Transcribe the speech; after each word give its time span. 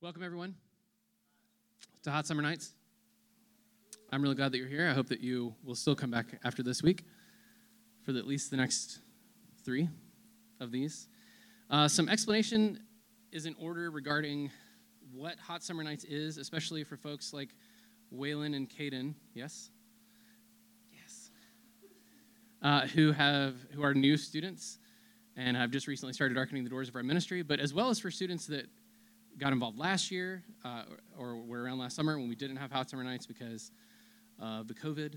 Welcome, 0.00 0.22
everyone, 0.22 0.54
to 2.04 2.12
Hot 2.12 2.24
Summer 2.24 2.40
Nights. 2.40 2.72
I'm 4.12 4.22
really 4.22 4.36
glad 4.36 4.52
that 4.52 4.58
you're 4.58 4.68
here. 4.68 4.88
I 4.88 4.92
hope 4.92 5.08
that 5.08 5.18
you 5.18 5.56
will 5.64 5.74
still 5.74 5.96
come 5.96 6.08
back 6.08 6.38
after 6.44 6.62
this 6.62 6.84
week 6.84 7.02
for 8.04 8.12
the, 8.12 8.20
at 8.20 8.26
least 8.28 8.52
the 8.52 8.56
next 8.56 9.00
three 9.64 9.88
of 10.60 10.70
these. 10.70 11.08
Uh, 11.68 11.88
some 11.88 12.08
explanation 12.08 12.78
is 13.32 13.44
in 13.44 13.56
order 13.58 13.90
regarding 13.90 14.52
what 15.12 15.36
Hot 15.40 15.64
Summer 15.64 15.82
Nights 15.82 16.04
is, 16.04 16.38
especially 16.38 16.84
for 16.84 16.96
folks 16.96 17.32
like 17.32 17.48
Waylon 18.14 18.54
and 18.54 18.70
Caden. 18.70 19.14
Yes? 19.34 19.70
Yes. 20.92 21.30
Uh, 22.62 22.86
who, 22.86 23.10
have, 23.10 23.56
who 23.72 23.82
are 23.82 23.94
new 23.94 24.16
students 24.16 24.78
and 25.36 25.56
have 25.56 25.72
just 25.72 25.88
recently 25.88 26.12
started 26.12 26.34
darkening 26.34 26.62
the 26.62 26.70
doors 26.70 26.88
of 26.88 26.94
our 26.94 27.02
ministry, 27.02 27.42
but 27.42 27.58
as 27.58 27.74
well 27.74 27.90
as 27.90 27.98
for 27.98 28.12
students 28.12 28.46
that 28.46 28.66
got 29.38 29.52
involved 29.52 29.78
last 29.78 30.10
year 30.10 30.42
uh, 30.64 30.82
or 31.16 31.36
were 31.36 31.62
around 31.62 31.78
last 31.78 31.94
summer 31.94 32.18
when 32.18 32.28
we 32.28 32.34
didn't 32.34 32.56
have 32.56 32.72
hot 32.72 32.90
summer 32.90 33.04
nights 33.04 33.26
because 33.26 33.70
of 34.40 34.68
the 34.68 34.74
COVID, 34.74 35.16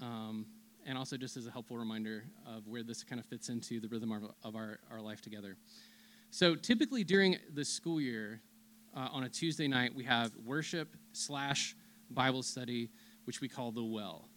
um, 0.00 0.46
and 0.86 0.96
also 0.96 1.16
just 1.16 1.36
as 1.36 1.46
a 1.46 1.50
helpful 1.50 1.76
reminder 1.76 2.24
of 2.46 2.66
where 2.66 2.82
this 2.82 3.04
kind 3.04 3.20
of 3.20 3.26
fits 3.26 3.48
into 3.48 3.80
the 3.80 3.88
rhythm 3.88 4.10
of, 4.10 4.22
of 4.42 4.56
our, 4.56 4.78
our 4.90 5.00
life 5.00 5.20
together. 5.20 5.56
So 6.30 6.54
typically 6.54 7.04
during 7.04 7.36
the 7.54 7.64
school 7.64 8.00
year, 8.00 8.40
uh, 8.96 9.08
on 9.12 9.24
a 9.24 9.28
Tuesday 9.28 9.68
night, 9.68 9.94
we 9.94 10.04
have 10.04 10.32
worship 10.44 10.96
slash 11.12 11.76
Bible 12.10 12.42
study, 12.42 12.90
which 13.24 13.40
we 13.40 13.48
call 13.48 13.70
the 13.70 13.84
Well. 13.84 14.28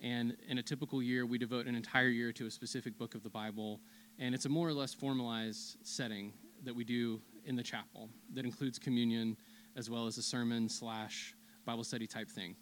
And 0.00 0.36
in 0.48 0.58
a 0.58 0.62
typical 0.62 1.02
year, 1.02 1.26
we 1.26 1.38
devote 1.38 1.66
an 1.66 1.74
entire 1.74 2.08
year 2.08 2.32
to 2.32 2.46
a 2.46 2.50
specific 2.50 2.96
book 2.96 3.14
of 3.14 3.22
the 3.22 3.30
Bible, 3.30 3.80
and 4.18 4.34
it's 4.34 4.46
a 4.46 4.48
more 4.48 4.68
or 4.68 4.72
less 4.72 4.94
formalized 4.94 5.76
setting 5.82 6.32
that 6.64 6.74
we 6.74 6.84
do 6.84 7.20
in 7.48 7.56
the 7.56 7.62
chapel 7.62 8.10
that 8.34 8.44
includes 8.44 8.78
communion 8.78 9.36
as 9.74 9.88
well 9.88 10.06
as 10.06 10.18
a 10.18 10.22
sermon 10.22 10.68
slash 10.68 11.34
Bible 11.64 11.82
study 11.82 12.06
type 12.06 12.30
thing 12.30 12.54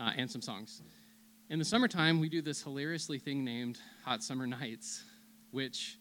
uh, 0.00 0.12
and 0.16 0.30
some 0.30 0.40
songs. 0.40 0.80
In 1.50 1.58
the 1.58 1.64
summertime, 1.64 2.20
we 2.20 2.28
do 2.28 2.40
this 2.40 2.62
hilariously 2.62 3.18
thing 3.18 3.44
named 3.44 3.78
Hot 4.04 4.22
Summer 4.22 4.46
Nights, 4.46 5.04
which 5.50 5.98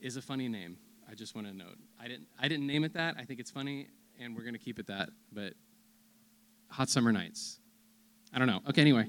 is 0.00 0.16
a 0.16 0.22
funny 0.22 0.48
name. 0.48 0.78
I 1.10 1.14
just 1.14 1.34
want 1.34 1.46
to 1.48 1.52
note. 1.52 1.76
I 2.00 2.08
didn't, 2.08 2.28
I 2.40 2.48
didn't 2.48 2.66
name 2.66 2.84
it 2.84 2.94
that. 2.94 3.16
I 3.18 3.24
think 3.24 3.40
it's 3.40 3.50
funny, 3.50 3.88
and 4.20 4.34
we're 4.34 4.42
going 4.42 4.54
to 4.54 4.60
keep 4.60 4.78
it 4.78 4.86
that. 4.86 5.10
But 5.32 5.54
Hot 6.70 6.88
Summer 6.88 7.12
Nights. 7.12 7.58
I 8.32 8.38
don't 8.38 8.48
know. 8.48 8.60
Okay, 8.68 8.80
anyway. 8.80 9.06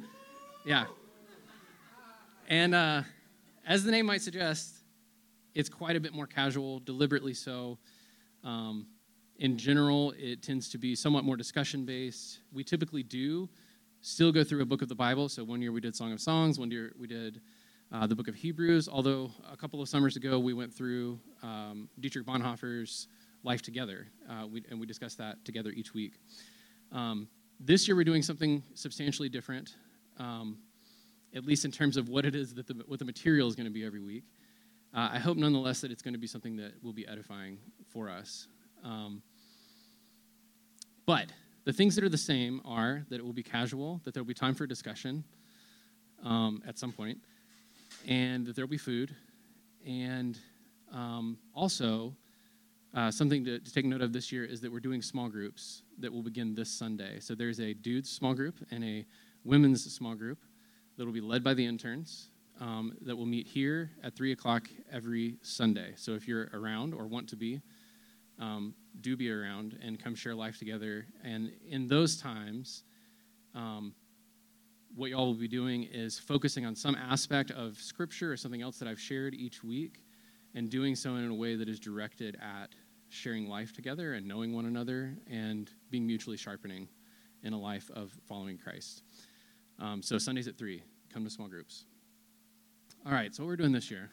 Yeah. 0.66 0.86
And 2.48 2.76
uh, 2.76 3.04
as 3.66 3.84
the 3.84 3.92
name 3.92 4.08
might 4.08 4.22
suggest, 4.22 4.75
it's 5.56 5.70
quite 5.70 5.96
a 5.96 6.00
bit 6.00 6.14
more 6.14 6.28
casual, 6.28 6.80
deliberately 6.82 7.34
so. 7.34 7.80
Um, 8.44 8.88
in 9.38 9.58
general, 9.58 10.14
it 10.18 10.44
tends 10.44 10.70
to 10.70 10.78
be 10.78 10.96
somewhat 10.96 11.24
more 11.24 11.36
discussion 11.36 11.86
based. 11.86 12.40
We 12.54 12.64
typically 12.64 13.04
do 13.04 13.50
still 14.02 14.32
go 14.32 14.44
through 14.44 14.62
a 14.62 14.66
book 14.66 14.82
of 14.82 14.90
the 14.90 14.96
Bible. 14.96 15.28
So 15.30 15.44
one 15.44 15.62
year 15.62 15.72
we 15.72 15.82
did 15.82 15.96
Song 15.96 16.14
of 16.14 16.22
Songs, 16.22 16.60
one 16.60 16.70
year 16.70 16.94
we 17.00 17.08
did 17.08 17.42
uh, 17.92 18.06
the 18.06 18.16
book 18.16 18.28
of 18.28 18.36
Hebrews, 18.36 18.88
although 18.88 19.32
a 19.52 19.58
couple 19.58 19.82
of 19.82 19.90
summers 19.90 20.16
ago 20.16 20.38
we 20.40 20.54
went 20.54 20.74
through 20.74 21.20
um, 21.42 21.90
Dietrich 22.00 22.26
Bonhoeffer's 22.26 23.08
Life 23.44 23.62
Together, 23.62 24.08
uh, 24.30 24.46
we, 24.48 24.64
and 24.70 24.80
we 24.80 24.86
discussed 24.86 25.18
that 25.20 25.44
together 25.46 25.72
each 25.72 25.94
week. 25.94 26.20
Um, 26.92 27.28
this 27.60 27.88
year 27.88 27.96
we're 27.96 28.04
doing 28.04 28.22
something 28.22 28.64
substantially 28.74 29.30
different, 29.30 29.76
um, 30.18 30.58
at 31.36 31.46
least 31.46 31.64
in 31.66 31.72
terms 31.72 31.96
of 31.96 32.10
what 32.10 32.26
it 32.26 32.36
is 32.36 32.54
that 32.56 32.68
the, 32.68 32.84
what 32.88 33.00
the 33.00 33.06
material 33.06 33.48
is 33.48 33.56
going 33.56 33.68
to 33.68 33.74
be 33.74 33.86
every 33.86 34.02
week. 34.02 34.24
Uh, 34.96 35.10
I 35.12 35.20
hope 35.20 35.36
nonetheless 35.36 35.82
that 35.82 35.92
it's 35.92 36.02
going 36.02 36.14
to 36.14 36.20
be 36.20 36.26
something 36.28 36.56
that 36.56 36.82
will 36.82 36.94
be 36.94 37.06
edifying 37.06 37.58
for 37.90 38.10
us. 38.10 38.48
Um, 38.82 39.22
but 41.06 41.34
the 41.66 41.74
things 41.74 41.96
that 41.96 42.04
are 42.06 42.10
the 42.10 42.18
same 42.18 42.62
are 42.64 43.06
that 43.10 43.20
it 43.20 43.26
will 43.26 43.34
be 43.34 43.44
casual, 43.44 44.00
that 44.06 44.14
there 44.14 44.24
will 44.24 44.28
be 44.30 44.34
time 44.34 44.56
for 44.56 44.66
discussion 44.66 45.26
um, 46.24 46.64
at 46.66 46.80
some 46.80 46.94
point, 46.94 47.18
and 48.08 48.46
that 48.46 48.56
there 48.56 48.64
will 48.64 48.72
be 48.72 48.78
food, 48.78 49.14
and 49.86 50.40
um, 50.94 51.38
also 51.54 52.16
uh, 52.94 53.12
something 53.12 53.44
to, 53.44 53.60
to, 53.60 53.74
take 53.74 53.84
note 53.84 54.02
of 54.02 54.14
this 54.14 54.32
year 54.32 54.46
is 54.46 54.62
that 54.62 54.72
we're 54.72 54.80
doing 54.80 55.02
small 55.02 55.28
groups 55.28 55.82
that 56.00 56.12
will 56.12 56.24
begin 56.24 56.56
this 56.56 56.70
Sunday. 56.70 57.20
So 57.20 57.36
there's 57.36 57.60
a 57.60 57.74
dudes 57.74 58.10
small 58.10 58.34
group 58.34 58.56
and 58.72 58.82
a 58.82 59.06
women's 59.44 59.84
small 59.94 60.16
group 60.16 60.38
that 60.96 61.06
will 61.06 61.12
be 61.12 61.20
led 61.20 61.44
by 61.44 61.54
the 61.54 61.66
interns 61.66 62.30
um, 62.60 62.94
that 63.02 63.16
will 63.16 63.26
meet 63.26 63.48
here 63.48 63.92
at 64.04 64.16
3 64.16 64.32
o'clock 64.32 64.68
every 64.92 65.38
Sunday. 65.42 65.94
So 65.96 66.14
if 66.14 66.28
you're 66.28 66.50
around 66.54 66.94
or 66.94 67.08
want 67.08 67.30
to 67.30 67.36
be, 67.36 67.62
um, 68.40 68.74
do 69.02 69.16
be 69.16 69.30
around 69.32 69.78
and 69.82 70.02
come 70.02 70.16
share 70.16 70.36
life 70.36 70.58
together. 70.58 71.06
And 71.24 71.52
in 71.68 71.88
those 71.88 72.18
times, 72.18 72.84
um, 73.54 73.94
what 74.96 75.10
y'all 75.10 75.28
will 75.28 75.34
be 75.34 75.48
doing 75.48 75.84
is 75.84 76.18
focusing 76.18 76.66
on 76.66 76.76
some 76.76 76.96
aspect 76.96 77.52
of 77.52 77.78
Scripture 77.78 78.32
or 78.32 78.38
something 78.38 78.62
else 78.62 78.78
that 78.80 78.88
I've 78.88 79.00
shared 79.00 79.34
each 79.34 79.64
week 79.64 80.04
and 80.54 80.70
doing 80.70 80.96
so 80.96 81.16
in 81.16 81.30
a 81.30 81.34
way 81.34 81.56
that 81.56 81.68
is 81.68 81.80
directed 81.80 82.38
at 82.42 82.70
sharing 83.10 83.48
life 83.48 83.74
together 83.74 84.14
and 84.14 84.28
knowing 84.28 84.54
one 84.54 84.66
another 84.66 85.16
and 85.30 85.70
being 85.92 86.08
mutually 86.08 86.38
sharpening 86.38 86.88
in 87.44 87.54
a 87.54 87.60
life 87.60 87.90
of 87.94 88.12
following 88.28 88.58
Christ. 88.58 89.04
Um, 89.80 90.02
so 90.02 90.18
Sundays 90.18 90.48
at 90.48 90.58
3, 90.58 90.82
come 91.14 91.24
to 91.26 91.30
small 91.30 91.48
groups. 91.48 91.86
All 93.08 93.12
right, 93.12 93.36
so 93.36 93.44
what 93.44 93.50
we're 93.50 93.56
doing 93.56 93.72
this 93.72 93.92
year 93.92 94.10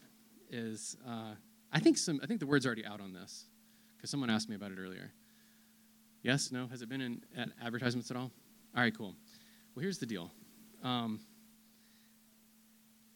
is 0.51 0.99
uh, 1.09 1.35
I 1.73 1.81
think 1.81 1.97
some 1.97 2.21
I 2.23 2.27
think 2.27 2.41
the 2.41 2.47
word's 2.47 2.67
already 2.67 2.85
out 2.85 3.01
on 3.01 3.15
this 3.15 3.47
because 3.97 4.11
someone 4.11 4.29
asked 4.29 4.51
me 4.51 4.55
about 4.55 4.71
it 4.71 4.79
earlier. 4.79 5.11
Yes, 6.23 6.53
no, 6.53 6.67
has 6.67 6.83
it 6.83 6.91
been 6.91 7.01
in 7.01 7.23
at 7.35 7.49
advertisements 7.65 8.11
at 8.11 8.19
all? 8.19 8.31
All 8.77 8.83
right, 8.83 8.95
cool. 8.95 9.15
Well, 9.75 9.83
here's 9.83 9.97
the 9.97 10.05
deal. 10.05 10.31
Um, 10.85 11.21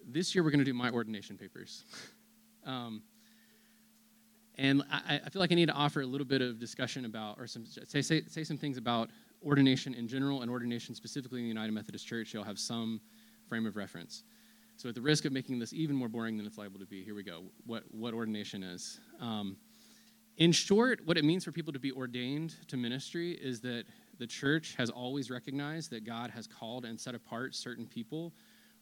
this 0.09 0.35
year 0.35 0.43
we're 0.43 0.51
going 0.51 0.61
to 0.61 0.65
do 0.65 0.73
my 0.73 0.89
ordination 0.89 1.37
papers. 1.37 1.85
um, 2.65 3.03
and 4.55 4.83
I, 4.91 5.21
I, 5.27 5.29
feel 5.29 5.41
like 5.41 5.53
I 5.53 5.57
need 5.57 5.67
to 5.67 5.75
offer 5.75 6.01
a 6.01 6.07
little 6.07 6.27
bit 6.27 6.41
of 6.41 6.59
discussion 6.59 7.05
about, 7.05 7.39
or 7.39 7.47
some 7.47 7.67
say, 7.67 8.01
say, 8.01 8.23
say 8.27 8.45
some 8.45 8.57
things 8.57 8.79
about 8.79 9.11
ordination 9.45 9.93
in 9.93 10.09
general 10.09 10.41
and 10.41 10.51
ordination 10.51 10.95
specifically 10.95 11.41
in 11.41 11.45
the 11.45 11.49
United 11.49 11.73
Methodist 11.73 12.07
Church. 12.07 12.33
You'll 12.33 12.45
have 12.45 12.59
some 12.59 13.03
frame 13.47 13.67
of 13.67 13.77
reference. 13.77 14.23
So, 14.77 14.91
at 14.91 14.95
the 14.95 15.01
risk 15.01 15.25
of 15.25 15.33
making 15.33 15.59
this 15.59 15.73
even 15.73 15.97
more 15.97 16.09
boring 16.09 16.37
than 16.37 16.47
it's 16.47 16.59
liable 16.59 16.79
to 16.81 16.87
be, 16.87 17.03
here 17.03 17.15
we 17.15 17.23
go. 17.23 17.45
What, 17.65 17.85
what 17.93 18.13
ordination 18.13 18.63
is. 18.63 19.01
Um, 19.21 19.57
in 20.37 20.53
short, 20.53 21.01
what 21.07 21.17
it 21.17 21.25
means 21.25 21.45
for 21.45 21.53
people 21.53 21.73
to 21.73 21.79
be 21.79 21.93
ordained 21.93 22.55
to 22.69 22.77
ministry 22.77 23.33
is 23.33 23.61
that 23.63 23.85
the 24.19 24.27
church 24.27 24.75
has 24.77 24.91
always 24.91 25.31
recognized 25.31 25.91
that 25.91 26.05
God 26.05 26.31
has 26.31 26.47
called 26.47 26.85
and 26.85 27.01
set 27.01 27.15
apart 27.15 27.55
certain 27.55 27.87
people 27.87 28.35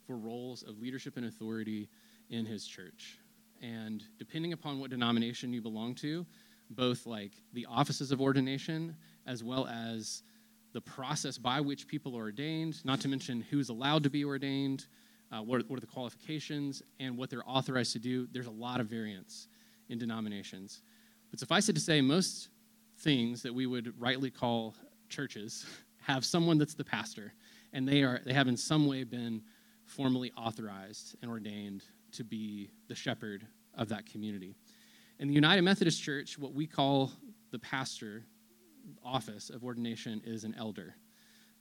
for 0.04 0.16
roles 0.16 0.64
of 0.64 0.80
leadership 0.80 1.16
and 1.16 1.26
authority 1.26 1.88
in 2.28 2.44
his 2.44 2.66
church. 2.66 3.18
And 3.62 4.02
depending 4.18 4.52
upon 4.52 4.80
what 4.80 4.90
denomination 4.90 5.52
you 5.52 5.62
belong 5.62 5.94
to, 5.96 6.26
both 6.70 7.06
like 7.06 7.32
the 7.52 7.66
offices 7.66 8.10
of 8.10 8.20
ordination 8.20 8.96
as 9.26 9.44
well 9.44 9.68
as 9.68 10.24
the 10.72 10.80
process 10.80 11.38
by 11.38 11.60
which 11.60 11.86
people 11.86 12.16
are 12.16 12.22
ordained, 12.22 12.84
not 12.84 13.00
to 13.02 13.08
mention 13.08 13.44
who's 13.48 13.68
allowed 13.68 14.02
to 14.02 14.10
be 14.10 14.24
ordained, 14.24 14.86
uh, 15.34 15.42
what, 15.42 15.60
are, 15.60 15.64
what, 15.64 15.78
are, 15.78 15.80
the 15.80 15.86
qualifications, 15.86 16.82
and 17.00 17.16
what 17.16 17.30
they're 17.30 17.48
authorized 17.48 17.92
to 17.92 17.98
do. 17.98 18.28
There's 18.30 18.46
a 18.46 18.52
lot 18.52 18.80
of 18.80 18.86
variance 18.86 19.48
in 19.88 19.98
denominations. 19.98 20.82
But 21.30 21.40
suffice 21.40 21.68
it 21.68 21.74
to 21.74 21.80
say, 21.80 22.00
most 22.00 22.50
things 22.98 23.42
that 23.42 23.52
we 23.52 23.66
would 23.66 24.00
rightly 24.00 24.30
call 24.30 24.74
churches 25.08 25.66
have 26.02 26.24
someone 26.24 26.58
that's 26.58 26.74
the 26.74 26.84
pastor, 26.84 27.32
and 27.72 27.88
they, 27.88 28.02
are, 28.02 28.20
they 28.24 28.32
have 28.32 28.46
in 28.46 28.56
some 28.56 28.86
way 28.86 29.04
been 29.04 29.42
formally 29.86 30.30
authorized 30.36 31.16
and 31.22 31.30
ordained 31.30 31.82
to 32.12 32.22
be 32.22 32.70
the 32.88 32.94
shepherd 32.94 33.46
of 33.76 33.88
that 33.88 34.06
community. 34.06 34.54
In 35.18 35.28
the 35.28 35.34
United 35.34 35.62
Methodist 35.62 36.02
Church, 36.02 36.38
what 36.38 36.54
we 36.54 36.66
call 36.66 37.10
the 37.50 37.58
pastor 37.58 38.24
office 39.04 39.50
of 39.50 39.64
ordination 39.64 40.20
is 40.24 40.44
an 40.44 40.54
elder. 40.58 40.94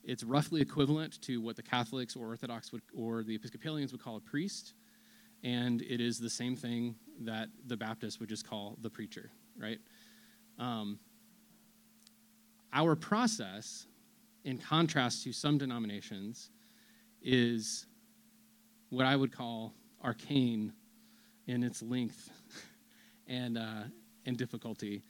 It's 0.03 0.23
roughly 0.23 0.61
equivalent 0.61 1.21
to 1.21 1.39
what 1.41 1.55
the 1.55 1.63
Catholics 1.63 2.15
or 2.15 2.27
Orthodox 2.27 2.71
would, 2.71 2.81
or 2.95 3.23
the 3.23 3.35
Episcopalians 3.35 3.91
would 3.93 4.01
call 4.01 4.17
a 4.17 4.19
priest, 4.19 4.73
and 5.43 5.81
it 5.81 6.01
is 6.01 6.19
the 6.19 6.29
same 6.29 6.55
thing 6.55 6.95
that 7.21 7.49
the 7.67 7.77
Baptists 7.77 8.19
would 8.19 8.29
just 8.29 8.47
call 8.47 8.77
the 8.81 8.89
preacher, 8.89 9.31
right? 9.57 9.79
Um, 10.59 10.99
our 12.73 12.95
process, 12.95 13.87
in 14.43 14.57
contrast 14.57 15.23
to 15.23 15.31
some 15.31 15.57
denominations, 15.57 16.49
is 17.21 17.85
what 18.89 19.05
I 19.05 19.15
would 19.15 19.31
call 19.31 19.73
arcane 20.03 20.73
in 21.47 21.63
its 21.63 21.81
length 21.81 22.29
and, 23.27 23.57
uh, 23.57 23.83
and 24.25 24.37
difficulty. 24.37 25.03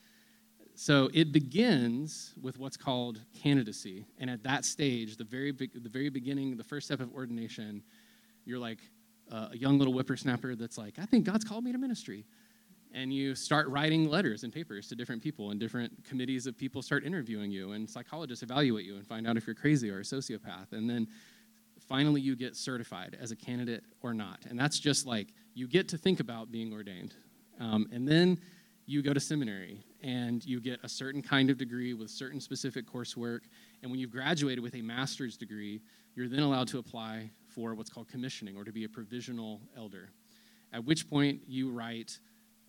So 0.75 1.09
it 1.13 1.31
begins 1.31 2.33
with 2.41 2.57
what's 2.57 2.77
called 2.77 3.19
candidacy. 3.41 4.05
And 4.17 4.29
at 4.29 4.43
that 4.43 4.65
stage, 4.65 5.17
the 5.17 5.23
very, 5.23 5.51
be- 5.51 5.69
the 5.73 5.89
very 5.89 6.09
beginning, 6.09 6.57
the 6.57 6.63
first 6.63 6.87
step 6.87 6.99
of 6.99 7.13
ordination, 7.13 7.83
you're 8.43 8.59
like 8.59 8.79
uh, 9.31 9.49
a 9.51 9.57
young 9.57 9.77
little 9.77 9.93
whippersnapper 9.93 10.55
that's 10.55 10.77
like, 10.77 10.95
I 10.97 11.05
think 11.05 11.25
God's 11.25 11.45
called 11.45 11.63
me 11.63 11.71
to 11.71 11.77
ministry. 11.77 12.25
and 12.93 13.11
you 13.11 13.33
start 13.35 13.67
writing 13.69 14.07
letters 14.07 14.43
and 14.43 14.53
papers 14.53 14.87
to 14.87 14.95
different 14.95 15.21
people, 15.21 15.51
and 15.51 15.59
different 15.59 15.91
committees 16.05 16.45
of 16.45 16.57
people 16.57 16.81
start 16.81 17.03
interviewing 17.03 17.51
you, 17.51 17.71
and 17.71 17.89
psychologists 17.89 18.43
evaluate 18.43 18.85
you 18.85 18.95
and 18.95 19.05
find 19.05 19.27
out 19.27 19.35
if 19.35 19.47
you're 19.47 19.55
crazy 19.55 19.89
or 19.89 19.99
a 19.99 20.03
sociopath. 20.03 20.71
And 20.71 20.89
then 20.89 21.07
finally 21.87 22.21
you 22.21 22.35
get 22.35 22.55
certified 22.55 23.17
as 23.19 23.31
a 23.31 23.35
candidate 23.35 23.83
or 24.01 24.13
not. 24.13 24.45
And 24.49 24.59
that's 24.59 24.79
just 24.79 25.05
like 25.05 25.29
you 25.55 25.67
get 25.67 25.89
to 25.89 25.97
think 25.97 26.19
about 26.19 26.51
being 26.51 26.71
ordained. 26.71 27.15
Um, 27.59 27.87
and 27.91 28.07
then 28.07 28.39
you 28.85 29.01
go 29.01 29.13
to 29.13 29.19
seminary 29.19 29.83
and 30.01 30.45
you 30.45 30.59
get 30.59 30.79
a 30.83 30.89
certain 30.89 31.21
kind 31.21 31.49
of 31.49 31.57
degree 31.57 31.93
with 31.93 32.09
certain 32.09 32.39
specific 32.39 32.85
coursework. 32.85 33.41
And 33.81 33.89
when 33.89 33.99
you've 33.99 34.11
graduated 34.11 34.61
with 34.61 34.75
a 34.75 34.81
master's 34.81 35.37
degree, 35.37 35.81
you're 36.15 36.27
then 36.27 36.41
allowed 36.41 36.67
to 36.69 36.79
apply 36.79 37.29
for 37.47 37.73
what's 37.73 37.89
called 37.89 38.09
commissioning 38.09 38.57
or 38.57 38.63
to 38.63 38.71
be 38.71 38.83
a 38.83 38.89
provisional 38.89 39.61
elder. 39.77 40.09
At 40.73 40.83
which 40.83 41.09
point 41.09 41.41
you 41.47 41.71
write 41.71 42.17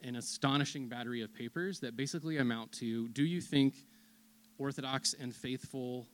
an 0.03 0.17
astonishing 0.17 0.89
battery 0.89 1.23
of 1.23 1.35
papers 1.35 1.81
that 1.81 1.97
basically 1.97 2.37
amount 2.37 2.71
to 2.73 3.09
do 3.09 3.25
you 3.25 3.41
think 3.41 3.75
orthodox 4.59 5.15
and 5.15 5.35
faithful 5.35 6.07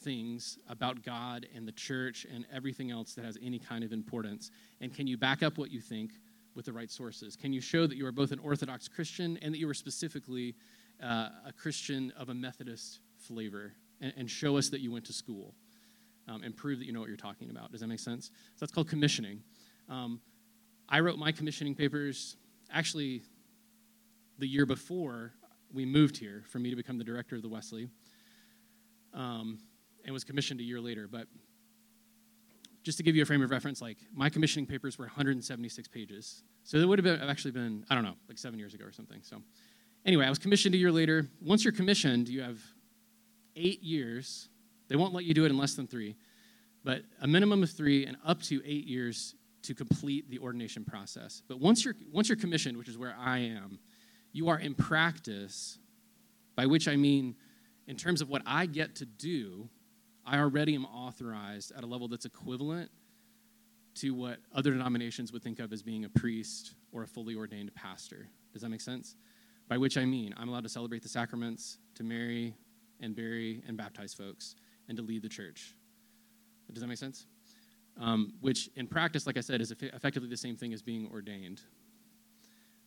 things 0.00 0.58
about 0.68 1.02
God 1.02 1.46
and 1.54 1.66
the 1.68 1.72
church 1.72 2.26
and 2.32 2.46
everything 2.52 2.90
else 2.90 3.14
that 3.14 3.24
has 3.24 3.38
any 3.42 3.58
kind 3.58 3.84
of 3.84 3.92
importance? 3.92 4.50
And 4.80 4.92
can 4.94 5.06
you 5.06 5.16
back 5.16 5.42
up 5.42 5.58
what 5.58 5.70
you 5.70 5.80
think 5.80 6.12
with 6.56 6.64
the 6.64 6.72
right 6.72 6.90
sources? 6.90 7.36
Can 7.36 7.52
you 7.52 7.60
show 7.60 7.86
that 7.86 7.96
you 7.96 8.06
are 8.06 8.12
both 8.12 8.32
an 8.32 8.38
Orthodox 8.40 8.88
Christian 8.88 9.38
and 9.42 9.54
that 9.54 9.58
you 9.58 9.68
are 9.68 9.74
specifically 9.74 10.56
uh, 11.02 11.28
a 11.46 11.52
Christian 11.56 12.12
of 12.18 12.30
a 12.30 12.34
Methodist 12.34 13.00
flavor? 13.18 13.74
And, 14.00 14.12
and, 14.16 14.30
show 14.30 14.58
us 14.58 14.68
that 14.70 14.80
you 14.80 14.92
went 14.92 15.06
to 15.06 15.12
school 15.14 15.54
um, 16.28 16.42
and 16.42 16.54
prove 16.54 16.80
that 16.80 16.84
you 16.84 16.92
know 16.92 17.00
what 17.00 17.08
you're 17.08 17.16
talking 17.16 17.48
about. 17.48 17.72
Does 17.72 17.80
that 17.80 17.86
make 17.86 18.00
sense? 18.00 18.26
So 18.26 18.32
that's 18.60 18.72
called 18.72 18.88
commissioning. 18.88 19.42
Um, 19.88 20.20
I 20.86 21.00
wrote 21.00 21.18
my 21.18 21.32
commissioning 21.32 21.74
papers 21.74 22.36
actually 22.70 23.22
the 24.38 24.46
year 24.46 24.66
before 24.66 25.32
we 25.72 25.86
moved 25.86 26.18
here 26.18 26.42
for 26.50 26.58
me 26.58 26.68
to 26.68 26.76
become 26.76 26.98
the 26.98 27.04
director 27.04 27.36
of 27.36 27.42
the 27.42 27.48
Wesley. 27.48 27.88
Um, 29.14 29.60
and 30.06 30.12
was 30.12 30.24
commissioned 30.24 30.60
a 30.60 30.62
year 30.62 30.80
later. 30.80 31.08
But 31.10 31.26
just 32.86 32.98
to 32.98 33.02
give 33.02 33.16
you 33.16 33.22
a 33.22 33.26
frame 33.26 33.42
of 33.42 33.50
reference, 33.50 33.82
like 33.82 33.98
my 34.14 34.30
commissioning 34.30 34.64
papers 34.64 34.96
were 34.96 35.06
176 35.06 35.88
pages. 35.88 36.44
So 36.62 36.78
it 36.78 36.86
would 36.86 37.00
have 37.00 37.04
been, 37.04 37.28
actually 37.28 37.50
been, 37.50 37.84
I 37.90 37.96
don't 37.96 38.04
know, 38.04 38.14
like 38.28 38.38
seven 38.38 38.60
years 38.60 38.74
ago 38.74 38.84
or 38.84 38.92
something. 38.92 39.22
So 39.24 39.42
anyway, 40.04 40.24
I 40.24 40.28
was 40.28 40.38
commissioned 40.38 40.72
a 40.76 40.78
year 40.78 40.92
later. 40.92 41.26
Once 41.42 41.64
you're 41.64 41.72
commissioned, 41.72 42.28
you 42.28 42.42
have 42.42 42.60
eight 43.56 43.82
years. 43.82 44.48
They 44.86 44.94
won't 44.94 45.12
let 45.12 45.24
you 45.24 45.34
do 45.34 45.44
it 45.44 45.50
in 45.50 45.58
less 45.58 45.74
than 45.74 45.88
three, 45.88 46.14
but 46.84 47.02
a 47.20 47.26
minimum 47.26 47.64
of 47.64 47.72
three 47.72 48.06
and 48.06 48.16
up 48.24 48.40
to 48.42 48.62
eight 48.64 48.86
years 48.86 49.34
to 49.62 49.74
complete 49.74 50.30
the 50.30 50.38
ordination 50.38 50.84
process. 50.84 51.42
But 51.48 51.58
once 51.58 51.84
you're, 51.84 51.96
once 52.12 52.28
you're 52.28 52.38
commissioned, 52.38 52.76
which 52.76 52.88
is 52.88 52.96
where 52.96 53.16
I 53.18 53.38
am, 53.38 53.80
you 54.30 54.48
are 54.48 54.60
in 54.60 54.76
practice, 54.76 55.76
by 56.54 56.66
which 56.66 56.86
I 56.86 56.94
mean 56.94 57.34
in 57.88 57.96
terms 57.96 58.20
of 58.20 58.28
what 58.28 58.42
I 58.46 58.66
get 58.66 58.94
to 58.96 59.06
do, 59.06 59.68
I 60.26 60.38
already 60.38 60.74
am 60.74 60.84
authorized 60.84 61.72
at 61.76 61.84
a 61.84 61.86
level 61.86 62.08
that's 62.08 62.24
equivalent 62.24 62.90
to 63.96 64.10
what 64.10 64.38
other 64.52 64.72
denominations 64.72 65.32
would 65.32 65.42
think 65.42 65.60
of 65.60 65.72
as 65.72 65.82
being 65.82 66.04
a 66.04 66.08
priest 66.08 66.74
or 66.92 67.04
a 67.04 67.06
fully 67.06 67.36
ordained 67.36 67.72
pastor. 67.74 68.28
Does 68.52 68.62
that 68.62 68.68
make 68.68 68.80
sense? 68.80 69.14
By 69.68 69.78
which 69.78 69.96
I 69.96 70.04
mean, 70.04 70.34
I'm 70.36 70.48
allowed 70.48 70.64
to 70.64 70.68
celebrate 70.68 71.02
the 71.02 71.08
sacraments, 71.08 71.78
to 71.94 72.02
marry 72.02 72.54
and 73.00 73.14
bury 73.14 73.62
and 73.68 73.76
baptize 73.76 74.12
folks, 74.14 74.56
and 74.88 74.96
to 74.96 75.02
lead 75.02 75.22
the 75.22 75.28
church. 75.28 75.74
Does 76.72 76.82
that 76.82 76.88
make 76.88 76.98
sense? 76.98 77.26
Um, 77.98 78.34
which, 78.40 78.68
in 78.76 78.86
practice, 78.86 79.26
like 79.26 79.36
I 79.36 79.40
said, 79.40 79.60
is 79.60 79.70
effectively 79.70 80.28
the 80.28 80.36
same 80.36 80.56
thing 80.56 80.72
as 80.72 80.82
being 80.82 81.08
ordained. 81.12 81.62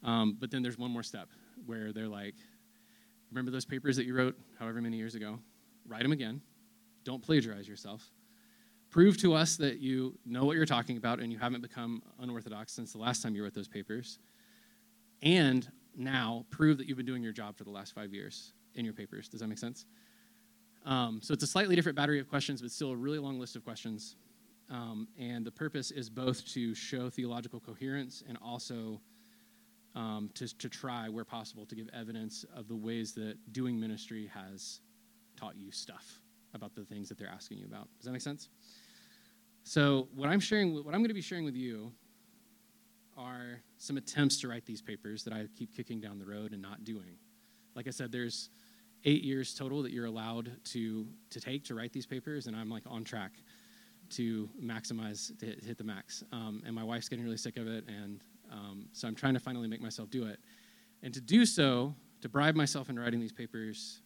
Um, 0.04 0.38
but 0.40 0.52
then 0.52 0.62
there's 0.62 0.78
one 0.78 0.92
more 0.92 1.04
step 1.04 1.30
where 1.66 1.92
they're 1.94 2.08
like, 2.08 2.36
remember 3.32 3.50
those 3.50 3.66
papers 3.66 3.96
that 3.96 4.06
you 4.06 4.14
wrote 4.14 4.38
however 4.60 4.82
many 4.82 4.98
years 4.98 5.16
ago? 5.16 5.40
Write 5.88 6.04
them 6.04 6.12
again 6.12 6.42
don't 7.10 7.24
plagiarize 7.24 7.68
yourself. 7.68 8.12
Prove 8.92 9.18
to 9.18 9.34
us 9.34 9.58
that 9.58 9.80
you 9.80 10.16
know 10.28 10.46
what 10.46 10.56
you're 10.56 10.66
talking 10.66 10.96
about 10.96 11.20
and 11.20 11.32
you 11.32 11.40
haven't 11.40 11.62
become 11.62 12.04
unorthodox 12.20 12.72
since 12.72 12.92
the 12.92 13.00
last 13.00 13.24
time 13.24 13.36
you 13.36 13.44
wrote 13.44 13.56
those 13.56 13.68
papers. 13.68 14.20
And 15.24 15.68
now 15.98 16.46
prove 16.52 16.78
that 16.78 16.88
you've 16.88 16.98
been 16.98 17.08
doing 17.08 17.24
your 17.24 17.34
job 17.34 17.58
for 17.58 17.64
the 17.64 17.72
last 17.72 17.96
five 17.96 18.14
years 18.14 18.54
in 18.76 18.86
your 18.86 18.94
papers. 18.94 19.28
Does 19.28 19.40
that 19.40 19.48
make 19.48 19.58
sense? 19.58 19.88
Um, 20.86 21.20
so 21.24 21.34
it's 21.34 21.44
a 21.44 21.48
slightly 21.48 21.76
different 21.76 21.96
battery 21.96 22.20
of 22.20 22.30
questions, 22.30 22.62
but 22.62 22.70
still 22.70 22.92
a 22.92 22.96
really 22.96 23.20
long 23.20 23.40
list 23.40 23.56
of 23.56 23.64
questions. 23.64 24.16
Um, 24.70 25.08
and 25.18 25.44
the 25.44 25.52
purpose 25.52 25.90
is 25.90 26.12
both 26.12 26.48
to 26.54 26.76
show 26.76 27.10
theological 27.10 27.60
coherence 27.60 28.24
and 28.28 28.38
also 28.40 29.02
um, 29.96 30.30
to, 30.36 30.56
to 30.60 30.70
try, 30.70 31.10
where 31.10 31.26
possible, 31.26 31.66
to 31.66 31.76
give 31.76 31.90
evidence 31.92 32.46
of 32.56 32.68
the 32.68 32.76
ways 32.76 33.14
that 33.14 33.36
doing 33.52 33.80
ministry 33.80 34.30
has 34.32 34.82
taught 35.36 35.58
you 35.58 35.72
stuff 35.72 36.22
about 36.54 36.76
the 36.76 36.84
things 36.84 37.10
that 37.10 37.18
they're 37.18 37.30
asking 37.30 37.58
you 37.58 37.66
about. 37.66 37.88
Does 37.98 38.06
that 38.06 38.12
make 38.12 38.22
sense? 38.22 38.50
So, 39.64 40.08
what 40.16 40.30
I'm 40.30 40.40
sharing, 40.40 40.74
what 40.84 40.94
I'm 40.94 41.02
going 41.02 41.10
to 41.10 41.14
be 41.14 41.22
sharing 41.22 41.46
with 41.46 41.56
you 41.56 41.92
are 43.18 43.62
some 43.78 43.98
attempts 43.98 44.40
to 44.42 44.48
write 44.48 44.66
these 44.66 44.82
papers 44.82 45.24
that 45.24 45.34
I 45.34 45.48
keep 45.58 45.76
kicking 45.76 46.00
down 46.00 46.18
the 46.18 46.26
road 46.26 46.54
and 46.54 46.62
not 46.62 46.86
doing. 46.86 47.18
Like 47.76 47.88
I 47.88 47.92
said, 47.92 48.12
there's 48.12 48.50
eight 49.06 49.24
years 49.24 49.54
total 49.54 49.84
that 49.84 49.92
you're 49.92 50.06
allowed 50.06 50.52
to 50.66 51.08
to 51.30 51.40
take 51.40 51.66
to 51.66 51.76
write 51.76 51.94
these 51.94 52.06
papers, 52.06 52.48
and 52.48 52.56
I'm 52.56 52.70
like 52.70 52.84
on 52.88 53.04
track 53.04 53.34
to 54.12 54.50
maximize 54.62 55.38
to 55.40 55.46
hit, 55.46 55.64
hit 55.64 55.78
the 55.78 55.84
max. 55.84 56.24
Um, 56.32 56.64
and 56.66 56.74
my 56.74 56.84
wife's 56.84 57.10
getting 57.10 57.24
really 57.24 57.38
sick 57.38 57.58
of 57.58 57.68
it, 57.68 57.86
and 57.88 58.22
um, 58.52 58.88
so 58.94 59.08
I'm 59.08 59.16
trying 59.16 59.36
to 59.36 59.40
finally 59.40 59.68
make 59.68 59.82
myself 59.82 60.10
do 60.10 60.26
it. 60.26 60.40
And 61.04 61.14
to 61.14 61.22
do 61.22 61.46
so, 61.46 61.96
to 62.22 62.30
bribe 62.30 62.56
myself 62.56 62.90
into 62.90 63.02
writing 63.02 63.20
these 63.20 63.32
papers, 63.32 64.02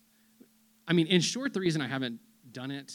I 0.88 0.94
mean, 0.94 1.08
in 1.08 1.22
short, 1.22 1.54
the 1.54 1.60
reason 1.60 1.82
I 1.82 1.88
haven't 1.88 2.20
done 2.54 2.72
it, 2.72 2.94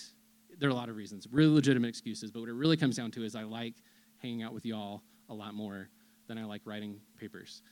there 0.59 0.69
are 0.69 0.73
a 0.73 0.75
lot 0.75 0.89
of 0.89 0.97
reasons, 0.97 1.27
really 1.31 1.53
legitimate 1.53 1.89
excuses, 1.89 2.31
but 2.31 2.41
what 2.41 2.49
it 2.49 2.55
really 2.55 2.77
comes 2.77 2.97
down 2.97 3.11
to 3.13 3.25
is 3.25 3.37
I 3.37 3.43
like 3.45 3.75
hanging 4.17 4.43
out 4.43 4.53
with 4.53 4.65
y'all 4.65 5.03
a 5.29 5.35
lot 5.35 5.55
more 5.55 5.89
than 6.27 6.39
I 6.39 6.45
like 6.45 6.63
writing 6.65 7.01
papers. 7.19 7.63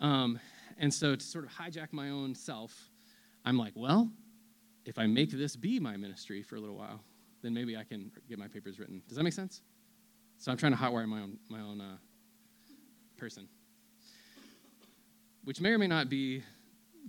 Um, 0.00 0.38
and 0.78 0.92
so 0.92 1.16
to 1.16 1.24
sort 1.24 1.44
of 1.44 1.50
hijack 1.50 1.92
my 1.92 2.10
own 2.10 2.34
self, 2.34 2.90
I'm 3.44 3.58
like, 3.58 3.72
well, 3.74 4.10
if 4.84 4.98
I 4.98 5.06
make 5.06 5.30
this 5.30 5.56
be 5.56 5.80
my 5.80 5.96
ministry 5.96 6.42
for 6.42 6.56
a 6.56 6.60
little 6.60 6.76
while, 6.76 7.00
then 7.42 7.52
maybe 7.52 7.76
I 7.76 7.84
can 7.84 8.10
get 8.28 8.38
my 8.38 8.48
papers 8.48 8.78
written. 8.78 9.02
Does 9.08 9.16
that 9.16 9.22
make 9.22 9.32
sense? 9.32 9.62
So 10.38 10.50
I'm 10.50 10.56
trying 10.56 10.72
to 10.72 10.78
hotwire 10.78 11.06
my 11.06 11.20
own 11.20 11.38
my 11.48 11.60
own 11.60 11.80
uh, 11.80 11.96
person, 13.16 13.48
which 15.44 15.60
may 15.60 15.70
or 15.70 15.78
may 15.78 15.88
not 15.88 16.08
be 16.08 16.42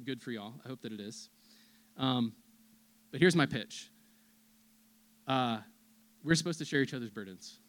good 0.04 0.22
for 0.22 0.32
y'all. 0.32 0.54
I 0.66 0.68
hope 0.68 0.82
that 0.82 0.92
it 0.92 1.00
is. 1.00 1.30
Um, 1.98 2.34
but 3.12 3.20
here's 3.20 3.36
my 3.36 3.46
pitch 3.46 3.90
uh, 5.28 5.60
we're 6.24 6.36
supposed 6.36 6.60
to 6.60 6.66
share 6.66 6.82
each 6.82 6.94
other's 6.94 7.12
burdens. 7.12 7.60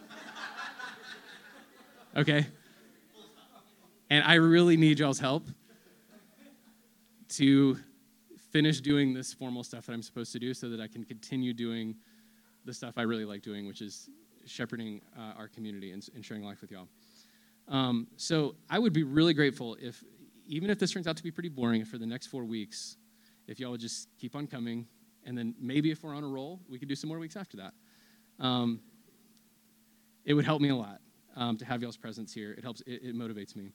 okay? 2.16 2.46
And 4.08 4.24
I 4.24 4.34
really 4.34 4.76
need 4.76 5.00
y'all's 5.00 5.18
help 5.18 5.46
to 7.30 7.76
finish 8.52 8.80
doing 8.80 9.12
this 9.12 9.34
formal 9.34 9.64
stuff 9.64 9.86
that 9.86 9.92
I'm 9.92 10.02
supposed 10.02 10.32
to 10.32 10.38
do 10.38 10.54
so 10.54 10.68
that 10.68 10.80
I 10.80 10.86
can 10.86 11.04
continue 11.04 11.52
doing 11.52 11.96
the 12.64 12.72
stuff 12.72 12.94
I 12.96 13.02
really 13.02 13.24
like 13.24 13.42
doing, 13.42 13.66
which 13.66 13.82
is 13.82 14.08
shepherding 14.46 15.00
uh, 15.18 15.32
our 15.36 15.48
community 15.48 15.90
and, 15.90 16.06
and, 16.14 16.24
sharing 16.24 16.44
life 16.44 16.60
with 16.60 16.70
y'all. 16.70 16.86
Um, 17.66 18.06
so 18.16 18.54
I 18.70 18.78
would 18.78 18.92
be 18.92 19.02
really 19.02 19.34
grateful 19.34 19.76
if, 19.80 20.04
even 20.46 20.70
if 20.70 20.78
this 20.78 20.92
turns 20.92 21.06
out 21.06 21.16
to 21.16 21.22
be 21.22 21.30
pretty 21.30 21.48
boring, 21.48 21.84
for 21.84 21.98
the 21.98 22.06
next 22.06 22.28
four 22.28 22.44
weeks, 22.44 22.96
if 23.46 23.60
y'all 23.60 23.70
would 23.70 23.80
just 23.80 24.08
keep 24.18 24.34
on 24.34 24.46
coming, 24.46 24.86
and 25.24 25.36
then 25.36 25.54
maybe 25.60 25.90
if 25.90 26.02
we're 26.02 26.14
on 26.14 26.24
a 26.24 26.28
roll, 26.28 26.60
we 26.68 26.78
could 26.78 26.88
do 26.88 26.94
some 26.94 27.08
more 27.08 27.18
weeks 27.18 27.36
after 27.36 27.56
that. 27.56 27.74
Um, 28.40 28.80
it 30.24 30.34
would 30.34 30.44
help 30.44 30.60
me 30.60 30.70
a 30.70 30.76
lot 30.76 31.00
um, 31.36 31.56
to 31.58 31.64
have 31.64 31.82
y'all's 31.82 31.96
presence 31.96 32.32
here. 32.32 32.52
It 32.52 32.62
helps. 32.62 32.80
It, 32.82 33.02
it 33.02 33.14
motivates 33.14 33.56
me. 33.56 33.72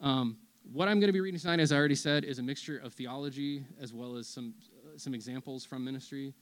Um, 0.00 0.36
what 0.72 0.88
I'm 0.88 1.00
going 1.00 1.08
to 1.08 1.12
be 1.12 1.20
reading 1.20 1.40
tonight, 1.40 1.60
as 1.60 1.72
I 1.72 1.76
already 1.76 1.94
said, 1.94 2.24
is 2.24 2.38
a 2.38 2.42
mixture 2.42 2.78
of 2.78 2.92
theology 2.92 3.64
as 3.80 3.94
well 3.94 4.16
as 4.16 4.28
some 4.28 4.54
uh, 4.84 4.98
some 4.98 5.14
examples 5.14 5.64
from 5.64 5.84
ministry. 5.84 6.34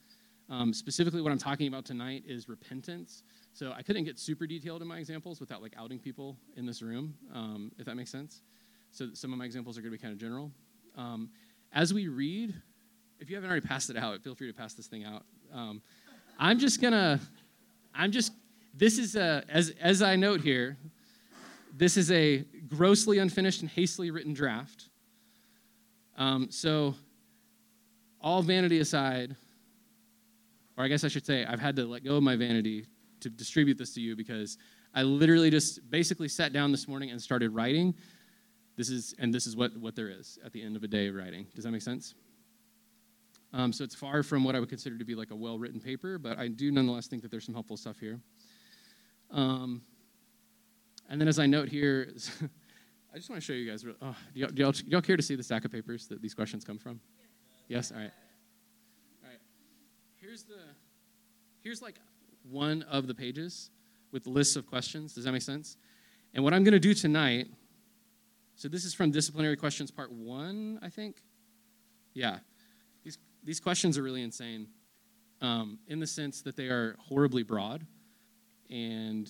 Um, 0.48 0.72
specifically, 0.72 1.22
what 1.22 1.32
I'm 1.32 1.38
talking 1.38 1.66
about 1.66 1.84
tonight 1.84 2.22
is 2.26 2.48
repentance. 2.48 3.24
So 3.52 3.72
I 3.76 3.82
couldn't 3.82 4.04
get 4.04 4.18
super 4.18 4.46
detailed 4.46 4.82
in 4.82 4.88
my 4.88 4.98
examples 4.98 5.40
without 5.40 5.62
like 5.62 5.72
outing 5.76 5.98
people 5.98 6.36
in 6.56 6.66
this 6.66 6.82
room, 6.82 7.14
um, 7.34 7.72
if 7.78 7.86
that 7.86 7.96
makes 7.96 8.10
sense. 8.10 8.42
So 8.92 9.08
some 9.12 9.32
of 9.32 9.38
my 9.38 9.44
examples 9.44 9.76
are 9.76 9.80
going 9.80 9.92
to 9.92 9.98
be 9.98 10.02
kind 10.02 10.12
of 10.12 10.20
general. 10.20 10.52
Um, 10.96 11.30
as 11.72 11.92
we 11.92 12.08
read, 12.08 12.54
if 13.18 13.30
you 13.30 13.36
haven't 13.36 13.50
already 13.50 13.66
passed 13.66 13.90
it 13.90 13.96
out, 13.96 14.22
feel 14.22 14.34
free 14.34 14.46
to 14.46 14.56
pass 14.56 14.74
this 14.74 14.86
thing 14.86 15.04
out. 15.04 15.24
Um, 15.52 15.82
I'm 16.38 16.58
just 16.58 16.80
gonna, 16.80 17.20
I'm 17.94 18.12
just, 18.12 18.32
this 18.74 18.98
is 18.98 19.16
a, 19.16 19.44
as, 19.48 19.74
as 19.80 20.02
I 20.02 20.16
note 20.16 20.40
here, 20.40 20.76
this 21.74 21.96
is 21.96 22.10
a 22.10 22.44
grossly 22.68 23.18
unfinished 23.18 23.60
and 23.60 23.70
hastily 23.70 24.10
written 24.10 24.32
draft. 24.32 24.88
Um, 26.16 26.50
so, 26.50 26.94
all 28.20 28.42
vanity 28.42 28.80
aside, 28.80 29.36
or 30.76 30.84
I 30.84 30.88
guess 30.88 31.04
I 31.04 31.08
should 31.08 31.26
say, 31.26 31.44
I've 31.44 31.60
had 31.60 31.76
to 31.76 31.84
let 31.84 32.04
go 32.04 32.16
of 32.16 32.22
my 32.22 32.36
vanity 32.36 32.86
to 33.20 33.28
distribute 33.28 33.78
this 33.78 33.94
to 33.94 34.00
you 34.00 34.16
because 34.16 34.58
I 34.94 35.02
literally 35.02 35.50
just 35.50 35.90
basically 35.90 36.28
sat 36.28 36.52
down 36.52 36.72
this 36.72 36.88
morning 36.88 37.10
and 37.10 37.20
started 37.20 37.50
writing 37.54 37.94
This 38.76 38.90
is, 38.90 39.14
and 39.18 39.32
this 39.32 39.46
is 39.46 39.56
what, 39.56 39.76
what 39.76 39.96
there 39.96 40.08
is 40.08 40.38
at 40.44 40.52
the 40.52 40.62
end 40.62 40.76
of 40.76 40.82
a 40.84 40.88
day 40.88 41.08
of 41.08 41.14
writing. 41.14 41.46
Does 41.54 41.64
that 41.64 41.70
make 41.70 41.82
sense? 41.82 42.14
Um, 43.52 43.72
so 43.72 43.84
it's 43.84 43.94
far 43.94 44.22
from 44.22 44.44
what 44.44 44.54
I 44.54 44.60
would 44.60 44.68
consider 44.68 44.98
to 44.98 45.04
be 45.04 45.14
like 45.14 45.30
a 45.30 45.36
well 45.36 45.58
written 45.58 45.80
paper, 45.80 46.18
but 46.18 46.38
I 46.38 46.48
do 46.48 46.70
nonetheless 46.70 47.06
think 47.06 47.22
that 47.22 47.30
there's 47.30 47.44
some 47.44 47.54
helpful 47.54 47.76
stuff 47.76 47.98
here. 47.98 48.20
Um, 49.30 49.82
and 51.08 51.20
then 51.20 51.28
as 51.28 51.38
I 51.38 51.46
note 51.46 51.68
here, 51.68 52.08
I 53.14 53.16
just 53.16 53.30
want 53.30 53.40
to 53.40 53.46
show 53.46 53.54
you 53.54 53.70
guys. 53.70 53.84
Oh, 54.02 54.14
do, 54.34 54.40
y'all, 54.40 54.50
do, 54.50 54.62
y'all, 54.62 54.72
do, 54.72 54.82
y'all, 54.88 55.00
care 55.00 55.16
to 55.16 55.22
see 55.22 55.36
the 55.36 55.42
stack 55.42 55.64
of 55.64 55.72
papers 55.72 56.06
that 56.08 56.20
these 56.20 56.34
questions 56.34 56.64
come 56.64 56.78
from? 56.78 57.00
Yes? 57.68 57.92
All 57.92 57.98
right. 57.98 58.10
All 59.24 59.30
right. 59.30 59.38
Here's 60.20 60.42
the, 60.42 60.58
here's 61.62 61.80
like 61.80 61.98
one 62.50 62.82
of 62.82 63.06
the 63.06 63.14
pages 63.14 63.70
with 64.12 64.26
lists 64.26 64.56
of 64.56 64.66
questions. 64.66 65.14
Does 65.14 65.24
that 65.24 65.32
make 65.32 65.42
sense? 65.42 65.76
And 66.34 66.44
what 66.44 66.52
I'm 66.52 66.62
going 66.62 66.72
to 66.72 66.80
do 66.80 66.92
tonight, 66.92 67.48
so 68.56 68.68
this 68.68 68.86
is 68.86 68.94
from 68.94 69.10
Disciplinary 69.10 69.56
Questions 69.56 69.90
Part 69.90 70.10
1, 70.10 70.78
I 70.82 70.88
think. 70.88 71.22
Yeah. 72.14 72.38
These, 73.04 73.18
these 73.44 73.60
questions 73.60 73.98
are 73.98 74.02
really 74.02 74.22
insane 74.22 74.68
um, 75.42 75.78
in 75.88 76.00
the 76.00 76.06
sense 76.06 76.40
that 76.40 76.56
they 76.56 76.68
are 76.68 76.96
horribly 76.98 77.42
broad 77.42 77.86
and 78.70 79.28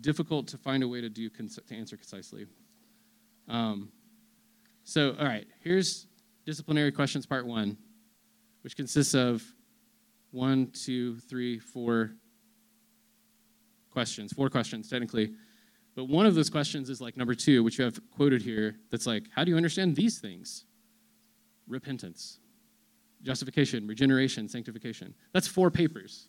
difficult 0.00 0.48
to 0.48 0.56
find 0.56 0.82
a 0.82 0.88
way 0.88 1.02
to 1.02 1.10
do 1.10 1.28
to 1.28 1.74
answer 1.74 1.98
concisely. 1.98 2.46
Um, 3.48 3.92
so, 4.84 5.14
all 5.18 5.26
right, 5.26 5.46
here's 5.60 6.06
disciplinary 6.46 6.90
questions 6.90 7.26
part 7.26 7.46
one, 7.46 7.76
which 8.62 8.76
consists 8.76 9.12
of 9.12 9.44
one, 10.30 10.70
two, 10.72 11.18
three, 11.18 11.58
four 11.58 12.12
questions, 13.90 14.32
four 14.32 14.48
questions 14.48 14.88
technically. 14.88 15.34
But 15.94 16.04
one 16.04 16.24
of 16.26 16.34
those 16.34 16.48
questions 16.48 16.88
is 16.88 17.00
like 17.00 17.16
number 17.16 17.34
two, 17.34 17.62
which 17.62 17.78
you 17.78 17.84
have 17.84 18.00
quoted 18.10 18.42
here, 18.42 18.76
that's 18.90 19.06
like, 19.06 19.24
how 19.34 19.44
do 19.44 19.50
you 19.50 19.56
understand 19.56 19.94
these 19.94 20.18
things? 20.18 20.64
Repentance, 21.66 22.38
justification, 23.22 23.86
regeneration, 23.86 24.48
sanctification. 24.48 25.14
That's 25.32 25.46
four 25.46 25.70
papers. 25.70 26.28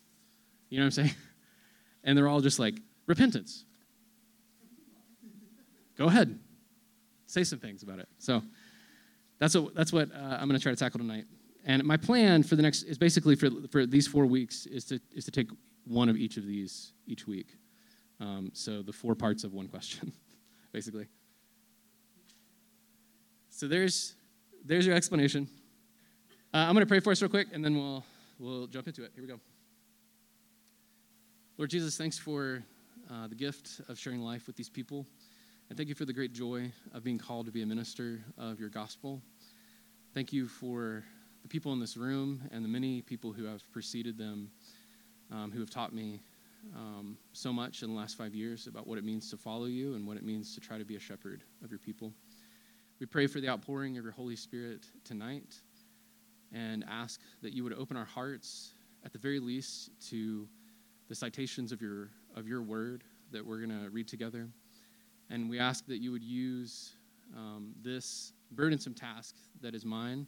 You 0.70 0.80
know 0.80 0.84
what 0.84 0.98
I'm 0.98 1.06
saying? 1.06 1.16
And 2.06 2.18
they're 2.18 2.28
all 2.28 2.42
just 2.42 2.60
like, 2.60 2.82
repentance. 3.06 3.64
Go 5.98 6.08
ahead. 6.08 6.38
Say 7.28 7.46
some 7.46 7.60
things 7.60 7.82
about 7.82 8.00
it. 8.00 8.10
So 8.18 8.44
that's 9.40 9.56
what, 9.56 9.74
that's 9.74 9.94
what 9.94 10.12
uh, 10.12 10.18
I'm 10.18 10.50
going 10.50 10.60
to 10.60 10.64
try 10.64 10.74
to 10.74 10.76
tackle 10.76 11.00
tonight. 11.00 11.24
And 11.66 11.84
my 11.86 11.96
plan 11.96 12.44
for 12.44 12.58
the 12.58 12.62
next 12.62 12.84
is 12.84 12.98
basically 12.98 13.36
for, 13.36 13.50
for 13.72 13.86
these 13.86 14.06
four 14.06 14.26
weeks 14.26 14.66
is 14.66 14.84
to, 14.86 15.00
is 15.16 15.24
to 15.24 15.32
take 15.32 15.50
one 15.86 16.10
of 16.10 16.18
each 16.18 16.38
of 16.38 16.46
these 16.46 16.92
each 17.08 17.26
week. 17.26 17.56
Um, 18.24 18.52
so 18.54 18.82
the 18.82 18.94
four 18.94 19.16
parts 19.16 19.44
of 19.44 19.54
one 19.54 19.68
question, 19.68 20.14
basically. 20.72 21.08
So 23.50 23.68
there's, 23.68 24.16
there's 24.64 24.86
your 24.86 24.96
explanation. 24.96 25.50
Uh, 26.54 26.60
I'm 26.60 26.74
going 26.74 26.86
to 26.86 26.90
pray 26.90 27.02
for 27.02 27.12
us 27.12 27.22
real 27.22 27.28
quick, 27.28 27.48
and 27.52 27.64
then 27.64 27.76
we'll, 27.76 28.06
we'll 28.40 28.68
jump 28.68 28.88
into 28.88 29.04
it. 29.04 29.12
Here 29.14 29.22
we 29.22 29.28
go. 29.28 29.42
Lord 31.58 31.70
Jesus, 31.70 31.98
thanks 31.98 32.18
for 32.18 32.64
uh, 33.12 33.28
the 33.28 33.36
gift 33.36 33.82
of 33.90 34.00
sharing 34.00 34.22
life 34.22 34.48
with 34.48 34.56
these 34.56 34.70
people. 34.70 35.06
And 35.68 35.78
thank 35.78 35.90
you 35.90 35.96
for 35.96 36.06
the 36.06 36.14
great 36.14 36.32
joy 36.32 36.72
of 36.94 37.04
being 37.04 37.18
called 37.18 37.46
to 37.48 37.52
be 37.52 37.62
a 37.62 37.66
minister 37.66 38.24
of 38.38 38.58
your 38.58 38.70
gospel. 38.70 39.22
Thank 40.14 40.32
you 40.32 40.48
for 40.48 41.04
the 41.42 41.50
people 41.50 41.74
in 41.74 41.80
this 41.82 41.98
room 41.98 42.42
and 42.54 42.64
the 42.64 42.70
many 42.70 43.02
people 43.02 43.34
who 43.34 43.44
have 43.44 43.70
preceded 43.74 44.18
them, 44.18 44.50
um, 45.30 45.52
who 45.52 45.60
have 45.60 45.70
taught 45.70 45.92
me 45.92 46.22
um, 46.76 47.18
so 47.34 47.52
much 47.52 47.84
in 47.84 47.90
the 47.90 47.96
last 47.96 48.18
five 48.18 48.34
years 48.34 48.68
about 48.68 48.88
what 48.88 48.98
it 48.98 49.04
means 49.04 49.30
to 49.30 49.38
follow 49.38 49.66
you 49.66 49.96
and 49.96 50.08
what 50.08 50.18
it 50.18 50.24
means 50.24 50.56
to 50.56 50.62
try 50.62 50.78
to 50.78 50.86
be 50.86 50.96
a 50.96 51.00
shepherd 51.00 51.44
of 51.64 51.72
your 51.72 51.80
people. 51.80 52.14
We 53.00 53.06
pray 53.06 53.28
for 53.28 53.42
the 53.42 53.50
outpouring 53.50 53.98
of 53.98 54.04
your 54.04 54.14
Holy 54.14 54.36
Spirit 54.36 54.86
tonight 55.04 55.56
and 56.54 56.86
ask 56.90 57.20
that 57.42 57.54
you 57.54 57.64
would 57.64 57.74
open 57.74 57.98
our 57.98 58.06
hearts, 58.06 58.74
at 59.04 59.12
the 59.12 59.20
very 59.20 59.40
least, 59.40 59.90
to 60.10 60.48
the 61.10 61.16
citations 61.16 61.72
of 61.72 61.82
your, 61.82 62.10
of 62.36 62.48
your 62.48 62.62
word 62.62 63.04
that 63.32 63.46
we're 63.46 63.58
going 63.58 63.70
to 63.70 63.90
read 63.90 64.08
together. 64.08 64.48
And 65.30 65.50
we 65.50 65.60
ask 65.60 65.86
that 65.88 65.98
you 65.98 66.12
would 66.12 66.24
use 66.24 66.94
um, 67.36 67.74
this 67.82 68.34
burdensome 68.52 68.94
task 68.94 69.36
that 69.62 69.74
is 69.74 69.84
mine 69.84 70.28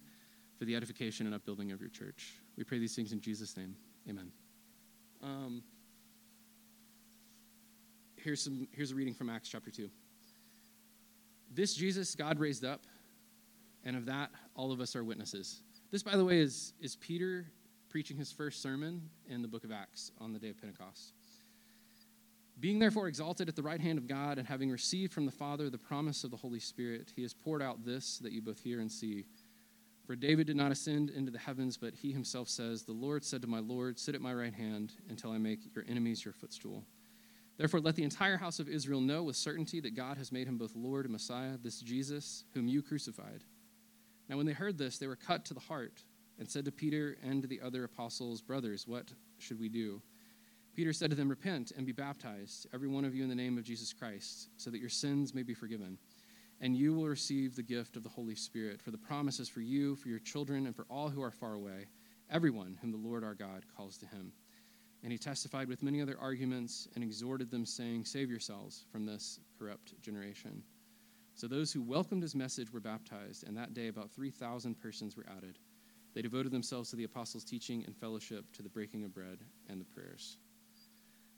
for 0.58 0.66
the 0.66 0.76
edification 0.76 1.28
and 1.28 1.36
upbuilding 1.36 1.72
of 1.72 1.80
your 1.80 1.90
church. 1.90 2.34
We 2.58 2.64
pray 2.64 2.80
these 2.80 2.96
things 2.96 3.12
in 3.12 3.22
Jesus' 3.22 3.56
name. 3.56 3.76
Amen. 4.10 4.32
Um, 5.22 5.64
here's, 8.26 8.42
some, 8.42 8.68
here's 8.72 8.92
a 8.92 8.96
reading 8.96 9.14
from 9.14 9.30
Acts 9.30 9.48
chapter 9.48 9.70
2. 9.70 9.88
This 11.54 11.76
Jesus 11.76 12.16
God 12.16 12.40
raised 12.40 12.66
up, 12.66 12.82
and 13.84 13.96
of 13.96 14.08
that 14.08 14.32
all 14.56 14.72
of 14.72 14.82
us 14.82 14.96
are 14.96 15.04
witnesses. 15.04 15.62
This, 15.92 16.02
by 16.02 16.18
the 16.18 16.26
way, 16.26 16.40
is, 16.40 16.74
is 16.82 16.96
Peter 16.96 17.46
preaching 17.88 18.18
his 18.18 18.32
first 18.32 18.62
sermon 18.62 19.10
in 19.30 19.44
the 19.44 19.48
book 19.48 19.64
of 19.64 19.72
Acts 19.72 20.12
on 20.20 20.34
the 20.34 20.40
day 20.40 20.50
of 20.50 20.60
Pentecost. 20.60 21.14
Being 22.60 22.80
therefore 22.80 23.08
exalted 23.08 23.48
at 23.48 23.56
the 23.56 23.62
right 23.62 23.80
hand 23.80 24.00
of 24.00 24.08
God, 24.08 24.40
and 24.40 24.48
having 24.48 24.72
received 24.72 25.14
from 25.14 25.26
the 25.26 25.32
Father 25.32 25.70
the 25.70 25.78
promise 25.78 26.24
of 26.24 26.32
the 26.32 26.38
Holy 26.38 26.60
Spirit, 26.60 27.14
he 27.16 27.22
has 27.22 27.34
poured 27.34 27.62
out 27.62 27.86
this 27.86 28.18
that 28.20 28.32
you 28.32 28.42
both 28.42 28.60
hear 28.60 28.80
and 28.80 28.92
see. 28.92 29.26
For 30.08 30.16
David 30.16 30.48
did 30.48 30.56
not 30.56 30.72
ascend 30.72 31.12
into 31.12 31.32
the 31.32 31.38
heavens, 31.38 31.78
but 31.78 31.94
he 31.94 32.12
himself 32.12 32.50
says, 32.50 32.84
The 32.84 32.92
Lord 32.92 33.24
said 33.24 33.42
to 33.44 33.48
my 33.48 33.60
Lord, 33.60 34.00
Sit 34.00 34.16
at 34.16 34.22
my 34.22 34.34
right 34.34 34.54
hand 34.54 34.94
until 35.10 35.32
I 35.32 35.38
make 35.38 35.60
your 35.76 35.86
enemies 35.88 36.26
your 36.26 36.34
footstool. 36.34 36.84
Therefore, 37.58 37.80
let 37.80 37.96
the 37.96 38.04
entire 38.04 38.38
house 38.38 38.60
of 38.60 38.68
Israel 38.68 39.00
know 39.00 39.24
with 39.24 39.36
certainty 39.36 39.80
that 39.80 39.96
God 39.96 40.18
has 40.18 40.32
made 40.32 40.48
him 40.48 40.58
both 40.58 40.76
Lord 40.76 41.06
and 41.06 41.14
Messiah, 41.14 41.58
this 41.62 41.80
Jesus, 41.80 42.44
whom 42.54 42.68
you 42.68 42.82
crucified. 42.82 43.44
Now, 44.28 44.38
when 44.38 44.46
they 44.46 44.54
heard 44.54 44.78
this, 44.78 44.98
they 44.98 45.08
were 45.08 45.16
cut 45.16 45.46
to 45.46 45.54
the 45.54 45.60
heart 45.60 46.04
and 46.38 46.50
said 46.50 46.66
to 46.66 46.72
Peter 46.72 47.18
and 47.24 47.42
to 47.42 47.48
the 47.48 47.62
other 47.62 47.86
apostles, 47.86 48.42
Brothers, 48.42 48.88
what 48.88 49.12
should 49.38 49.60
we 49.60 49.70
do? 49.70 50.02
Peter 50.76 50.92
said 50.92 51.10
to 51.10 51.16
them, 51.16 51.30
Repent 51.30 51.72
and 51.78 51.86
be 51.86 51.94
baptized, 51.94 52.68
every 52.74 52.90
one 52.90 53.06
of 53.06 53.16
you 53.16 53.24
in 53.24 53.30
the 53.30 53.36
name 53.36 53.58
of 53.58 53.64
Jesus 53.64 53.94
Christ, 53.94 54.50
so 54.58 54.70
that 54.70 54.80
your 54.82 54.90
sins 54.90 55.34
may 55.34 55.44
be 55.44 55.54
forgiven. 55.54 55.98
And 56.60 56.76
you 56.76 56.94
will 56.94 57.08
receive 57.08 57.56
the 57.56 57.64
gift 57.64 57.96
of 57.96 58.04
the 58.04 58.10
Holy 58.10 58.36
Spirit, 58.36 58.82
for 58.82 58.92
the 58.92 58.98
promise 58.98 59.40
is 59.40 59.48
for 59.48 59.62
you, 59.62 59.96
for 59.96 60.10
your 60.10 60.20
children, 60.20 60.66
and 60.66 60.76
for 60.76 60.86
all 60.90 61.10
who 61.10 61.22
are 61.22 61.32
far 61.32 61.54
away, 61.54 61.88
everyone 62.30 62.78
whom 62.82 62.92
the 62.92 62.98
Lord 62.98 63.24
our 63.24 63.36
God 63.36 63.64
calls 63.76 63.98
to 64.00 64.06
him. 64.06 64.34
And 65.06 65.12
he 65.12 65.20
testified 65.20 65.68
with 65.68 65.84
many 65.84 66.02
other 66.02 66.18
arguments 66.20 66.88
and 66.96 67.04
exhorted 67.04 67.52
them, 67.52 67.64
saying, 67.64 68.06
Save 68.06 68.28
yourselves 68.28 68.86
from 68.92 69.06
this 69.06 69.40
corrupt 69.60 69.94
generation. 70.02 70.64
So 71.36 71.48
those 71.48 71.72
who 71.72 71.84
welcomed 71.84 72.24
his 72.24 72.34
message 72.34 72.74
were 72.74 72.80
baptized, 72.80 73.44
and 73.46 73.56
that 73.56 73.76
day 73.76 73.88
about 73.88 74.10
3,000 74.10 74.74
persons 74.74 75.16
were 75.16 75.28
added. 75.38 75.60
They 76.16 76.24
devoted 76.24 76.52
themselves 76.52 76.90
to 76.90 76.96
the 76.96 77.04
apostles' 77.04 77.44
teaching 77.44 77.84
and 77.86 77.96
fellowship, 77.96 78.52
to 78.54 78.64
the 78.64 78.70
breaking 78.70 79.04
of 79.04 79.14
bread 79.14 79.38
and 79.70 79.80
the 79.80 79.86
prayers. 79.86 80.38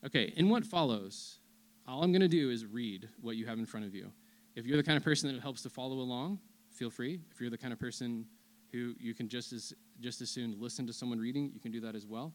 Okay, 0.06 0.32
in 0.38 0.48
what 0.48 0.64
follows, 0.64 1.40
all 1.86 2.04
I'm 2.04 2.14
going 2.14 2.22
to 2.22 2.30
do 2.30 2.50
is 2.50 2.66
read 2.66 3.10
what 3.20 3.36
you 3.36 3.48
have 3.48 3.60
in 3.60 3.66
front 3.66 3.86
of 3.86 3.94
you. 3.94 4.14
If 4.56 4.66
you're 4.66 4.78
the 4.78 4.84
kind 4.84 4.96
of 4.96 5.04
person 5.04 5.28
that 5.28 5.36
it 5.36 5.42
helps 5.42 5.62
to 5.64 5.70
follow 5.70 5.98
along, 5.98 6.40
feel 6.72 6.90
free. 6.90 7.20
If 7.34 7.42
you're 7.42 7.50
the 7.50 7.58
kind 7.58 7.74
of 7.74 7.80
person 7.80 8.28
who 8.72 8.94
you 8.98 9.14
can 9.14 9.28
just 9.28 9.52
as 9.52 9.74
just 10.00 10.22
as 10.22 10.30
soon 10.30 10.56
listen 10.58 10.88
to 10.88 10.94
someone 10.94 11.20
reading, 11.20 11.52
you 11.54 11.60
can 11.60 11.74
do 11.74 11.82
that 11.82 11.96
as 11.96 12.06
well. 12.06 12.32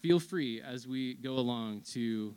Feel 0.00 0.18
free 0.18 0.62
as 0.62 0.86
we 0.86 1.14
go 1.14 1.32
along 1.32 1.82
to 1.92 2.34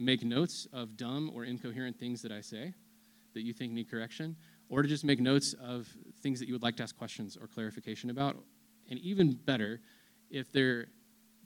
make 0.00 0.24
notes 0.24 0.66
of 0.72 0.96
dumb 0.96 1.30
or 1.32 1.44
incoherent 1.44 1.96
things 1.96 2.22
that 2.22 2.32
I 2.32 2.40
say 2.40 2.74
that 3.34 3.42
you 3.42 3.52
think 3.52 3.72
need 3.72 3.88
correction, 3.88 4.36
or 4.68 4.82
to 4.82 4.88
just 4.88 5.04
make 5.04 5.20
notes 5.20 5.54
of 5.62 5.88
things 6.22 6.38
that 6.40 6.48
you 6.48 6.54
would 6.54 6.62
like 6.62 6.76
to 6.76 6.82
ask 6.82 6.96
questions 6.96 7.38
or 7.40 7.46
clarification 7.46 8.10
about. 8.10 8.36
And 8.90 8.98
even 8.98 9.32
better, 9.32 9.80
if 10.28 10.52
there, 10.52 10.88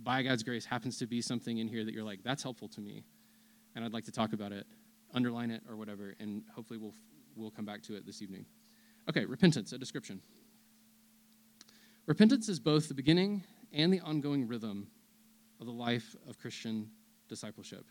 by 0.02 0.22
God's 0.22 0.42
grace, 0.42 0.64
happens 0.64 0.98
to 0.98 1.06
be 1.06 1.20
something 1.20 1.58
in 1.58 1.68
here 1.68 1.84
that 1.84 1.92
you're 1.92 2.02
like, 2.02 2.24
that's 2.24 2.42
helpful 2.42 2.68
to 2.68 2.80
me, 2.80 3.04
and 3.74 3.84
I'd 3.84 3.92
like 3.92 4.04
to 4.06 4.12
talk 4.12 4.32
about 4.32 4.52
it, 4.52 4.66
underline 5.14 5.50
it 5.50 5.62
or 5.68 5.76
whatever, 5.76 6.14
and 6.18 6.42
hopefully 6.54 6.78
we'll, 6.78 6.94
we'll 7.36 7.50
come 7.50 7.64
back 7.64 7.82
to 7.82 7.94
it 7.94 8.06
this 8.06 8.22
evening. 8.22 8.46
Okay, 9.08 9.26
repentance, 9.26 9.72
a 9.72 9.78
description. 9.78 10.20
Repentance 12.06 12.48
is 12.48 12.58
both 12.58 12.88
the 12.88 12.94
beginning 12.94 13.44
and 13.72 13.92
the 13.92 14.00
ongoing 14.00 14.48
rhythm 14.48 14.88
of 15.60 15.66
the 15.66 15.72
life 15.72 16.14
of 16.28 16.38
Christian 16.38 16.90
discipleship. 17.28 17.84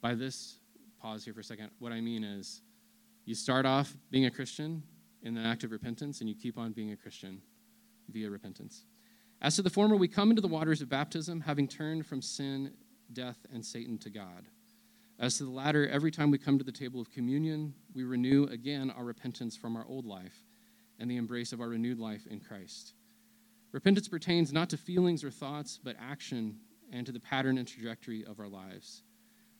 By 0.00 0.14
this, 0.14 0.58
pause 1.00 1.24
here 1.24 1.34
for 1.34 1.40
a 1.40 1.44
second. 1.44 1.70
What 1.78 1.92
I 1.92 2.00
mean 2.00 2.24
is, 2.24 2.62
you 3.24 3.34
start 3.34 3.66
off 3.66 3.94
being 4.10 4.26
a 4.26 4.30
Christian 4.30 4.82
in 5.22 5.34
the 5.34 5.42
act 5.42 5.62
of 5.64 5.72
repentance, 5.72 6.20
and 6.20 6.28
you 6.28 6.34
keep 6.34 6.58
on 6.58 6.72
being 6.72 6.92
a 6.92 6.96
Christian 6.96 7.42
via 8.08 8.30
repentance. 8.30 8.84
As 9.42 9.56
to 9.56 9.62
the 9.62 9.70
former, 9.70 9.96
we 9.96 10.08
come 10.08 10.30
into 10.30 10.42
the 10.42 10.48
waters 10.48 10.82
of 10.82 10.88
baptism, 10.88 11.40
having 11.42 11.68
turned 11.68 12.06
from 12.06 12.22
sin, 12.22 12.72
death, 13.12 13.38
and 13.52 13.64
Satan 13.64 13.98
to 13.98 14.10
God. 14.10 14.46
As 15.18 15.36
to 15.36 15.44
the 15.44 15.50
latter, 15.50 15.86
every 15.88 16.10
time 16.10 16.30
we 16.30 16.38
come 16.38 16.58
to 16.58 16.64
the 16.64 16.72
table 16.72 17.00
of 17.00 17.10
communion, 17.10 17.74
we 17.94 18.04
renew 18.04 18.44
again 18.44 18.90
our 18.90 19.04
repentance 19.04 19.56
from 19.56 19.76
our 19.76 19.86
old 19.86 20.06
life 20.06 20.44
and 20.98 21.10
the 21.10 21.16
embrace 21.16 21.52
of 21.52 21.60
our 21.60 21.68
renewed 21.68 21.98
life 21.98 22.26
in 22.26 22.40
Christ. 22.40 22.94
Repentance 23.72 24.08
pertains 24.08 24.52
not 24.52 24.70
to 24.70 24.76
feelings 24.76 25.22
or 25.22 25.30
thoughts, 25.30 25.78
but 25.82 25.96
action 26.00 26.58
and 26.92 27.06
to 27.06 27.12
the 27.12 27.20
pattern 27.20 27.58
and 27.58 27.68
trajectory 27.68 28.24
of 28.24 28.40
our 28.40 28.48
lives. 28.48 29.02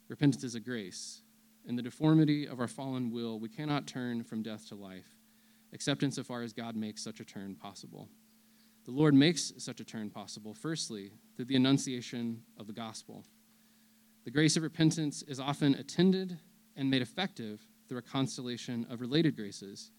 Repentance 0.08 0.42
is 0.42 0.56
a 0.56 0.60
grace, 0.60 1.22
in 1.66 1.76
the 1.76 1.82
deformity 1.82 2.46
of 2.46 2.58
our 2.58 2.68
fallen 2.68 3.10
will, 3.10 3.38
we 3.38 3.48
cannot 3.48 3.86
turn 3.86 4.24
from 4.24 4.42
death 4.42 4.68
to 4.68 4.74
life, 4.74 5.16
except 5.72 6.02
insofar 6.02 6.42
as 6.42 6.52
God 6.52 6.74
makes 6.74 7.02
such 7.02 7.20
a 7.20 7.24
turn 7.24 7.54
possible. 7.54 8.08
The 8.84 8.90
Lord 8.90 9.14
makes 9.14 9.52
such 9.58 9.80
a 9.80 9.84
turn 9.84 10.10
possible, 10.10 10.54
firstly, 10.54 11.12
through 11.36 11.44
the 11.44 11.56
annunciation 11.56 12.42
of 12.58 12.66
the 12.66 12.72
gospel. 12.72 13.24
The 14.24 14.30
grace 14.30 14.56
of 14.56 14.62
repentance 14.62 15.22
is 15.22 15.38
often 15.38 15.74
attended 15.74 16.38
and 16.76 16.90
made 16.90 17.02
effective 17.02 17.60
through 17.88 17.98
a 17.98 18.02
constellation 18.02 18.86
of 18.88 19.00
related 19.00 19.36
graces, 19.36 19.90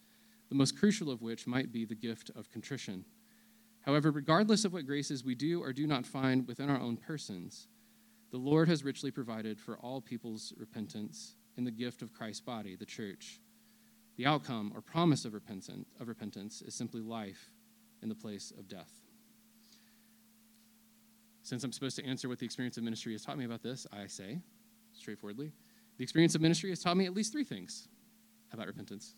the 0.49 0.55
most 0.55 0.77
crucial 0.77 1.11
of 1.11 1.21
which 1.21 1.47
might 1.47 1.71
be 1.71 1.85
the 1.85 1.95
gift 1.95 2.31
of 2.35 2.51
contrition. 2.51 3.05
However, 3.81 4.11
regardless 4.11 4.63
of 4.63 4.73
what 4.73 4.85
graces 4.85 5.23
we 5.23 5.35
do 5.35 5.61
or 5.61 5.73
do 5.73 5.87
not 5.87 6.05
find 6.05 6.47
within 6.47 6.69
our 6.69 6.79
own 6.79 6.97
persons, 6.97 7.67
the 8.31 8.37
Lord 8.37 8.67
has 8.69 8.83
richly 8.83 9.11
provided 9.11 9.59
for 9.59 9.77
all 9.77 10.01
people's 10.01 10.53
repentance 10.57 11.35
in 11.57 11.63
the 11.63 11.71
gift 11.71 12.01
of 12.01 12.13
Christ's 12.13 12.41
body, 12.41 12.75
the 12.75 12.85
church. 12.85 13.39
The 14.17 14.25
outcome 14.25 14.71
or 14.75 14.81
promise 14.81 15.25
of 15.25 15.33
repentance, 15.33 15.85
of 15.99 16.07
repentance 16.07 16.61
is 16.61 16.75
simply 16.75 17.01
life 17.01 17.49
in 18.01 18.09
the 18.09 18.15
place 18.15 18.51
of 18.57 18.67
death. 18.67 18.91
Since 21.43 21.63
I'm 21.63 21.71
supposed 21.71 21.95
to 21.97 22.05
answer 22.05 22.29
what 22.29 22.39
the 22.39 22.45
experience 22.45 22.77
of 22.77 22.83
ministry 22.83 23.13
has 23.13 23.25
taught 23.25 23.37
me 23.37 23.45
about 23.45 23.63
this, 23.63 23.87
I 23.91 24.07
say 24.07 24.39
straightforwardly 24.93 25.51
the 25.97 26.03
experience 26.03 26.35
of 26.35 26.41
ministry 26.41 26.69
has 26.69 26.81
taught 26.81 26.97
me 26.97 27.05
at 27.05 27.13
least 27.13 27.31
three 27.31 27.43
things 27.43 27.87
about 28.53 28.67
repentance. 28.67 29.15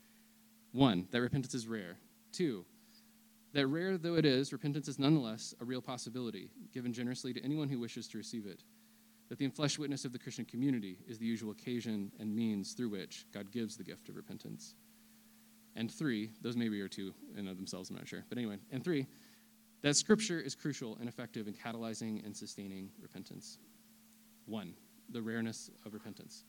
One, 0.72 1.06
that 1.10 1.20
repentance 1.20 1.54
is 1.54 1.66
rare. 1.66 1.96
Two, 2.32 2.64
that 3.52 3.66
rare 3.66 3.96
though 3.96 4.16
it 4.16 4.24
is, 4.24 4.52
repentance 4.52 4.88
is 4.88 4.98
nonetheless 4.98 5.54
a 5.60 5.64
real 5.64 5.80
possibility, 5.80 6.50
given 6.72 6.92
generously 6.92 7.32
to 7.32 7.44
anyone 7.44 7.68
who 7.68 7.78
wishes 7.78 8.08
to 8.08 8.18
receive 8.18 8.46
it. 8.46 8.62
That 9.28 9.38
the 9.38 9.48
enfleshed 9.48 9.78
witness 9.78 10.04
of 10.04 10.12
the 10.12 10.18
Christian 10.18 10.44
community 10.44 10.98
is 11.06 11.18
the 11.18 11.26
usual 11.26 11.52
occasion 11.52 12.10
and 12.18 12.34
means 12.34 12.72
through 12.72 12.90
which 12.90 13.26
God 13.32 13.50
gives 13.50 13.76
the 13.76 13.84
gift 13.84 14.08
of 14.08 14.16
repentance. 14.16 14.74
And 15.76 15.90
three, 15.90 16.30
those 16.40 16.56
maybe 16.56 16.80
are 16.80 16.88
two 16.88 17.12
in 17.36 17.46
of 17.46 17.56
themselves, 17.56 17.90
I'm 17.90 17.96
not 17.96 18.08
sure. 18.08 18.24
But 18.28 18.38
anyway, 18.38 18.56
and 18.72 18.82
three, 18.82 19.06
that 19.82 19.96
Scripture 19.96 20.40
is 20.40 20.54
crucial 20.54 20.96
and 20.98 21.08
effective 21.08 21.46
in 21.46 21.54
catalyzing 21.54 22.24
and 22.24 22.36
sustaining 22.36 22.90
repentance. 23.00 23.58
One, 24.46 24.74
the 25.10 25.22
rareness 25.22 25.70
of 25.86 25.94
repentance. 25.94 26.44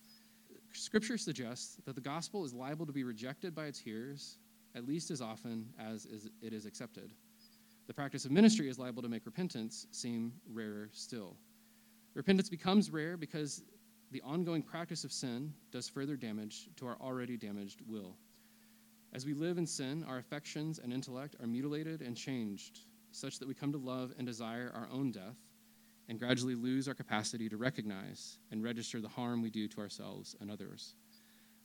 Scripture 0.73 1.17
suggests 1.17 1.77
that 1.85 1.95
the 1.95 2.01
gospel 2.01 2.45
is 2.45 2.53
liable 2.53 2.85
to 2.85 2.91
be 2.91 3.03
rejected 3.03 3.55
by 3.55 3.65
its 3.65 3.79
hearers 3.79 4.37
at 4.75 4.87
least 4.87 5.11
as 5.11 5.21
often 5.21 5.67
as 5.79 6.05
it 6.41 6.53
is 6.53 6.65
accepted. 6.65 7.11
The 7.87 7.93
practice 7.93 8.25
of 8.25 8.31
ministry 8.31 8.69
is 8.69 8.77
liable 8.77 9.01
to 9.01 9.09
make 9.09 9.25
repentance 9.25 9.87
seem 9.91 10.33
rarer 10.47 10.89
still. 10.93 11.37
Repentance 12.13 12.49
becomes 12.49 12.91
rare 12.91 13.17
because 13.17 13.63
the 14.11 14.21
ongoing 14.21 14.61
practice 14.61 15.03
of 15.03 15.11
sin 15.11 15.53
does 15.71 15.87
further 15.89 16.15
damage 16.15 16.69
to 16.77 16.87
our 16.87 16.97
already 17.01 17.37
damaged 17.37 17.81
will. 17.87 18.15
As 19.13 19.25
we 19.25 19.33
live 19.33 19.57
in 19.57 19.65
sin, 19.65 20.05
our 20.07 20.17
affections 20.17 20.79
and 20.79 20.93
intellect 20.93 21.35
are 21.39 21.47
mutilated 21.47 22.01
and 22.01 22.15
changed 22.15 22.81
such 23.11 23.39
that 23.39 23.47
we 23.47 23.55
come 23.55 23.71
to 23.71 23.77
love 23.79 24.13
and 24.17 24.27
desire 24.27 24.71
our 24.75 24.87
own 24.91 25.11
death 25.11 25.37
and 26.09 26.19
gradually 26.19 26.55
lose 26.55 26.87
our 26.87 26.93
capacity 26.93 27.49
to 27.49 27.57
recognize 27.57 28.37
and 28.51 28.63
register 28.63 28.99
the 28.99 29.07
harm 29.07 29.41
we 29.41 29.49
do 29.49 29.67
to 29.67 29.79
ourselves 29.79 30.35
and 30.41 30.51
others. 30.51 30.95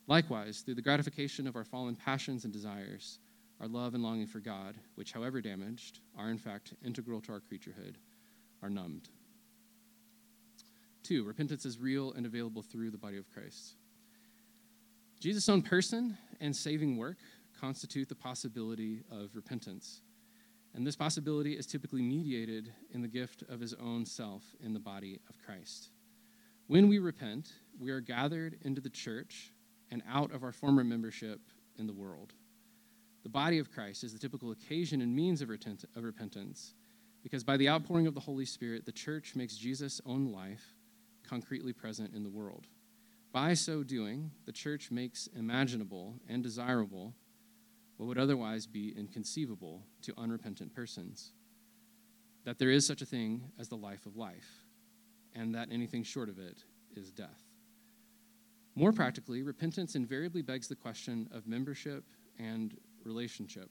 Likewise, 0.07 0.61
through 0.61 0.75
the 0.75 0.83
gratification 0.83 1.47
of 1.47 1.57
our 1.57 1.65
fallen 1.65 1.97
passions 1.97 2.45
and 2.45 2.53
desires, 2.53 3.19
our 3.61 3.69
love 3.69 3.95
and 3.95 4.03
longing 4.03 4.27
for 4.27 4.41
God, 4.41 4.75
which, 4.97 5.13
however 5.13 5.41
damaged, 5.41 6.01
are 6.19 6.31
in 6.31 6.39
fact 6.39 6.75
integral 6.85 7.21
to 7.23 7.33
our 7.33 7.41
creaturehood, 7.41 7.95
are 8.63 8.69
numbed. 8.69 9.09
Two, 11.03 11.25
repentance 11.25 11.65
is 11.65 11.79
real 11.79 12.13
and 12.13 12.27
available 12.27 12.63
through 12.63 12.91
the 12.91 12.99
body 12.99 13.17
of 13.17 13.31
Christ. 13.33 13.77
Jesus' 15.21 15.49
own 15.49 15.63
person 15.63 16.19
and 16.41 16.55
saving 16.55 16.99
work 16.99 17.17
constitute 17.59 18.09
the 18.09 18.15
possibility 18.15 19.05
of 19.11 19.31
repentance. 19.35 20.03
And 20.75 20.87
this 20.87 20.97
possibility 20.97 21.53
is 21.55 21.67
typically 21.67 22.03
mediated 22.03 22.73
in 22.93 23.01
the 23.01 23.09
gift 23.09 23.43
of 23.49 23.61
his 23.61 23.73
own 23.75 24.05
self 24.05 24.43
in 24.63 24.75
the 24.75 24.81
body 24.81 25.21
of 25.31 25.39
Christ. 25.39 25.89
When 26.67 26.89
we 26.89 26.99
repent, 26.99 27.53
we 27.79 27.91
are 27.91 28.01
gathered 28.01 28.59
into 28.63 28.81
the 28.81 28.91
church 28.91 29.54
and 29.95 30.03
out 30.11 30.33
of 30.33 30.43
our 30.43 30.51
former 30.51 30.83
membership 30.83 31.41
in 31.79 31.87
the 31.87 31.93
world. 31.93 32.33
The 33.23 33.29
body 33.29 33.61
of 33.61 33.71
Christ 33.71 34.03
is 34.03 34.13
the 34.13 34.19
typical 34.19 34.51
occasion 34.51 35.01
and 35.01 35.15
means 35.15 35.41
of, 35.41 35.49
repentance 35.49 36.75
because 37.23 37.45
by 37.45 37.57
the 37.57 37.69
outpouring 37.69 38.09
of 38.09 38.15
the 38.15 38.21
Holy 38.21 38.45
Spirit, 38.45 38.85
the 38.85 38.93
church 38.93 39.37
makes 39.37 39.57
Jesus' 39.57 40.01
own 40.05 40.33
life 40.33 40.75
concretely 41.23 41.73
present 41.73 42.13
in 42.13 42.25
the 42.25 42.29
world. 42.29 42.67
By 43.33 43.55
so 43.55 43.85
doing, 43.85 44.33
the 44.47 44.53
church 44.53 44.91
makes 44.91 45.29
imaginable 45.29 46.17
and 46.29 46.43
desirable 46.43 47.15
what 47.97 48.07
would 48.07 48.19
otherwise 48.19 48.67
be 48.67 48.93
inconceivable 48.99 49.81
to 50.03 50.13
unrepentant 50.19 50.75
persons 50.75 51.31
that 52.45 52.59
there 52.59 52.71
is 52.71 52.85
such 52.85 53.01
a 53.01 53.07
thing 53.07 53.43
as 53.61 53.69
the 53.69 53.77
life 53.77 54.07
of 54.07 54.17
life, 54.17 54.65
and 55.37 55.55
that 55.55 55.69
anything 55.71 56.03
short 56.03 56.29
of 56.29 56.41
it 56.41 56.65
is 56.97 57.13
death. 57.13 57.54
More 58.77 58.93
practically, 58.93 59.43
repentance 59.43 59.95
invariably 59.95 60.43
begs 60.43 60.67
the 60.67 60.75
question 60.75 61.29
of 61.33 61.47
membership 61.47 62.03
and 62.41 62.77
relationship. 63.05 63.71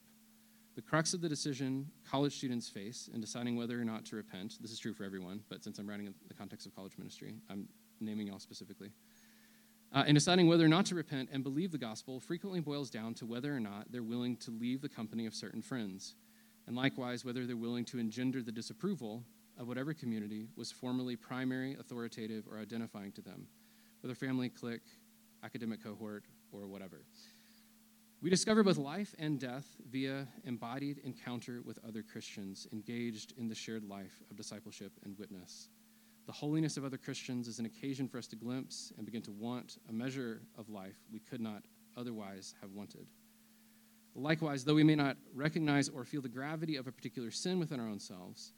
The 0.76 0.82
crux 0.82 1.14
of 1.14 1.20
the 1.20 1.28
decision 1.28 1.92
college 2.10 2.38
students 2.38 2.70
face 2.70 3.10
in 3.14 3.20
deciding 3.20 3.58
whether 3.58 3.80
or 3.80 3.84
not 3.84 4.06
to 4.06 4.16
repent, 4.16 4.58
this 4.62 4.72
is 4.72 4.80
true 4.80 4.94
for 4.94 5.04
everyone, 5.04 5.42
but 5.50 5.62
since 5.62 5.78
I'm 5.78 5.90
writing 5.90 6.08
in 6.08 6.14
the 6.30 6.34
context 6.34 6.66
of 6.66 6.74
college 6.74 6.98
ministry, 6.98 7.36
I'm 7.50 7.68
naming 8.00 8.28
y'all 8.28 8.40
specifically. 8.40 8.92
Uh, 9.94 10.06
in 10.08 10.16
deciding 10.16 10.48
whether 10.48 10.66
or 10.66 10.70
not 10.70 10.86
to 10.86 10.96
repent 10.96 11.30
and 11.34 11.44
believe 11.44 11.72
the 11.74 11.78
gospel 11.78 12.22
frequently 12.22 12.62
boils 12.62 12.90
down 12.90 13.14
to 13.16 13.26
whether 13.26 13.54
or 13.54 13.60
not 13.60 13.92
they're 13.92 14.02
willing 14.02 14.38
to 14.38 14.52
leave 14.52 14.82
the 14.82 14.90
company 14.90 15.26
of 15.26 15.36
certain 15.36 15.62
friends, 15.62 16.16
and 16.66 16.78
likewise, 16.78 17.26
whether 17.26 17.46
they're 17.46 17.58
willing 17.58 17.84
to 17.86 18.00
engender 18.00 18.42
the 18.42 18.54
disapproval 18.54 19.26
of 19.60 19.68
whatever 19.68 19.94
community 19.94 20.48
was 20.56 20.72
formerly 20.72 21.18
primary, 21.18 21.76
authoritative, 21.78 22.46
or 22.50 22.58
identifying 22.58 23.12
to 23.12 23.22
them 23.22 23.48
whether 24.04 24.16
family, 24.16 24.50
clique, 24.50 24.82
academic 25.44 25.82
cohort, 25.82 26.26
or 26.52 26.68
whatever. 26.68 27.06
We 28.22 28.30
discover 28.30 28.64
both 28.64 28.78
life 28.78 29.16
and 29.18 29.40
death 29.40 29.66
via 29.90 30.28
embodied 30.46 31.00
encounter 31.00 31.62
with 31.62 31.80
other 31.88 32.04
Christians 32.04 32.68
engaged 32.74 33.34
in 33.38 33.48
the 33.48 33.56
shared 33.56 33.84
life 33.84 34.22
of 34.30 34.36
discipleship 34.36 34.92
and 35.04 35.18
witness. 35.18 35.70
The 36.26 36.34
holiness 36.34 36.78
of 36.78 36.86
other 36.86 36.98
Christians 36.98 37.48
is 37.48 37.60
an 37.60 37.66
occasion 37.66 38.08
for 38.08 38.18
us 38.18 38.28
to 38.28 38.36
glimpse 38.36 38.94
and 38.98 39.06
begin 39.06 39.22
to 39.24 39.32
want 39.32 39.78
a 39.90 39.94
measure 39.94 40.42
of 40.58 40.70
life 40.70 40.96
we 41.12 41.20
could 41.20 41.42
not 41.42 41.64
otherwise 41.98 42.56
have 42.62 42.72
wanted. 42.72 43.08
Likewise, 44.16 44.64
though 44.64 44.76
we 44.76 44.84
may 44.84 44.96
not 44.96 45.18
recognize 45.34 45.90
or 45.90 46.04
feel 46.04 46.22
the 46.22 46.30
gravity 46.30 46.76
of 46.76 46.88
a 46.88 46.92
particular 46.92 47.32
sin 47.32 47.58
within 47.58 47.80
our 47.80 47.88
own 47.88 48.00
selves, 48.00 48.54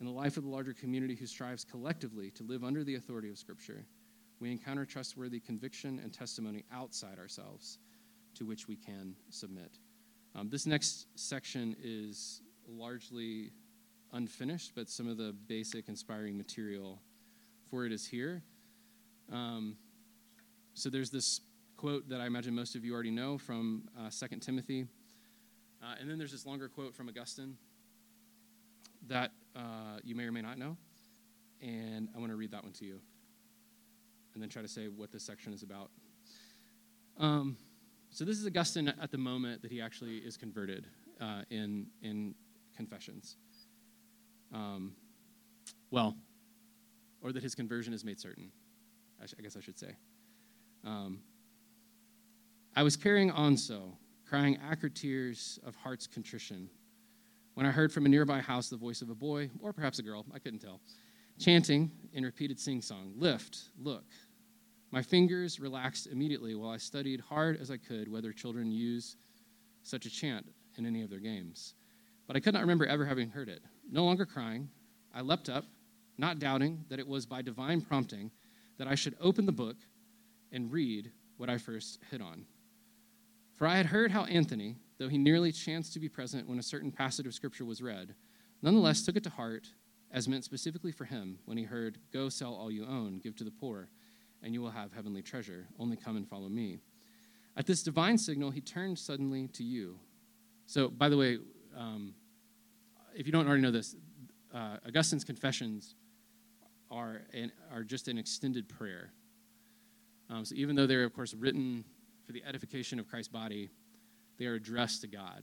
in 0.00 0.06
the 0.06 0.12
life 0.12 0.36
of 0.36 0.44
the 0.44 0.50
larger 0.50 0.72
community 0.72 1.14
who 1.14 1.26
strives 1.26 1.64
collectively 1.64 2.30
to 2.32 2.42
live 2.42 2.64
under 2.64 2.84
the 2.84 2.94
authority 2.94 3.28
of 3.28 3.38
Scripture, 3.38 3.84
we 4.40 4.50
encounter 4.50 4.86
trustworthy 4.86 5.38
conviction 5.38 6.00
and 6.02 6.12
testimony 6.12 6.64
outside 6.72 7.18
ourselves 7.18 7.78
to 8.34 8.46
which 8.46 8.66
we 8.66 8.76
can 8.76 9.14
submit. 9.28 9.78
Um, 10.34 10.48
this 10.48 10.66
next 10.66 11.06
section 11.14 11.76
is 11.82 12.40
largely 12.66 13.52
unfinished, 14.12 14.72
but 14.74 14.88
some 14.88 15.08
of 15.08 15.18
the 15.18 15.34
basic 15.46 15.88
inspiring 15.88 16.36
material 16.36 17.00
for 17.70 17.84
it 17.84 17.92
is 17.92 18.06
here. 18.06 18.42
Um, 19.30 19.76
so 20.74 20.88
there's 20.88 21.10
this 21.10 21.40
quote 21.76 22.08
that 22.08 22.20
I 22.20 22.26
imagine 22.26 22.54
most 22.54 22.74
of 22.74 22.84
you 22.84 22.94
already 22.94 23.10
know 23.10 23.38
from 23.38 23.88
uh, 23.98 24.10
2 24.10 24.36
Timothy. 24.36 24.86
Uh, 25.82 25.94
and 26.00 26.10
then 26.10 26.18
there's 26.18 26.32
this 26.32 26.46
longer 26.46 26.68
quote 26.68 26.94
from 26.94 27.08
Augustine 27.08 27.56
that 29.08 29.32
uh, 29.56 29.98
you 30.02 30.14
may 30.14 30.24
or 30.24 30.32
may 30.32 30.42
not 30.42 30.58
know. 30.58 30.76
And 31.60 32.08
I 32.14 32.18
want 32.18 32.30
to 32.30 32.36
read 32.36 32.52
that 32.52 32.62
one 32.62 32.72
to 32.74 32.84
you 32.86 33.00
and 34.34 34.42
then 34.42 34.48
try 34.48 34.62
to 34.62 34.68
say 34.68 34.88
what 34.88 35.10
this 35.10 35.22
section 35.22 35.52
is 35.52 35.62
about. 35.62 35.90
Um, 37.18 37.56
so 38.10 38.24
this 38.24 38.38
is 38.38 38.46
Augustine 38.46 38.88
at 38.88 39.10
the 39.10 39.18
moment 39.18 39.62
that 39.62 39.70
he 39.70 39.80
actually 39.80 40.18
is 40.18 40.36
converted 40.36 40.86
uh, 41.20 41.42
in 41.50 41.86
in 42.02 42.34
Confessions. 42.76 43.36
Um, 44.52 44.94
well, 45.90 46.16
or 47.20 47.32
that 47.32 47.42
his 47.42 47.54
conversion 47.54 47.92
is 47.92 48.04
made 48.04 48.18
certain. 48.18 48.50
I, 49.22 49.26
sh- 49.26 49.34
I 49.38 49.42
guess 49.42 49.56
I 49.56 49.60
should 49.60 49.78
say. 49.78 49.94
Um, 50.84 51.20
I 52.74 52.82
was 52.82 52.96
carrying 52.96 53.30
on 53.30 53.56
so, 53.56 53.96
crying 54.26 54.58
acrid 54.70 54.94
tears 54.94 55.58
of 55.64 55.74
heart's 55.76 56.06
contrition, 56.06 56.70
when 57.54 57.66
I 57.66 57.70
heard 57.70 57.92
from 57.92 58.06
a 58.06 58.08
nearby 58.08 58.40
house 58.40 58.68
the 58.68 58.76
voice 58.76 59.02
of 59.02 59.10
a 59.10 59.14
boy, 59.14 59.50
or 59.60 59.72
perhaps 59.72 59.98
a 59.98 60.02
girl, 60.02 60.24
I 60.32 60.38
couldn't 60.38 60.60
tell, 60.60 60.80
chanting 61.40 61.90
in 62.12 62.22
repeated 62.22 62.60
sing 62.60 62.82
song 62.82 63.14
Lift, 63.16 63.70
look. 63.78 64.04
My 64.92 65.02
fingers 65.02 65.58
relaxed 65.58 66.06
immediately 66.06 66.54
while 66.54 66.70
I 66.70 66.76
studied 66.76 67.20
hard 67.20 67.58
as 67.60 67.70
I 67.70 67.76
could 67.76 68.10
whether 68.10 68.32
children 68.32 68.70
use 68.70 69.16
such 69.82 70.04
a 70.04 70.10
chant 70.10 70.46
in 70.76 70.84
any 70.84 71.02
of 71.02 71.10
their 71.10 71.20
games. 71.20 71.74
But 72.26 72.36
I 72.36 72.40
could 72.40 72.54
not 72.54 72.60
remember 72.60 72.86
ever 72.86 73.06
having 73.06 73.30
heard 73.30 73.48
it. 73.48 73.62
No 73.90 74.04
longer 74.04 74.26
crying, 74.26 74.68
I 75.14 75.22
leapt 75.22 75.48
up, 75.48 75.64
not 76.18 76.38
doubting 76.38 76.84
that 76.90 76.98
it 76.98 77.06
was 77.06 77.24
by 77.24 77.40
divine 77.40 77.80
prompting 77.80 78.30
that 78.78 78.88
I 78.88 78.94
should 78.94 79.16
open 79.20 79.46
the 79.46 79.52
book 79.52 79.76
and 80.52 80.70
read 80.70 81.10
what 81.38 81.48
I 81.48 81.56
first 81.56 82.00
hit 82.10 82.20
on. 82.20 82.44
For 83.56 83.66
I 83.66 83.76
had 83.76 83.86
heard 83.86 84.10
how 84.10 84.24
Anthony, 84.24 84.76
though 84.98 85.08
he 85.08 85.18
nearly 85.18 85.52
chanced 85.52 85.92
to 85.94 86.00
be 86.00 86.08
present 86.08 86.48
when 86.48 86.58
a 86.58 86.62
certain 86.62 86.92
passage 86.92 87.26
of 87.26 87.34
Scripture 87.34 87.64
was 87.64 87.82
read, 87.82 88.14
nonetheless 88.60 89.02
took 89.02 89.16
it 89.16 89.24
to 89.24 89.30
heart 89.30 89.68
as 90.12 90.28
meant 90.28 90.44
specifically 90.44 90.92
for 90.92 91.04
him 91.04 91.38
when 91.44 91.56
he 91.56 91.64
heard, 91.64 91.98
Go 92.12 92.28
sell 92.28 92.54
all 92.54 92.70
you 92.70 92.84
own, 92.84 93.20
give 93.22 93.36
to 93.36 93.44
the 93.44 93.50
poor, 93.50 93.88
and 94.42 94.52
you 94.52 94.60
will 94.60 94.70
have 94.70 94.92
heavenly 94.92 95.22
treasure. 95.22 95.66
Only 95.78 95.96
come 95.96 96.16
and 96.16 96.28
follow 96.28 96.48
me. 96.48 96.80
At 97.56 97.66
this 97.66 97.82
divine 97.82 98.18
signal, 98.18 98.50
he 98.50 98.60
turned 98.60 98.98
suddenly 98.98 99.48
to 99.48 99.64
you. 99.64 99.98
So, 100.66 100.88
by 100.88 101.08
the 101.08 101.16
way, 101.16 101.38
um, 101.76 102.14
if 103.14 103.26
you 103.26 103.32
don't 103.32 103.46
already 103.46 103.62
know 103.62 103.70
this, 103.70 103.96
uh, 104.54 104.76
Augustine's 104.86 105.24
confessions 105.24 105.94
are, 106.90 107.22
an, 107.32 107.52
are 107.72 107.82
just 107.82 108.08
an 108.08 108.18
extended 108.18 108.68
prayer. 108.68 109.12
Um, 110.28 110.44
so, 110.44 110.54
even 110.54 110.76
though 110.76 110.86
they're, 110.86 111.04
of 111.04 111.12
course, 111.12 111.34
written 111.34 111.84
for 112.24 112.32
the 112.32 112.42
edification 112.44 112.98
of 112.98 113.08
Christ's 113.08 113.32
body, 113.32 113.68
they 114.38 114.46
are 114.46 114.54
addressed 114.54 115.00
to 115.02 115.08
God. 115.08 115.42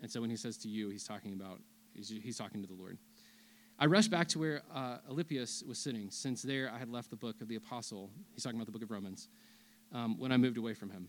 And 0.00 0.10
so, 0.10 0.20
when 0.20 0.30
he 0.30 0.36
says 0.36 0.56
to 0.58 0.68
you, 0.68 0.88
he's 0.88 1.04
talking 1.04 1.32
about, 1.32 1.60
he's, 1.94 2.08
he's 2.08 2.38
talking 2.38 2.62
to 2.62 2.68
the 2.68 2.74
Lord. 2.74 2.96
I 3.82 3.86
rushed 3.86 4.10
back 4.10 4.28
to 4.28 4.38
where 4.38 4.60
uh, 4.74 4.98
Alypius 5.10 5.66
was 5.66 5.78
sitting, 5.78 6.10
since 6.10 6.42
there 6.42 6.70
I 6.70 6.78
had 6.78 6.90
left 6.90 7.08
the 7.08 7.16
book 7.16 7.40
of 7.40 7.48
the 7.48 7.56
apostle. 7.56 8.10
He's 8.34 8.42
talking 8.42 8.58
about 8.58 8.66
the 8.66 8.72
book 8.72 8.82
of 8.82 8.90
Romans, 8.90 9.28
um, 9.90 10.18
when 10.18 10.32
I 10.32 10.36
moved 10.36 10.58
away 10.58 10.74
from 10.74 10.90
him. 10.90 11.08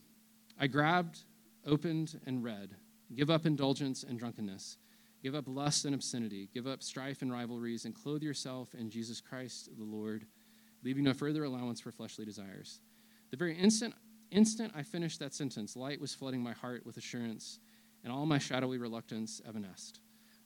I 0.58 0.68
grabbed, 0.68 1.20
opened, 1.66 2.18
and 2.26 2.42
read 2.42 2.70
Give 3.14 3.30
up 3.30 3.46
indulgence 3.46 4.04
and 4.04 4.18
drunkenness. 4.18 4.78
Give 5.22 5.36
up 5.36 5.44
lust 5.48 5.84
and 5.84 5.94
obscenity. 5.94 6.48
Give 6.54 6.66
up 6.66 6.82
strife 6.82 7.22
and 7.22 7.30
rivalries, 7.30 7.84
and 7.84 7.94
clothe 7.94 8.24
yourself 8.24 8.74
in 8.74 8.90
Jesus 8.90 9.20
Christ 9.20 9.70
the 9.78 9.84
Lord, 9.84 10.26
leaving 10.82 11.04
no 11.04 11.14
further 11.14 11.44
allowance 11.44 11.82
for 11.82 11.92
fleshly 11.92 12.24
desires. 12.24 12.80
The 13.32 13.38
very 13.38 13.58
instant, 13.58 13.96
instant 14.32 14.72
I 14.74 14.84
finished 14.84 15.20
that 15.20 15.34
sentence, 15.34 15.76
light 15.76 16.00
was 16.00 16.16
flooding 16.16 16.42
my 16.42 16.54
heart 16.54 16.86
with 16.86 16.96
assurance, 16.96 17.60
and 18.06 18.14
all 18.14 18.26
my 18.26 18.38
shadowy 18.38 18.78
reluctance 18.78 19.42
evanesced. 19.46 20.00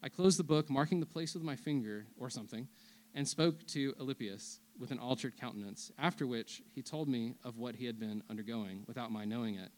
I 0.04 0.10
closed 0.10 0.40
the 0.40 0.44
book, 0.44 0.70
marking 0.70 1.00
the 1.00 1.06
place 1.06 1.34
with 1.34 1.44
my 1.44 1.56
finger 1.56 2.08
or 2.18 2.30
something, 2.30 2.68
and 3.14 3.28
spoke 3.28 3.66
to 3.68 3.94
Alypius 4.00 4.60
with 4.78 4.92
an 4.92 5.00
altered 5.00 5.40
countenance, 5.40 5.92
after 5.98 6.28
which 6.28 6.62
he 6.74 6.82
told 6.82 7.08
me 7.08 7.36
of 7.44 7.58
what 7.58 7.76
he 7.76 7.86
had 7.86 8.00
been 8.00 8.24
undergoing 8.30 8.84
without 8.88 9.12
my 9.12 9.26
knowing 9.26 9.56
it. 9.56 9.72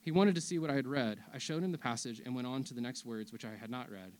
He 0.00 0.10
wanted 0.10 0.34
to 0.34 0.40
see 0.40 0.58
what 0.58 0.70
I 0.70 0.74
had 0.74 0.86
read. 0.86 1.18
I 1.32 1.38
showed 1.38 1.62
him 1.62 1.72
the 1.72 1.78
passage 1.78 2.20
and 2.24 2.34
went 2.34 2.46
on 2.46 2.64
to 2.64 2.74
the 2.74 2.80
next 2.80 3.06
words, 3.06 3.32
which 3.32 3.44
I 3.44 3.54
had 3.58 3.70
not 3.70 3.90
read. 3.90 4.12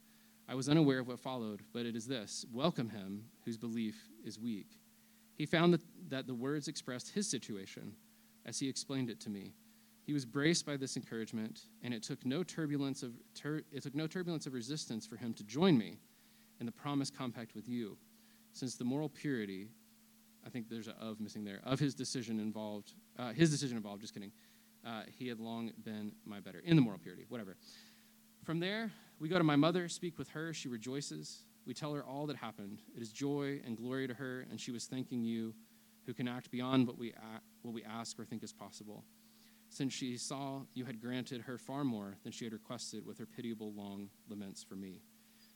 I 0.48 0.54
was 0.54 0.68
unaware 0.68 1.00
of 1.00 1.08
what 1.08 1.20
followed, 1.20 1.62
but 1.72 1.84
it 1.84 1.96
is 1.96 2.06
this 2.06 2.46
Welcome 2.52 2.90
him 2.90 3.24
whose 3.44 3.58
belief 3.58 4.08
is 4.24 4.38
weak. 4.38 4.78
He 5.34 5.46
found 5.46 5.74
that, 5.74 5.82
that 6.08 6.26
the 6.26 6.34
words 6.34 6.68
expressed 6.68 7.10
his 7.10 7.28
situation 7.28 7.96
as 8.46 8.58
he 8.58 8.68
explained 8.68 9.10
it 9.10 9.20
to 9.20 9.30
me. 9.30 9.52
He 10.04 10.12
was 10.12 10.26
braced 10.26 10.66
by 10.66 10.76
this 10.76 10.96
encouragement, 10.96 11.62
and 11.82 11.94
it 11.94 12.02
took 12.02 12.26
no 12.26 12.42
turbulence 12.42 13.02
of 13.02 13.12
tur- 13.34 13.62
it 13.72 13.82
took 13.82 13.94
no 13.94 14.06
turbulence 14.06 14.46
of 14.46 14.52
resistance 14.52 15.06
for 15.06 15.16
him 15.16 15.32
to 15.34 15.44
join 15.44 15.78
me 15.78 15.98
in 16.60 16.66
the 16.66 16.72
promised 16.72 17.16
compact 17.16 17.54
with 17.54 17.68
you, 17.68 17.96
since 18.52 18.76
the 18.76 18.84
moral 18.84 19.08
purity, 19.08 19.70
I 20.46 20.50
think 20.50 20.68
there's 20.68 20.88
a 20.88 20.96
of 21.00 21.20
missing 21.20 21.42
there, 21.42 21.60
of 21.64 21.80
his 21.80 21.94
decision 21.94 22.38
involved, 22.38 22.92
uh, 23.18 23.32
his 23.32 23.50
decision 23.50 23.76
involved. 23.76 24.02
Just 24.02 24.12
kidding. 24.12 24.32
Uh, 24.86 25.02
he 25.18 25.26
had 25.26 25.40
long 25.40 25.72
been 25.82 26.12
my 26.26 26.38
better 26.38 26.58
in 26.58 26.76
the 26.76 26.82
moral 26.82 26.98
purity, 26.98 27.24
whatever. 27.30 27.56
From 28.44 28.60
there, 28.60 28.92
we 29.18 29.30
go 29.30 29.38
to 29.38 29.44
my 29.44 29.56
mother, 29.56 29.88
speak 29.88 30.18
with 30.18 30.28
her. 30.30 30.52
She 30.52 30.68
rejoices. 30.68 31.44
We 31.66 31.72
tell 31.72 31.94
her 31.94 32.04
all 32.04 32.26
that 32.26 32.36
happened. 32.36 32.82
It 32.94 33.00
is 33.00 33.10
joy 33.10 33.62
and 33.64 33.74
glory 33.74 34.06
to 34.06 34.12
her, 34.12 34.46
and 34.50 34.60
she 34.60 34.70
was 34.70 34.84
thanking 34.84 35.24
you, 35.24 35.54
who 36.04 36.12
can 36.12 36.28
act 36.28 36.50
beyond 36.50 36.86
what 36.86 36.98
we, 36.98 37.14
what 37.62 37.72
we 37.72 37.82
ask 37.82 38.20
or 38.20 38.26
think 38.26 38.42
is 38.42 38.52
possible 38.52 39.02
since 39.74 39.92
she 39.92 40.16
saw 40.16 40.60
you 40.72 40.84
had 40.84 41.00
granted 41.00 41.42
her 41.42 41.58
far 41.58 41.82
more 41.82 42.16
than 42.22 42.30
she 42.30 42.44
had 42.44 42.52
requested 42.52 43.04
with 43.04 43.18
her 43.18 43.26
pitiable 43.26 43.72
long 43.72 44.08
laments 44.28 44.62
for 44.62 44.76
me. 44.76 45.00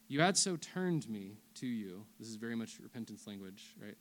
You 0.09 0.20
had 0.20 0.37
so 0.37 0.57
turned 0.57 1.09
me 1.09 1.38
to 1.54 1.66
you, 1.66 2.04
this 2.18 2.28
is 2.28 2.35
very 2.35 2.57
much 2.57 2.81
repentance 2.83 3.28
language, 3.28 3.76
right? 3.81 3.96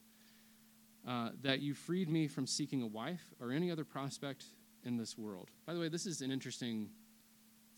Uh, 1.07 1.29
that 1.43 1.59
you 1.59 1.75
freed 1.75 2.09
me 2.09 2.27
from 2.27 2.47
seeking 2.47 2.81
a 2.81 2.87
wife 2.87 3.33
or 3.39 3.51
any 3.51 3.69
other 3.69 3.85
prospect 3.85 4.45
in 4.83 4.97
this 4.97 5.17
world. 5.17 5.51
By 5.67 5.75
the 5.75 5.79
way, 5.79 5.87
this 5.87 6.07
is 6.07 6.21
an 6.21 6.31
interesting 6.31 6.89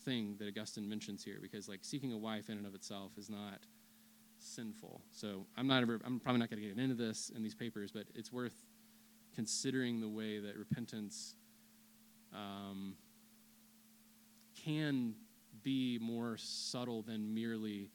thing 0.05 0.37
that 0.39 0.47
Augustine 0.47 0.87
mentions 0.87 1.23
here 1.23 1.39
because, 1.41 1.67
like, 1.67 1.79
seeking 1.81 2.13
a 2.13 2.17
wife 2.17 2.49
in 2.49 2.57
and 2.57 2.65
of 2.65 2.73
itself 2.73 3.11
is 3.17 3.29
not 3.29 3.59
sinful. 4.37 5.01
So 5.11 5.45
I'm 5.57 5.67
not 5.67 5.81
ever, 5.81 5.99
I'm 6.05 6.21
probably 6.21 6.39
not 6.39 6.49
going 6.49 6.61
to 6.61 6.69
get 6.69 6.77
into 6.77 6.95
this 6.95 7.31
in 7.35 7.43
these 7.43 7.55
papers, 7.55 7.91
but 7.91 8.05
it's 8.15 8.31
worth 8.31 8.65
considering 9.35 9.99
the 9.99 10.07
way 10.07 10.39
that 10.39 10.55
repentance 10.55 11.35
um, 12.33 12.95
can 14.63 15.15
be 15.63 15.97
more 16.01 16.37
subtle 16.37 17.01
than 17.01 17.33
merely 17.33 17.89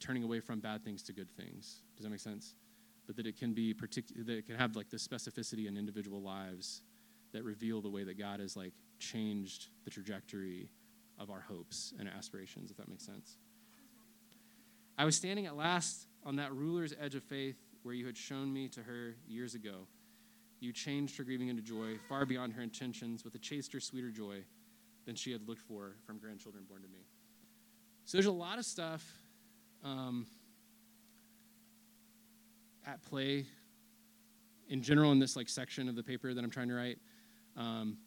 turning 0.00 0.22
away 0.22 0.40
from 0.40 0.60
bad 0.60 0.84
things 0.84 1.02
to 1.04 1.12
good 1.12 1.30
things. 1.30 1.82
Does 1.96 2.04
that 2.04 2.10
make 2.10 2.20
sense? 2.20 2.54
But 3.06 3.16
that 3.16 3.26
it 3.26 3.36
can 3.36 3.52
be 3.52 3.74
particular, 3.74 4.24
that 4.24 4.38
it 4.38 4.46
can 4.46 4.56
have 4.56 4.76
like 4.76 4.90
the 4.90 4.96
specificity 4.96 5.66
in 5.66 5.76
individual 5.76 6.22
lives 6.22 6.82
that 7.32 7.44
reveal 7.44 7.80
the 7.80 7.88
way 7.88 8.04
that 8.04 8.18
God 8.18 8.40
has 8.40 8.56
like 8.56 8.72
changed 8.98 9.68
the 9.84 9.90
trajectory 9.90 10.70
of 11.18 11.30
our 11.30 11.40
hopes 11.40 11.92
and 11.98 12.08
aspirations, 12.08 12.70
if 12.70 12.76
that 12.76 12.88
makes 12.88 13.04
sense. 13.04 13.36
I 14.98 15.04
was 15.04 15.16
standing 15.16 15.46
at 15.46 15.56
last 15.56 16.06
on 16.24 16.36
that 16.36 16.52
ruler's 16.52 16.94
edge 17.00 17.14
of 17.14 17.22
faith 17.22 17.56
where 17.82 17.94
you 17.94 18.06
had 18.06 18.16
shown 18.16 18.52
me 18.52 18.68
to 18.68 18.82
her 18.82 19.16
years 19.26 19.54
ago. 19.54 19.86
You 20.62 20.72
changed 20.72 21.16
her 21.16 21.24
grieving 21.24 21.48
into 21.48 21.60
joy, 21.60 21.98
far 22.08 22.24
beyond 22.24 22.52
her 22.52 22.62
intentions, 22.62 23.24
with 23.24 23.34
a 23.34 23.38
chaster, 23.38 23.80
sweeter 23.80 24.10
joy 24.10 24.44
than 25.06 25.16
she 25.16 25.32
had 25.32 25.48
looked 25.48 25.62
for 25.62 25.96
from 26.06 26.18
grandchildren 26.18 26.62
born 26.68 26.82
to 26.82 26.88
me. 26.88 27.00
So 28.04 28.16
there's 28.16 28.26
a 28.26 28.30
lot 28.30 28.60
of 28.60 28.64
stuff 28.64 29.04
um, 29.82 30.24
at 32.86 33.02
play 33.02 33.44
in 34.68 34.82
general 34.82 35.10
in 35.10 35.18
this 35.18 35.34
like 35.34 35.48
section 35.48 35.88
of 35.88 35.96
the 35.96 36.02
paper 36.04 36.32
that 36.32 36.44
I'm 36.44 36.50
trying 36.50 36.68
to 36.68 36.74
write 36.74 36.98
um, 37.56 37.98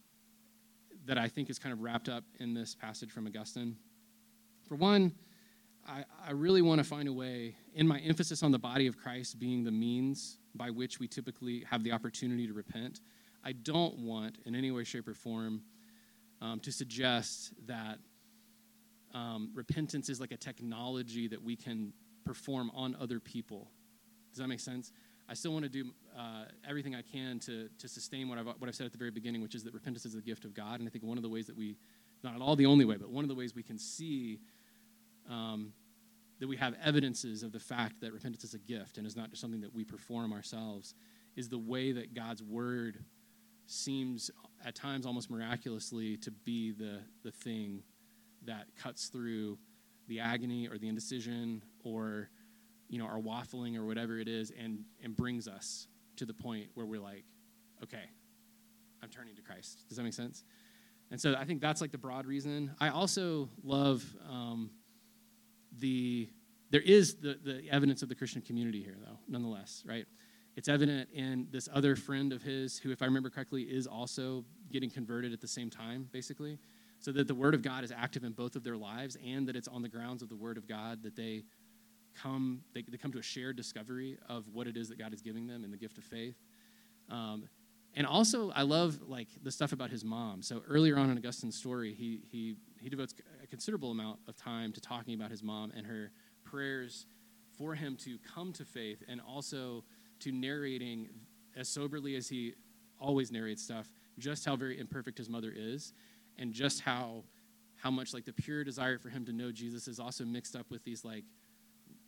that 1.08 1.18
I 1.18 1.28
think 1.28 1.50
is 1.50 1.60
kind 1.60 1.74
of 1.74 1.82
wrapped 1.82 2.08
up 2.08 2.24
in 2.40 2.54
this 2.54 2.74
passage 2.74 3.12
from 3.12 3.28
Augustine. 3.28 3.76
For 4.70 4.76
one, 4.76 5.12
I, 5.86 6.06
I 6.26 6.32
really 6.32 6.62
want 6.62 6.80
to 6.80 6.86
find 6.86 7.10
a 7.10 7.14
way, 7.14 7.58
in 7.74 7.86
my 7.86 8.00
emphasis 8.00 8.44
on 8.44 8.52
the 8.52 8.60
body 8.60 8.88
of 8.88 8.98
Christ 8.98 9.40
being 9.42 9.66
the 9.66 9.72
means 9.72 10.38
by 10.56 10.70
which 10.70 11.00
we 11.00 11.08
typically 11.08 11.66
have 11.70 11.84
the 11.84 11.92
opportunity 11.92 12.48
to 12.48 12.54
repent, 12.54 13.02
I 13.44 13.52
don't 13.52 14.00
want, 14.00 14.38
in 14.46 14.56
any 14.56 14.72
way, 14.72 14.84
shape, 14.84 15.08
or 15.08 15.14
form, 15.14 15.62
um, 16.42 16.60
to 16.62 16.72
suggest 16.72 17.54
that 17.68 18.00
um, 19.14 19.52
repentance 19.54 20.10
is 20.10 20.20
like 20.20 20.32
a 20.32 20.38
technology 20.38 21.28
that 21.28 21.42
we 21.42 21.56
can 21.56 21.94
perform 22.26 22.72
on 22.76 22.96
other 23.00 23.20
people. 23.20 23.70
Does 24.32 24.40
that 24.40 24.48
make 24.48 24.60
sense? 24.60 24.92
I 25.28 25.34
still 25.34 25.54
want 25.54 25.64
to 25.64 25.70
do 25.70 25.92
uh, 26.18 26.46
everything 26.68 26.94
I 26.94 27.02
can 27.02 27.40
to, 27.40 27.70
to 27.80 27.88
sustain 27.88 28.28
what 28.30 28.38
I've, 28.38 28.46
what 28.46 28.68
I've 28.68 28.76
said 28.76 28.86
at 28.86 28.92
the 28.92 28.98
very 28.98 29.12
beginning, 29.12 29.42
which 29.42 29.56
is 29.56 29.64
that 29.64 29.74
repentance 29.74 30.06
is 30.06 30.16
a 30.16 30.22
gift 30.22 30.46
of 30.46 30.54
God. 30.54 30.80
And 30.80 30.88
I 30.88 30.92
think 30.92 31.04
one 31.04 31.18
of 31.18 31.24
the 31.24 31.30
ways 31.30 31.48
that 31.48 31.56
we, 31.56 31.78
not 32.24 32.36
at 32.36 32.42
all 32.42 32.56
the 32.56 32.66
only 32.66 32.86
way, 32.86 32.98
but 32.98 33.10
one 33.10 33.24
of 33.24 33.30
the 33.30 33.36
ways 33.36 33.56
we 33.56 33.64
can 33.64 33.80
see 33.80 34.40
um, 35.30 35.74
that 36.40 36.48
we 36.48 36.58
have 36.58 36.76
evidences 36.84 37.44
of 37.44 37.52
the 37.52 37.60
fact 37.60 38.02
that 38.02 38.14
repentance 38.14 38.44
is 38.44 38.54
a 38.54 38.60
gift 38.60 38.98
and 38.98 39.08
is 39.08 39.16
not 39.16 39.30
just 39.30 39.42
something 39.42 39.62
that 39.62 39.74
we 39.74 39.84
perform 39.84 40.34
ourselves 40.34 40.94
is 41.36 41.50
the 41.50 41.58
way 41.58 41.92
that 41.92 42.14
God's 42.14 42.44
word 42.44 43.04
seems 43.68 44.30
at 44.64 44.76
times 44.76 45.06
almost 45.06 45.30
miraculously 45.30 46.18
to 46.18 46.32
be 46.32 46.72
the, 46.72 47.00
the 47.24 47.32
thing 47.32 47.82
that 48.46 48.68
cuts 48.78 49.08
through 49.08 49.58
the 50.08 50.20
agony 50.20 50.68
or 50.68 50.78
the 50.78 50.88
indecision 50.88 51.64
or 51.84 52.30
you 52.90 53.00
know 53.00 53.06
our 53.06 53.20
waffling 53.20 53.76
or 53.76 53.86
whatever 53.86 54.20
it 54.20 54.28
is 54.28 54.52
and 54.60 54.80
and 55.04 55.16
brings 55.16 55.48
us 55.48 55.88
to 56.16 56.26
the 56.26 56.34
point 56.34 56.68
where 56.76 56.86
we're 56.86 57.02
like 57.02 57.24
okay 57.82 58.04
i'm 59.02 59.10
turning 59.10 59.36
to 59.36 59.42
christ. 59.42 59.88
Does 59.88 59.98
that 59.98 60.04
make 60.04 60.14
sense? 60.14 60.44
And 61.12 61.20
so 61.20 61.36
i 61.38 61.46
think 61.46 61.62
that's 61.62 61.82
like 61.82 61.92
the 61.92 61.98
broad 61.98 62.26
reason. 62.26 62.76
I 62.80 62.90
also 62.90 63.50
love 63.64 64.04
um, 64.30 64.70
the 65.80 66.30
there 66.72 66.82
is 66.82 67.16
the, 67.16 67.40
the 67.44 67.64
evidence 67.70 68.02
of 68.02 68.10
the 68.10 68.16
Christian 68.16 68.42
community 68.42 68.82
here, 68.82 68.98
though, 69.00 69.18
nonetheless, 69.28 69.84
right? 69.86 70.06
It's 70.56 70.68
evident 70.68 71.10
in 71.14 71.48
this 71.52 71.70
other 71.72 71.96
friend 71.96 72.34
of 72.34 72.42
his, 72.42 72.78
who, 72.78 72.92
if 72.92 73.02
I 73.02 73.06
remember 73.06 73.30
correctly, 73.30 73.64
is 73.64 73.88
also 73.88 74.46
getting 74.72 74.90
converted 74.90 75.32
at 75.32 75.42
the 75.42 75.48
same 75.48 75.70
time, 75.70 76.10
basically. 76.12 76.58
So 77.00 77.12
that 77.12 77.28
the 77.28 77.36
Word 77.36 77.54
of 77.54 77.62
God 77.62 77.84
is 77.84 77.92
active 77.92 78.24
in 78.24 78.32
both 78.32 78.56
of 78.56 78.64
their 78.64 78.78
lives, 78.78 79.18
and 79.26 79.48
that 79.48 79.56
it's 79.56 79.68
on 79.68 79.82
the 79.82 79.90
grounds 79.90 80.24
of 80.24 80.30
the 80.30 80.36
Word 80.36 80.58
of 80.58 80.68
God 80.68 81.04
that 81.04 81.16
they 81.16 81.44
come 82.16 82.62
they, 82.74 82.82
they 82.82 82.98
come 82.98 83.12
to 83.12 83.20
a 83.20 83.24
shared 83.24 83.58
discovery 83.58 84.18
of 84.30 84.46
what 84.54 84.68
it 84.68 84.78
is 84.78 84.88
that 84.90 84.98
God 84.98 85.14
is 85.14 85.22
giving 85.22 85.46
them 85.48 85.64
in 85.64 85.72
the 85.72 85.78
gift 85.78 85.98
of 85.98 86.04
faith. 86.04 86.36
Um, 87.10 87.48
and 87.94 88.08
also, 88.08 88.52
I 88.52 88.64
love 88.64 89.00
like 89.08 89.28
the 89.44 89.52
stuff 89.52 89.72
about 89.72 89.90
his 89.90 90.04
mom. 90.04 90.42
So 90.42 90.62
earlier 90.68 90.98
on 90.98 91.10
in 91.10 91.18
Augustine's 91.18 91.56
story, 91.56 91.94
he 91.94 92.22
he 92.32 92.56
he 92.86 92.90
devotes 92.90 93.16
a 93.44 93.48
considerable 93.48 93.90
amount 93.90 94.20
of 94.28 94.38
time 94.38 94.72
to 94.72 94.80
talking 94.80 95.16
about 95.16 95.32
his 95.32 95.42
mom 95.42 95.74
and 95.76 95.88
her 95.88 96.12
prayers 96.44 97.08
for 97.58 97.74
him 97.74 97.96
to 97.96 98.20
come 98.20 98.54
to 98.54 98.64
faith, 98.64 99.02
and 99.08 99.20
also 99.28 99.84
to 100.20 100.32
narrating 100.32 101.10
as 101.56 101.68
soberly 101.68 102.16
as 102.16 102.30
he 102.30 102.54
always 103.00 103.32
narrates 103.32 103.64
stuff, 103.64 103.92
just 104.20 104.46
how 104.46 104.56
very 104.56 104.78
imperfect 104.78 105.18
his 105.18 105.28
mother 105.28 105.52
is, 105.56 105.94
and 106.38 106.54
just 106.54 106.82
how 106.82 107.24
how 107.78 107.90
much 107.90 108.14
like 108.14 108.24
the 108.24 108.34
pure 108.34 108.64
desire 108.64 109.00
for 109.00 109.10
him 109.10 109.26
to 109.26 109.34
know 109.34 109.52
Jesus 109.52 109.88
is 109.88 110.00
also 110.00 110.24
mixed 110.24 110.56
up 110.56 110.70
with 110.70 110.84
these 110.84 111.04
like 111.04 111.24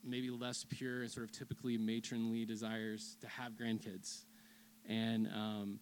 maybe 0.03 0.29
less 0.29 0.63
pure 0.69 1.01
and 1.01 1.09
sort 1.09 1.23
of 1.23 1.31
typically 1.31 1.75
matronly 1.75 2.45
desires 2.45 3.17
to 3.21 3.27
have 3.27 3.53
grandkids, 3.53 4.25
and 4.87 5.25
um, 5.33 5.79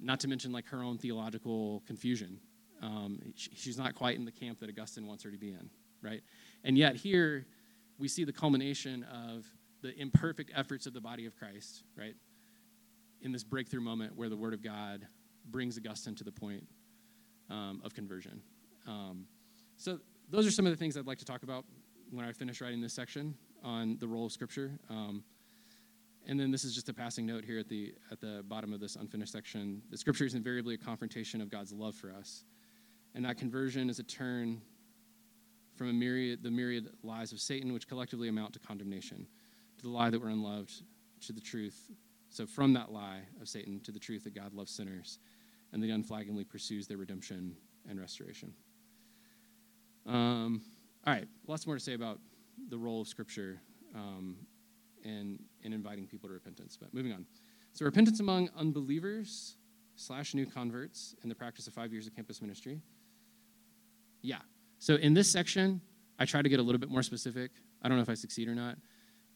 not 0.00 0.20
to 0.20 0.26
mention 0.26 0.52
like 0.52 0.66
her 0.68 0.82
own 0.82 0.96
theological 0.96 1.82
confusion. 1.86 2.40
Um, 2.80 3.20
she's 3.34 3.78
not 3.78 3.94
quite 3.94 4.16
in 4.16 4.24
the 4.24 4.32
camp 4.32 4.60
that 4.60 4.68
Augustine 4.68 5.06
wants 5.06 5.24
her 5.24 5.30
to 5.30 5.38
be 5.38 5.50
in, 5.50 5.70
right? 6.02 6.22
And 6.64 6.78
yet 6.78 6.96
here 6.96 7.46
we 7.98 8.08
see 8.08 8.24
the 8.24 8.32
culmination 8.32 9.04
of 9.04 9.46
the 9.82 9.98
imperfect 10.00 10.52
efforts 10.54 10.86
of 10.86 10.92
the 10.92 11.00
body 11.00 11.26
of 11.26 11.36
Christ, 11.36 11.82
right? 11.96 12.14
In 13.20 13.32
this 13.32 13.44
breakthrough 13.44 13.80
moment 13.80 14.16
where 14.16 14.28
the 14.28 14.36
Word 14.36 14.54
of 14.54 14.62
God 14.62 15.06
brings 15.50 15.76
Augustine 15.76 16.14
to 16.16 16.24
the 16.24 16.32
point 16.32 16.66
um, 17.50 17.80
of 17.84 17.94
conversion. 17.94 18.40
Um, 18.86 19.26
so, 19.76 19.98
those 20.30 20.46
are 20.46 20.50
some 20.50 20.66
of 20.66 20.72
the 20.72 20.76
things 20.76 20.96
I'd 20.96 21.06
like 21.06 21.18
to 21.18 21.24
talk 21.24 21.42
about 21.42 21.64
when 22.10 22.24
I 22.24 22.32
finish 22.32 22.60
writing 22.60 22.80
this 22.80 22.92
section 22.92 23.34
on 23.62 23.96
the 23.98 24.06
role 24.06 24.26
of 24.26 24.32
Scripture. 24.32 24.78
Um, 24.90 25.24
and 26.26 26.38
then 26.38 26.50
this 26.50 26.64
is 26.64 26.74
just 26.74 26.88
a 26.90 26.94
passing 26.94 27.24
note 27.24 27.44
here 27.44 27.58
at 27.58 27.68
the 27.68 27.94
at 28.10 28.20
the 28.20 28.44
bottom 28.46 28.72
of 28.72 28.80
this 28.80 28.96
unfinished 28.96 29.32
section. 29.32 29.82
The 29.90 29.96
Scripture 29.96 30.26
is 30.26 30.34
invariably 30.34 30.74
a 30.74 30.78
confrontation 30.78 31.40
of 31.40 31.50
God's 31.50 31.72
love 31.72 31.94
for 31.94 32.12
us, 32.12 32.44
and 33.14 33.24
that 33.24 33.38
conversion 33.38 33.90
is 33.90 33.98
a 33.98 34.02
turn 34.02 34.60
from 35.76 35.88
a 35.88 35.92
myriad 35.92 36.42
the 36.42 36.50
myriad 36.50 36.88
lies 37.02 37.32
of 37.32 37.40
Satan, 37.40 37.72
which 37.72 37.88
collectively 37.88 38.28
amount 38.28 38.52
to 38.54 38.58
condemnation, 38.58 39.26
to 39.78 39.84
the 39.84 39.90
lie 39.90 40.10
that 40.10 40.20
we're 40.20 40.28
unloved, 40.28 40.82
to 41.26 41.32
the 41.32 41.40
truth. 41.40 41.90
So 42.30 42.46
from 42.46 42.74
that 42.74 42.92
lie 42.92 43.20
of 43.40 43.48
Satan 43.48 43.80
to 43.80 43.92
the 43.92 43.98
truth 43.98 44.24
that 44.24 44.34
God 44.34 44.52
loves 44.52 44.70
sinners, 44.70 45.18
and 45.72 45.82
that 45.82 45.90
unflaggingly 45.90 46.44
pursues 46.44 46.86
their 46.86 46.96
redemption 46.96 47.56
and 47.88 47.98
restoration. 47.98 48.52
Um, 50.06 50.62
all 51.06 51.14
right, 51.14 51.28
lots 51.46 51.66
more 51.66 51.76
to 51.76 51.82
say 51.82 51.94
about 51.94 52.18
the 52.68 52.78
role 52.78 53.00
of 53.00 53.08
Scripture 53.08 53.60
um, 53.94 54.36
and 55.04 55.38
in 55.62 55.72
inviting 55.72 56.06
people 56.06 56.28
to 56.28 56.34
repentance. 56.34 56.76
But 56.78 56.92
moving 56.92 57.12
on. 57.12 57.24
So 57.72 57.84
repentance 57.84 58.20
among 58.20 58.50
unbelievers 58.56 59.56
slash 59.96 60.34
new 60.34 60.46
converts 60.46 61.14
in 61.22 61.28
the 61.28 61.34
practice 61.34 61.66
of 61.66 61.74
five 61.74 61.92
years 61.92 62.06
of 62.06 62.14
campus 62.14 62.40
ministry. 62.40 62.80
Yeah. 64.22 64.38
So 64.78 64.94
in 64.94 65.14
this 65.14 65.30
section, 65.30 65.80
I 66.18 66.24
try 66.24 66.42
to 66.42 66.48
get 66.48 66.60
a 66.60 66.62
little 66.62 66.78
bit 66.78 66.90
more 66.90 67.02
specific. 67.02 67.50
I 67.82 67.88
don't 67.88 67.96
know 67.96 68.02
if 68.02 68.08
I 68.08 68.14
succeed 68.14 68.48
or 68.48 68.54
not 68.54 68.76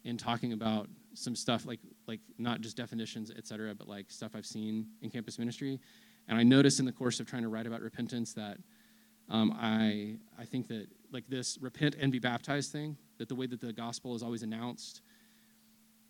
in 0.05 0.16
talking 0.16 0.53
about 0.53 0.88
some 1.14 1.37
stuff 1.37 1.66
like 1.66 1.81
like 2.07 2.21
not 2.38 2.61
just 2.61 2.77
definitions, 2.77 3.31
et 3.37 3.47
cetera, 3.47 3.75
but 3.75 3.88
like 3.88 4.11
stuff 4.11 4.33
I've 4.35 4.47
seen 4.47 4.87
in 5.01 5.11
campus 5.11 5.38
ministry. 5.38 5.81
And 6.29 6.38
I 6.38 6.42
noticed 6.42 6.81
in 6.81 6.87
the 6.87 6.92
course 6.92 7.21
of 7.21 7.27
trying 7.27 7.42
to 7.42 7.49
write 7.49 7.66
about 7.66 7.81
repentance 7.81 8.33
that 8.35 8.59
um, 9.29 9.57
I 9.61 10.18
I 10.38 10.45
think 10.45 10.68
that 10.68 10.87
like 11.12 11.25
this 11.29 11.59
repent 11.61 11.97
and 12.01 12.11
be 12.11 12.18
baptized 12.18 12.73
thing, 12.73 12.97
that 13.18 13.29
the 13.29 13.35
way 13.35 13.47
that 13.47 13.61
the 13.61 13.73
gospel 13.73 14.14
is 14.14 14.23
always 14.23 14.42
announced, 14.42 15.03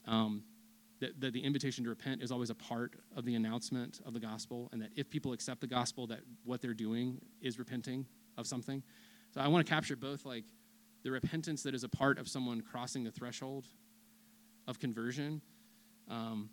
um, 0.06 0.44
that, 1.00 1.20
that 1.20 1.32
the 1.32 1.40
invitation 1.40 1.84
to 1.84 1.90
repent 1.90 2.22
is 2.22 2.30
always 2.30 2.50
a 2.50 2.54
part 2.54 2.94
of 3.16 3.24
the 3.24 3.34
announcement 3.34 4.00
of 4.06 4.14
the 4.14 4.20
gospel, 4.20 4.68
and 4.72 4.80
that 4.80 4.90
if 4.96 5.10
people 5.10 5.32
accept 5.32 5.60
the 5.60 5.66
gospel, 5.66 6.06
that 6.06 6.20
what 6.44 6.62
they're 6.62 6.72
doing 6.72 7.20
is 7.40 7.58
repenting 7.58 8.06
of 8.42 8.46
something. 8.46 8.82
So 9.32 9.40
I 9.40 9.48
want 9.48 9.66
to 9.66 9.72
capture 9.72 9.96
both 9.96 10.26
like 10.26 10.44
the 11.02 11.10
repentance 11.10 11.62
that 11.62 11.74
is 11.74 11.84
a 11.84 11.88
part 11.88 12.18
of 12.18 12.28
someone 12.28 12.60
crossing 12.60 13.04
the 13.04 13.10
threshold 13.10 13.66
of 14.68 14.78
conversion, 14.78 15.40
um, 16.08 16.50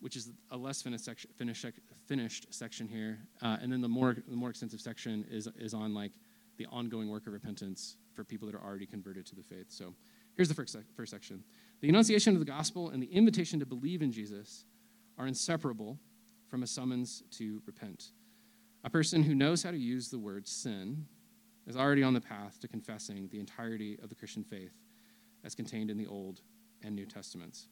which 0.00 0.16
is 0.16 0.30
a 0.50 0.56
less 0.56 0.82
finished 0.82 1.04
section, 1.04 1.30
finished, 1.36 1.66
finished 2.06 2.46
section 2.50 2.86
here, 2.86 3.18
uh, 3.40 3.56
and 3.62 3.72
then 3.72 3.80
the 3.80 3.88
more 3.88 4.14
the 4.28 4.36
more 4.36 4.50
extensive 4.50 4.80
section 4.80 5.24
is 5.30 5.48
is 5.58 5.72
on 5.72 5.94
like 5.94 6.12
the 6.58 6.66
ongoing 6.66 7.08
work 7.08 7.26
of 7.26 7.32
repentance 7.32 7.96
for 8.12 8.22
people 8.22 8.46
that 8.46 8.54
are 8.54 8.62
already 8.62 8.86
converted 8.86 9.24
to 9.24 9.34
the 9.34 9.42
faith. 9.42 9.66
So 9.68 9.94
here's 10.36 10.48
the 10.48 10.54
first, 10.54 10.76
first 10.94 11.10
section. 11.10 11.42
The 11.80 11.88
enunciation 11.88 12.34
of 12.34 12.38
the 12.38 12.44
gospel 12.44 12.90
and 12.90 13.02
the 13.02 13.06
invitation 13.06 13.58
to 13.60 13.66
believe 13.66 14.02
in 14.02 14.12
Jesus 14.12 14.66
are 15.16 15.26
inseparable 15.26 15.98
from 16.48 16.62
a 16.62 16.66
summons 16.66 17.22
to 17.30 17.62
repent. 17.64 18.10
A 18.84 18.90
person 18.90 19.22
who 19.22 19.34
knows 19.34 19.62
how 19.62 19.70
to 19.70 19.78
use 19.78 20.08
the 20.08 20.18
word 20.18 20.46
sin 20.46 21.06
is 21.66 21.76
already 21.76 22.02
on 22.02 22.14
the 22.14 22.20
path 22.20 22.58
to 22.60 22.68
confessing 22.68 23.28
the 23.30 23.38
entirety 23.38 23.98
of 24.02 24.08
the 24.08 24.14
Christian 24.14 24.42
faith 24.42 24.74
as 25.44 25.54
contained 25.54 25.90
in 25.90 25.96
the 25.96 26.06
Old 26.06 26.40
and 26.82 26.94
New 26.94 27.06
Testaments. 27.06 27.68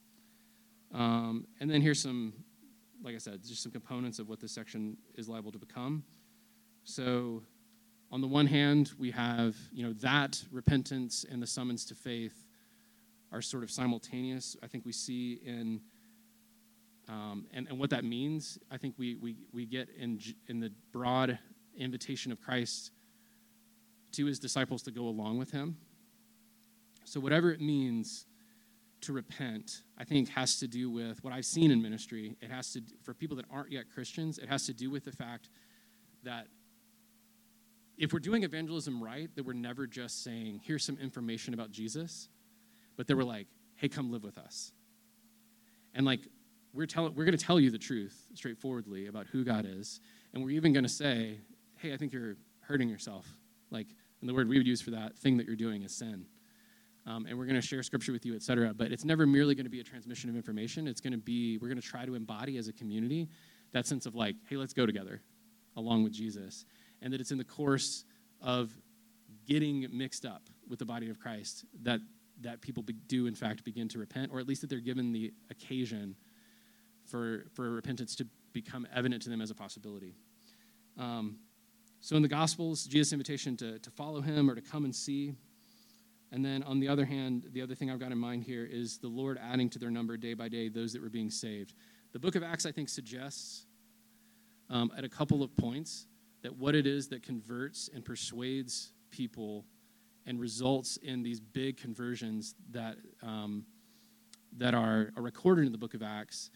Um, 0.92 1.46
and 1.60 1.70
then 1.70 1.82
here's 1.82 2.00
some, 2.00 2.32
like 3.02 3.14
I 3.14 3.18
said, 3.18 3.42
just 3.44 3.62
some 3.62 3.72
components 3.72 4.18
of 4.18 4.28
what 4.28 4.40
this 4.40 4.52
section 4.52 4.96
is 5.14 5.28
liable 5.28 5.52
to 5.52 5.58
become. 5.58 6.04
So, 6.84 7.42
on 8.10 8.22
the 8.22 8.26
one 8.26 8.46
hand, 8.46 8.92
we 8.98 9.10
have, 9.10 9.54
you 9.70 9.84
know, 9.84 9.92
that 9.94 10.42
repentance 10.50 11.26
and 11.30 11.42
the 11.42 11.46
summons 11.46 11.84
to 11.86 11.94
faith 11.94 12.46
are 13.32 13.42
sort 13.42 13.62
of 13.62 13.70
simultaneous. 13.70 14.56
I 14.62 14.66
think 14.66 14.86
we 14.86 14.92
see 14.92 15.40
in, 15.44 15.82
um, 17.06 17.46
and, 17.52 17.68
and 17.68 17.78
what 17.78 17.90
that 17.90 18.04
means, 18.04 18.58
I 18.70 18.78
think 18.78 18.94
we, 18.96 19.16
we, 19.16 19.36
we 19.52 19.66
get 19.66 19.90
in, 19.90 20.18
in 20.46 20.58
the 20.58 20.72
broad 20.90 21.38
invitation 21.76 22.32
of 22.32 22.40
Christ 22.40 22.92
to 24.12 24.26
his 24.26 24.38
disciples 24.38 24.82
to 24.82 24.90
go 24.90 25.02
along 25.02 25.38
with 25.38 25.50
him. 25.50 25.76
So, 27.04 27.20
whatever 27.20 27.50
it 27.50 27.60
means 27.60 28.26
to 29.02 29.12
repent, 29.12 29.82
I 29.96 30.04
think 30.04 30.28
has 30.30 30.58
to 30.58 30.66
do 30.66 30.90
with 30.90 31.22
what 31.22 31.32
I've 31.32 31.44
seen 31.44 31.70
in 31.70 31.80
ministry. 31.80 32.36
It 32.40 32.50
has 32.50 32.72
to, 32.72 32.82
for 33.02 33.14
people 33.14 33.36
that 33.36 33.46
aren't 33.50 33.70
yet 33.70 33.84
Christians, 33.92 34.38
it 34.38 34.48
has 34.48 34.66
to 34.66 34.74
do 34.74 34.90
with 34.90 35.04
the 35.04 35.12
fact 35.12 35.50
that 36.24 36.48
if 37.96 38.12
we're 38.12 38.20
doing 38.20 38.44
evangelism 38.44 39.02
right, 39.02 39.28
that 39.34 39.44
we're 39.44 39.52
never 39.52 39.86
just 39.86 40.22
saying, 40.22 40.60
here's 40.64 40.84
some 40.84 40.98
information 40.98 41.54
about 41.54 41.70
Jesus, 41.70 42.28
but 42.96 43.06
they 43.06 43.14
were 43.14 43.24
like, 43.24 43.46
hey, 43.76 43.88
come 43.88 44.10
live 44.12 44.22
with 44.22 44.38
us. 44.38 44.72
And 45.94 46.06
like, 46.06 46.20
we're, 46.72 46.86
tell- 46.86 47.10
we're 47.10 47.24
going 47.24 47.36
to 47.36 47.44
tell 47.44 47.58
you 47.58 47.70
the 47.70 47.78
truth 47.78 48.26
straightforwardly 48.34 49.06
about 49.06 49.26
who 49.26 49.44
God 49.44 49.66
is. 49.68 50.00
And 50.32 50.44
we're 50.44 50.50
even 50.50 50.72
going 50.72 50.84
to 50.84 50.88
say, 50.88 51.38
hey, 51.76 51.92
I 51.92 51.96
think 51.96 52.12
you're 52.12 52.36
hurting 52.60 52.88
yourself. 52.88 53.26
Like, 53.70 53.88
and 54.20 54.28
the 54.28 54.34
word 54.34 54.48
we 54.48 54.58
would 54.58 54.66
use 54.66 54.80
for 54.80 54.90
that 54.92 55.16
thing 55.18 55.36
that 55.36 55.46
you're 55.46 55.56
doing 55.56 55.82
is 55.82 55.92
sin. 55.94 56.26
Um, 57.06 57.26
and 57.26 57.38
we're 57.38 57.46
going 57.46 57.60
to 57.60 57.66
share 57.66 57.82
scripture 57.82 58.12
with 58.12 58.26
you, 58.26 58.34
et 58.34 58.42
cetera. 58.42 58.74
But 58.74 58.92
it's 58.92 59.04
never 59.04 59.26
merely 59.26 59.54
going 59.54 59.64
to 59.64 59.70
be 59.70 59.80
a 59.80 59.84
transmission 59.84 60.28
of 60.28 60.36
information. 60.36 60.86
It's 60.86 61.00
going 61.00 61.12
to 61.12 61.18
be, 61.18 61.58
we're 61.58 61.68
going 61.68 61.80
to 61.80 61.86
try 61.86 62.04
to 62.04 62.14
embody 62.14 62.58
as 62.58 62.68
a 62.68 62.72
community 62.72 63.28
that 63.72 63.86
sense 63.86 64.06
of 64.06 64.14
like, 64.14 64.36
hey, 64.48 64.56
let's 64.56 64.72
go 64.72 64.86
together 64.86 65.22
along 65.76 66.04
with 66.04 66.12
Jesus. 66.12 66.64
And 67.00 67.12
that 67.12 67.20
it's 67.20 67.30
in 67.30 67.38
the 67.38 67.44
course 67.44 68.04
of 68.42 68.70
getting 69.46 69.86
mixed 69.90 70.26
up 70.26 70.42
with 70.68 70.78
the 70.78 70.84
body 70.84 71.08
of 71.08 71.18
Christ 71.18 71.64
that 71.82 72.00
that 72.40 72.60
people 72.60 72.84
be, 72.84 72.92
do 72.92 73.26
in 73.26 73.34
fact 73.34 73.64
begin 73.64 73.88
to 73.88 73.98
repent, 73.98 74.30
or 74.32 74.38
at 74.38 74.46
least 74.46 74.60
that 74.60 74.70
they're 74.70 74.78
given 74.78 75.12
the 75.12 75.32
occasion 75.50 76.14
for 77.04 77.46
for 77.54 77.70
repentance 77.70 78.14
to 78.16 78.26
become 78.52 78.86
evident 78.94 79.22
to 79.22 79.30
them 79.30 79.40
as 79.40 79.50
a 79.50 79.54
possibility. 79.54 80.14
Um, 80.98 81.38
so 82.00 82.16
in 82.16 82.22
the 82.22 82.28
Gospels, 82.28 82.84
Jesus' 82.84 83.12
invitation 83.12 83.56
to, 83.56 83.78
to 83.78 83.90
follow 83.90 84.20
him 84.20 84.50
or 84.50 84.54
to 84.54 84.60
come 84.60 84.84
and 84.84 84.94
see. 84.94 85.34
And 86.30 86.44
then 86.44 86.62
on 86.62 86.78
the 86.78 86.88
other 86.88 87.04
hand, 87.04 87.46
the 87.52 87.62
other 87.62 87.74
thing 87.74 87.90
I've 87.90 87.98
got 87.98 88.12
in 88.12 88.18
mind 88.18 88.44
here 88.44 88.68
is 88.70 88.98
the 88.98 89.08
Lord 89.08 89.38
adding 89.42 89.68
to 89.70 89.78
their 89.78 89.90
number 89.90 90.16
day 90.16 90.34
by 90.34 90.48
day 90.48 90.68
those 90.68 90.92
that 90.92 91.02
were 91.02 91.08
being 91.08 91.30
saved. 91.30 91.74
The 92.12 92.18
book 92.18 92.34
of 92.34 92.42
Acts, 92.42 92.66
I 92.66 92.72
think, 92.72 92.88
suggests 92.88 93.66
um, 94.70 94.92
at 94.96 95.04
a 95.04 95.08
couple 95.08 95.42
of 95.42 95.56
points 95.56 96.06
that 96.42 96.54
what 96.54 96.74
it 96.74 96.86
is 96.86 97.08
that 97.08 97.22
converts 97.22 97.90
and 97.92 98.04
persuades 98.04 98.92
people 99.10 99.64
and 100.26 100.38
results 100.38 100.98
in 100.98 101.22
these 101.22 101.40
big 101.40 101.78
conversions 101.78 102.54
that, 102.70 102.96
um, 103.22 103.64
that 104.56 104.74
are, 104.74 105.10
are 105.16 105.22
recorded 105.22 105.64
in 105.64 105.72
the 105.72 105.78
book 105.78 105.94
of 105.94 106.02
Acts, 106.02 106.50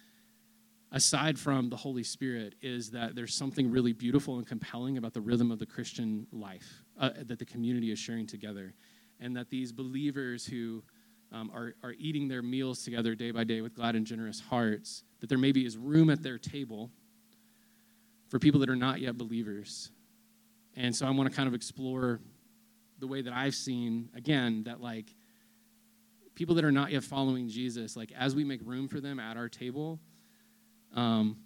aside 0.92 1.38
from 1.38 1.70
the 1.70 1.76
Holy 1.76 2.02
Spirit, 2.02 2.54
is 2.60 2.90
that 2.90 3.14
there's 3.14 3.34
something 3.34 3.70
really 3.70 3.92
beautiful 3.92 4.36
and 4.36 4.46
compelling 4.46 4.98
about 4.98 5.14
the 5.14 5.20
rhythm 5.20 5.50
of 5.50 5.58
the 5.58 5.66
Christian 5.66 6.26
life 6.30 6.84
uh, 7.00 7.10
that 7.24 7.38
the 7.38 7.46
community 7.46 7.90
is 7.90 7.98
sharing 7.98 8.26
together. 8.26 8.74
And 9.18 9.36
that 9.36 9.50
these 9.50 9.72
believers 9.72 10.44
who 10.44 10.82
um, 11.32 11.50
are, 11.54 11.74
are 11.82 11.94
eating 11.98 12.28
their 12.28 12.42
meals 12.42 12.82
together 12.84 13.14
day 13.14 13.30
by 13.30 13.44
day 13.44 13.60
with 13.60 13.74
glad 13.74 13.96
and 13.96 14.06
generous 14.06 14.40
hearts, 14.40 15.02
that 15.20 15.28
there 15.28 15.38
maybe 15.38 15.64
is 15.64 15.76
room 15.78 16.10
at 16.10 16.22
their 16.22 16.38
table 16.38 16.90
for 18.28 18.38
people 18.38 18.60
that 18.60 18.68
are 18.68 18.76
not 18.76 19.00
yet 19.00 19.16
believers. 19.16 19.90
And 20.76 20.94
so 20.94 21.06
I 21.06 21.10
want 21.10 21.30
to 21.30 21.36
kind 21.36 21.48
of 21.48 21.54
explore 21.54 22.20
the 22.98 23.06
way 23.06 23.22
that 23.22 23.32
I've 23.32 23.54
seen, 23.54 24.10
again, 24.14 24.64
that 24.64 24.80
like 24.80 25.14
people 26.34 26.54
that 26.56 26.64
are 26.64 26.72
not 26.72 26.92
yet 26.92 27.04
following 27.04 27.48
Jesus, 27.48 27.96
like 27.96 28.12
as 28.12 28.34
we 28.34 28.44
make 28.44 28.60
room 28.64 28.88
for 28.88 29.00
them 29.00 29.18
at 29.18 29.36
our 29.36 29.48
table, 29.48 30.00
um, 30.94 31.36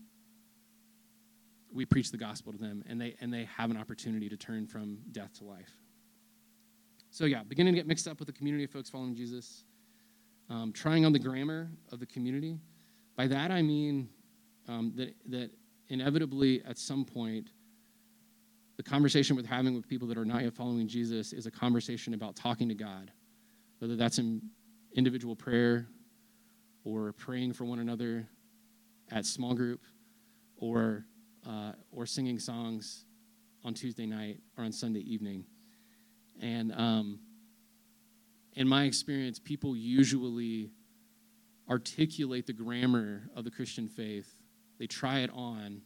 we 1.73 1.85
preach 1.85 2.11
the 2.11 2.17
gospel 2.17 2.53
to 2.53 2.59
them 2.59 2.83
and 2.89 3.01
they 3.01 3.15
and 3.21 3.33
they 3.33 3.45
have 3.57 3.71
an 3.71 3.77
opportunity 3.77 4.29
to 4.29 4.37
turn 4.37 4.67
from 4.67 4.99
death 5.13 5.33
to 5.39 5.45
life. 5.45 5.71
So 7.11 7.25
yeah, 7.25 7.43
beginning 7.43 7.75
to 7.75 7.79
get 7.79 7.87
mixed 7.87 8.09
up 8.09 8.19
with 8.19 8.27
the 8.27 8.33
community 8.33 8.65
of 8.65 8.71
folks 8.71 8.91
following 8.91 9.15
Jesus, 9.15 9.65
um, 10.51 10.73
trying 10.73 11.05
on 11.05 11.13
the 11.13 11.19
grammar 11.19 11.71
of 11.93 12.01
the 12.01 12.07
community. 12.07 12.59
By 13.17 13.27
that 13.29 13.51
I 13.51 13.63
mean 13.63 14.09
um, 14.69 14.93
that 14.97 15.15
that 15.29 15.51
inevitably, 15.89 16.63
at 16.65 16.79
some 16.79 17.05
point, 17.05 17.51
the 18.77 18.83
conversation 18.83 19.37
we're 19.37 19.47
having 19.47 19.75
with 19.75 19.89
people 19.89 20.09
that 20.09 20.19
are 20.19 20.25
not 20.25 20.43
yet 20.43 20.53
following 20.53 20.89
Jesus 20.89 21.33
is 21.33 21.47
a 21.47 21.51
conversation 21.51 22.15
about 22.15 22.37
talking 22.37 22.69
to 22.69 22.75
God, 22.75 23.11
whether 23.79 23.97
that's 23.97 24.19
in 24.19 24.43
individual 24.95 25.37
prayer 25.37 25.89
or 26.85 27.13
praying 27.13 27.53
for 27.53 27.65
one 27.65 27.79
another 27.79 28.29
at 29.11 29.27
small 29.27 29.55
group 29.55 29.83
or, 30.57 31.05
uh, 31.47 31.73
or 31.93 32.07
singing 32.07 32.39
songs 32.39 33.05
on 33.65 33.75
Tuesday 33.75 34.07
night 34.07 34.41
or 34.57 34.65
on 34.65 34.73
Sunday 34.73 35.01
evening. 35.01 35.45
And 36.41 36.73
um, 36.73 37.19
in 38.53 38.69
my 38.69 38.85
experience, 38.85 39.39
people 39.39 39.77
usually 39.77 40.71
articulate 41.69 42.47
the 42.47 42.53
grammar 42.53 43.29
of 43.35 43.45
the 43.45 43.51
Christian 43.51 43.89
faith, 43.89 44.37
they 44.79 44.87
try 44.87 45.21
it 45.21 45.31
on 45.33 45.83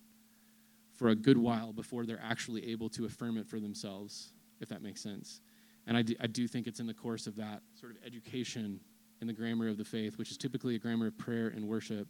for 0.93 1.09
a 1.09 1.15
good 1.15 1.39
while 1.39 1.73
before 1.73 2.05
they're 2.05 2.23
actually 2.23 2.71
able 2.71 2.91
to 2.91 3.07
affirm 3.07 3.39
it 3.39 3.47
for 3.47 3.59
themselves, 3.59 4.33
if 4.61 4.69
that 4.69 4.83
makes 4.83 5.03
sense. 5.03 5.41
And 5.87 5.97
I 5.97 6.03
do, 6.03 6.15
I 6.21 6.27
do 6.27 6.47
think 6.47 6.67
it's 6.67 6.81
in 6.81 6.87
the 6.87 6.95
course 6.95 7.27
of 7.27 7.37
that 7.37 7.63
sort 7.75 7.93
of 7.93 7.99
education 8.05 8.81
in 9.21 9.27
the 9.27 9.33
grammar 9.33 9.69
of 9.69 9.79
the 9.79 9.85
faith, 9.85 10.19
which 10.19 10.31
is 10.31 10.37
typically 10.37 10.75
a 10.75 10.79
grammar 10.79 11.07
of 11.07 11.17
prayer 11.17 11.49
and 11.49 11.67
worship, 11.67 12.07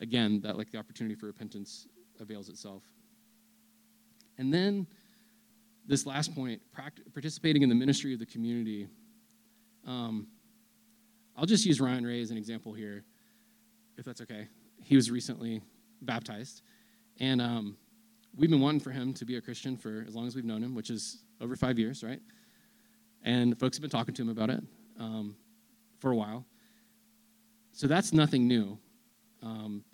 again, 0.00 0.40
that 0.42 0.56
like 0.56 0.70
the 0.70 0.78
opportunity 0.78 1.14
for 1.14 1.26
repentance 1.26 1.86
avails 2.18 2.48
itself. 2.48 2.82
And 4.38 4.52
then 4.52 4.86
this 5.86 6.06
last 6.06 6.34
point, 6.34 6.60
participating 7.12 7.62
in 7.62 7.68
the 7.68 7.74
ministry 7.74 8.12
of 8.12 8.18
the 8.18 8.26
community. 8.26 8.86
Um, 9.86 10.28
I'll 11.36 11.46
just 11.46 11.66
use 11.66 11.80
Ryan 11.80 12.06
Ray 12.06 12.20
as 12.20 12.30
an 12.30 12.36
example 12.36 12.72
here, 12.72 13.04
if 13.96 14.04
that's 14.04 14.20
okay. 14.20 14.46
He 14.82 14.96
was 14.96 15.10
recently 15.10 15.60
baptized, 16.02 16.62
and 17.18 17.40
um, 17.40 17.76
we've 18.36 18.50
been 18.50 18.60
wanting 18.60 18.80
for 18.80 18.90
him 18.90 19.12
to 19.14 19.24
be 19.24 19.36
a 19.36 19.40
Christian 19.40 19.76
for 19.76 20.04
as 20.06 20.14
long 20.14 20.26
as 20.26 20.36
we've 20.36 20.44
known 20.44 20.62
him, 20.62 20.74
which 20.74 20.90
is 20.90 21.24
over 21.40 21.56
five 21.56 21.78
years, 21.78 22.02
right? 22.04 22.20
And 23.22 23.58
folks 23.58 23.76
have 23.76 23.82
been 23.82 23.90
talking 23.90 24.14
to 24.14 24.22
him 24.22 24.28
about 24.28 24.50
it 24.50 24.62
um, 24.98 25.36
for 25.98 26.10
a 26.10 26.16
while. 26.16 26.46
So 27.72 27.86
that's 27.86 28.12
nothing 28.12 28.46
new. 28.46 28.78
Um, 29.42 29.84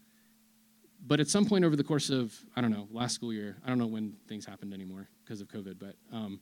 but 1.07 1.21
at 1.21 1.29
some 1.29 1.45
point 1.45 1.65
over 1.65 1.77
the 1.77 1.85
course 1.85 2.11
of, 2.11 2.35
I 2.57 2.61
don't 2.61 2.71
know, 2.71 2.89
last 2.91 3.15
school 3.15 3.33
year, 3.33 3.57
I 3.65 3.69
don't 3.69 3.79
know 3.79 3.87
when 3.87 4.15
things 4.29 4.45
happened 4.45 4.75
anymore 4.75 5.09
because 5.25 5.41
of 5.41 5.49
COVID, 5.49 5.79
but 5.79 5.95
um, 6.13 6.41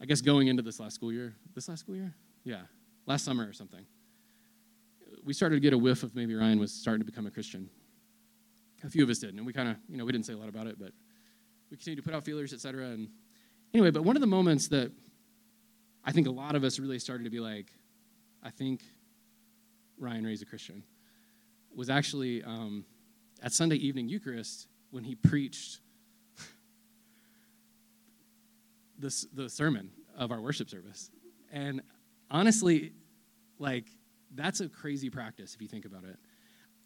I 0.00 0.06
guess 0.06 0.20
going 0.20 0.48
into 0.48 0.62
this 0.62 0.80
last 0.80 0.94
school 0.94 1.12
year, 1.12 1.34
this 1.54 1.68
last 1.68 1.80
school 1.80 1.94
year? 1.94 2.14
Yeah, 2.44 2.62
last 3.06 3.24
summer 3.24 3.48
or 3.48 3.52
something, 3.52 3.84
we 5.22 5.32
started 5.32 5.56
to 5.56 5.60
get 5.60 5.72
a 5.72 5.78
whiff 5.78 6.02
of 6.02 6.14
maybe 6.14 6.34
Ryan 6.34 6.58
was 6.58 6.72
starting 6.72 7.00
to 7.00 7.06
become 7.06 7.26
a 7.26 7.30
Christian. 7.30 7.68
A 8.84 8.90
few 8.90 9.02
of 9.02 9.10
us 9.10 9.18
did, 9.18 9.34
and 9.34 9.46
we 9.46 9.52
kind 9.52 9.68
of, 9.68 9.76
you 9.88 9.96
know, 9.96 10.04
we 10.04 10.12
didn't 10.12 10.26
say 10.26 10.34
a 10.34 10.36
lot 10.36 10.48
about 10.48 10.66
it, 10.66 10.78
but 10.78 10.92
we 11.70 11.76
continued 11.76 11.96
to 11.96 12.02
put 12.02 12.14
out 12.14 12.24
feelers, 12.24 12.52
et 12.52 12.60
cetera. 12.60 12.86
And 12.86 13.08
anyway, 13.72 13.90
but 13.90 14.04
one 14.04 14.16
of 14.16 14.20
the 14.20 14.26
moments 14.26 14.68
that 14.68 14.92
I 16.04 16.12
think 16.12 16.26
a 16.26 16.30
lot 16.30 16.54
of 16.54 16.64
us 16.64 16.78
really 16.78 16.98
started 16.98 17.24
to 17.24 17.30
be 17.30 17.40
like, 17.40 17.72
I 18.42 18.50
think 18.50 18.82
Ryan 19.98 20.24
Ray's 20.24 20.42
a 20.42 20.46
Christian, 20.46 20.82
was 21.74 21.88
actually 21.88 22.42
um, 22.44 22.84
at 23.44 23.52
Sunday 23.52 23.76
evening 23.76 24.08
Eucharist 24.08 24.68
when 24.90 25.04
he 25.04 25.14
preached 25.14 25.80
this, 28.98 29.26
the 29.34 29.50
sermon 29.50 29.90
of 30.16 30.32
our 30.32 30.40
worship 30.40 30.70
service. 30.70 31.10
And 31.52 31.82
honestly, 32.30 32.92
like, 33.58 33.84
that's 34.34 34.60
a 34.60 34.68
crazy 34.68 35.10
practice 35.10 35.54
if 35.54 35.60
you 35.60 35.68
think 35.68 35.84
about 35.84 36.04
it. 36.04 36.16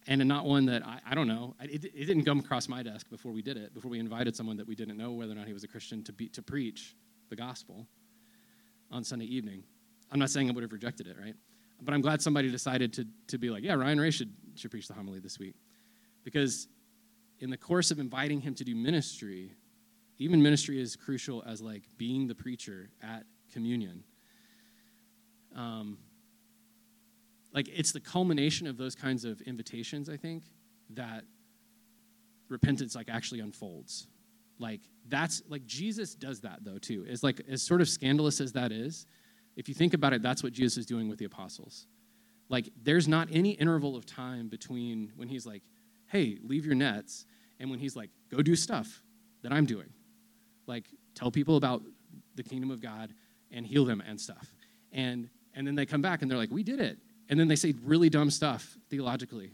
And 0.07 0.25
not 0.27 0.45
one 0.45 0.65
that 0.65 0.85
I, 0.85 0.99
I 1.11 1.15
don't 1.15 1.27
know. 1.27 1.55
It, 1.61 1.85
it 1.85 2.05
didn't 2.05 2.25
come 2.25 2.39
across 2.39 2.67
my 2.67 2.83
desk 2.83 3.09
before 3.09 3.31
we 3.31 3.41
did 3.41 3.55
it, 3.57 3.73
before 3.73 3.89
we 3.89 3.99
invited 3.99 4.35
someone 4.35 4.57
that 4.57 4.67
we 4.67 4.75
didn't 4.75 4.97
know 4.97 5.11
whether 5.11 5.31
or 5.31 5.35
not 5.35 5.47
he 5.47 5.53
was 5.53 5.63
a 5.63 5.67
Christian 5.67 6.03
to, 6.03 6.13
be, 6.13 6.27
to 6.29 6.41
preach 6.41 6.95
the 7.29 7.35
gospel 7.35 7.87
on 8.91 9.03
Sunday 9.03 9.25
evening. 9.25 9.63
I'm 10.11 10.19
not 10.19 10.29
saying 10.29 10.49
I 10.49 10.53
would 10.53 10.63
have 10.63 10.73
rejected 10.73 11.07
it, 11.07 11.15
right? 11.21 11.35
But 11.81 11.93
I'm 11.93 12.01
glad 12.01 12.21
somebody 12.21 12.51
decided 12.51 12.91
to, 12.93 13.05
to 13.27 13.37
be 13.37 13.49
like, 13.49 13.63
yeah, 13.63 13.75
Ryan 13.75 13.99
Ray 13.99 14.11
should, 14.11 14.33
should 14.55 14.71
preach 14.71 14.87
the 14.87 14.93
homily 14.93 15.19
this 15.19 15.39
week. 15.39 15.55
Because 16.23 16.67
in 17.39 17.49
the 17.49 17.57
course 17.57 17.91
of 17.91 17.99
inviting 17.99 18.41
him 18.41 18.53
to 18.55 18.63
do 18.63 18.75
ministry, 18.75 19.53
even 20.17 20.41
ministry 20.41 20.81
is 20.81 20.95
crucial 20.95 21.43
as 21.47 21.61
like 21.61 21.83
being 21.97 22.27
the 22.27 22.35
preacher 22.35 22.89
at 23.01 23.23
communion. 23.51 24.03
Um, 25.55 25.97
like 27.53 27.67
it's 27.69 27.91
the 27.91 27.99
culmination 27.99 28.67
of 28.67 28.77
those 28.77 28.95
kinds 28.95 29.25
of 29.25 29.41
invitations, 29.41 30.09
I 30.09 30.17
think, 30.17 30.43
that 30.91 31.23
repentance 32.49 32.95
like 32.95 33.09
actually 33.09 33.39
unfolds. 33.39 34.07
Like 34.59 34.81
that's 35.07 35.41
like 35.47 35.65
Jesus 35.65 36.13
does 36.15 36.41
that 36.41 36.59
though 36.63 36.77
too. 36.77 37.05
It's 37.07 37.23
like 37.23 37.41
as 37.49 37.61
sort 37.61 37.81
of 37.81 37.89
scandalous 37.89 38.41
as 38.41 38.51
that 38.53 38.71
is, 38.71 39.05
if 39.55 39.67
you 39.67 39.73
think 39.73 39.93
about 39.93 40.13
it, 40.13 40.21
that's 40.21 40.43
what 40.43 40.53
Jesus 40.53 40.77
is 40.77 40.85
doing 40.85 41.09
with 41.09 41.17
the 41.17 41.25
apostles. 41.25 41.87
Like 42.49 42.69
there's 42.83 43.07
not 43.07 43.29
any 43.31 43.51
interval 43.51 43.95
of 43.95 44.05
time 44.05 44.49
between 44.49 45.11
when 45.15 45.27
he's 45.27 45.45
like, 45.45 45.63
hey, 46.09 46.37
leave 46.43 46.65
your 46.65 46.75
nets, 46.75 47.25
and 47.59 47.69
when 47.69 47.79
he's 47.79 47.95
like, 47.95 48.09
go 48.29 48.41
do 48.41 48.55
stuff 48.55 49.01
that 49.43 49.51
I'm 49.51 49.65
doing. 49.65 49.89
Like, 50.67 50.85
tell 51.15 51.31
people 51.31 51.57
about 51.57 51.83
the 52.35 52.43
kingdom 52.43 52.71
of 52.71 52.81
God 52.81 53.13
and 53.51 53.65
heal 53.65 53.85
them 53.85 54.01
and 54.05 54.19
stuff. 54.19 54.53
And, 54.91 55.29
and 55.53 55.65
then 55.65 55.75
they 55.75 55.85
come 55.85 56.01
back 56.01 56.21
and 56.21 56.29
they're 56.29 56.37
like, 56.37 56.51
we 56.51 56.63
did 56.63 56.79
it. 56.79 56.97
And 57.29 57.39
then 57.39 57.47
they 57.47 57.55
say 57.55 57.73
really 57.83 58.09
dumb 58.09 58.31
stuff 58.31 58.77
theologically 58.89 59.51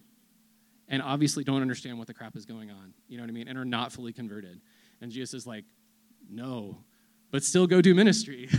and 0.88 1.02
obviously 1.02 1.44
don't 1.44 1.62
understand 1.62 1.98
what 1.98 2.08
the 2.08 2.14
crap 2.14 2.36
is 2.36 2.46
going 2.46 2.70
on, 2.70 2.94
you 3.08 3.18
know 3.18 3.24
what 3.24 3.30
I 3.30 3.34
mean, 3.34 3.48
and 3.48 3.58
are 3.58 3.66
not 3.66 3.92
fully 3.92 4.14
converted. 4.14 4.62
And 5.02 5.12
Jesus 5.12 5.34
is 5.34 5.48
like, 5.48 5.66
no, 6.30 6.78
but 7.32 7.44
still 7.44 7.68
go 7.68 7.82
do 7.82 7.96
ministry. 7.96 8.50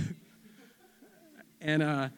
and, 1.60 1.82
uh, 1.82 2.08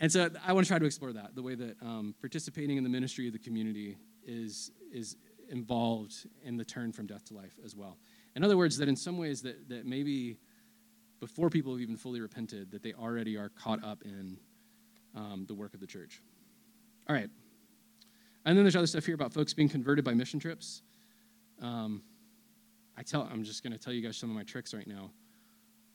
and 0.00 0.10
so 0.10 0.30
I 0.44 0.52
want 0.52 0.66
to 0.66 0.68
try 0.68 0.78
to 0.78 0.86
explore 0.86 1.12
that 1.12 1.34
the 1.34 1.42
way 1.42 1.54
that 1.54 1.76
um, 1.82 2.14
participating 2.20 2.76
in 2.76 2.82
the 2.82 2.90
ministry 2.90 3.26
of 3.26 3.32
the 3.32 3.38
community 3.38 3.96
is, 4.26 4.70
is 4.92 5.16
involved 5.48 6.26
in 6.42 6.56
the 6.56 6.64
turn 6.64 6.92
from 6.92 7.06
death 7.06 7.24
to 7.26 7.34
life 7.34 7.58
as 7.64 7.74
well. 7.76 7.98
In 8.36 8.42
other 8.42 8.56
words, 8.56 8.76
that 8.78 8.88
in 8.88 8.96
some 8.96 9.18
ways 9.18 9.42
that, 9.42 9.68
that 9.68 9.86
maybe 9.86 10.38
before 11.20 11.50
people 11.50 11.72
have 11.72 11.80
even 11.80 11.96
fully 11.96 12.20
repented, 12.20 12.70
that 12.70 12.82
they 12.82 12.92
already 12.92 13.36
are 13.36 13.48
caught 13.50 13.82
up 13.84 14.02
in 14.04 14.38
um, 15.14 15.44
the 15.46 15.54
work 15.54 15.74
of 15.74 15.80
the 15.80 15.86
church. 15.86 16.20
All 17.08 17.14
right. 17.14 17.30
And 18.44 18.56
then 18.56 18.64
there's 18.64 18.76
other 18.76 18.86
stuff 18.86 19.06
here 19.06 19.14
about 19.14 19.32
folks 19.32 19.54
being 19.54 19.68
converted 19.68 20.04
by 20.04 20.12
mission 20.12 20.38
trips. 20.40 20.82
Um, 21.62 22.02
I 22.96 23.02
tell, 23.02 23.28
I'm 23.30 23.42
just 23.42 23.62
going 23.62 23.72
to 23.72 23.78
tell 23.78 23.92
you 23.92 24.02
guys 24.02 24.16
some 24.16 24.30
of 24.30 24.36
my 24.36 24.42
tricks 24.42 24.74
right 24.74 24.86
now. 24.86 25.10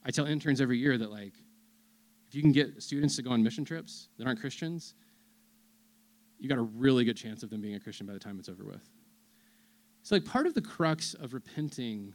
I 0.04 0.10
tell 0.10 0.26
interns 0.26 0.60
every 0.60 0.78
year 0.78 0.98
that, 0.98 1.10
like, 1.10 1.34
if 2.28 2.34
you 2.34 2.42
can 2.42 2.52
get 2.52 2.82
students 2.82 3.16
to 3.16 3.22
go 3.22 3.30
on 3.30 3.42
mission 3.42 3.64
trips 3.64 4.08
that 4.16 4.26
aren't 4.26 4.40
Christians, 4.40 4.94
you 6.40 6.48
got 6.48 6.58
a 6.58 6.62
really 6.62 7.04
good 7.04 7.16
chance 7.16 7.42
of 7.42 7.50
them 7.50 7.60
being 7.60 7.74
a 7.74 7.80
Christian 7.80 8.06
by 8.06 8.14
the 8.14 8.18
time 8.18 8.38
it's 8.38 8.48
over 8.48 8.64
with. 8.64 8.88
So, 10.02 10.14
like, 10.14 10.24
part 10.24 10.46
of 10.46 10.54
the 10.54 10.62
crux 10.62 11.14
of 11.14 11.34
repenting 11.34 12.14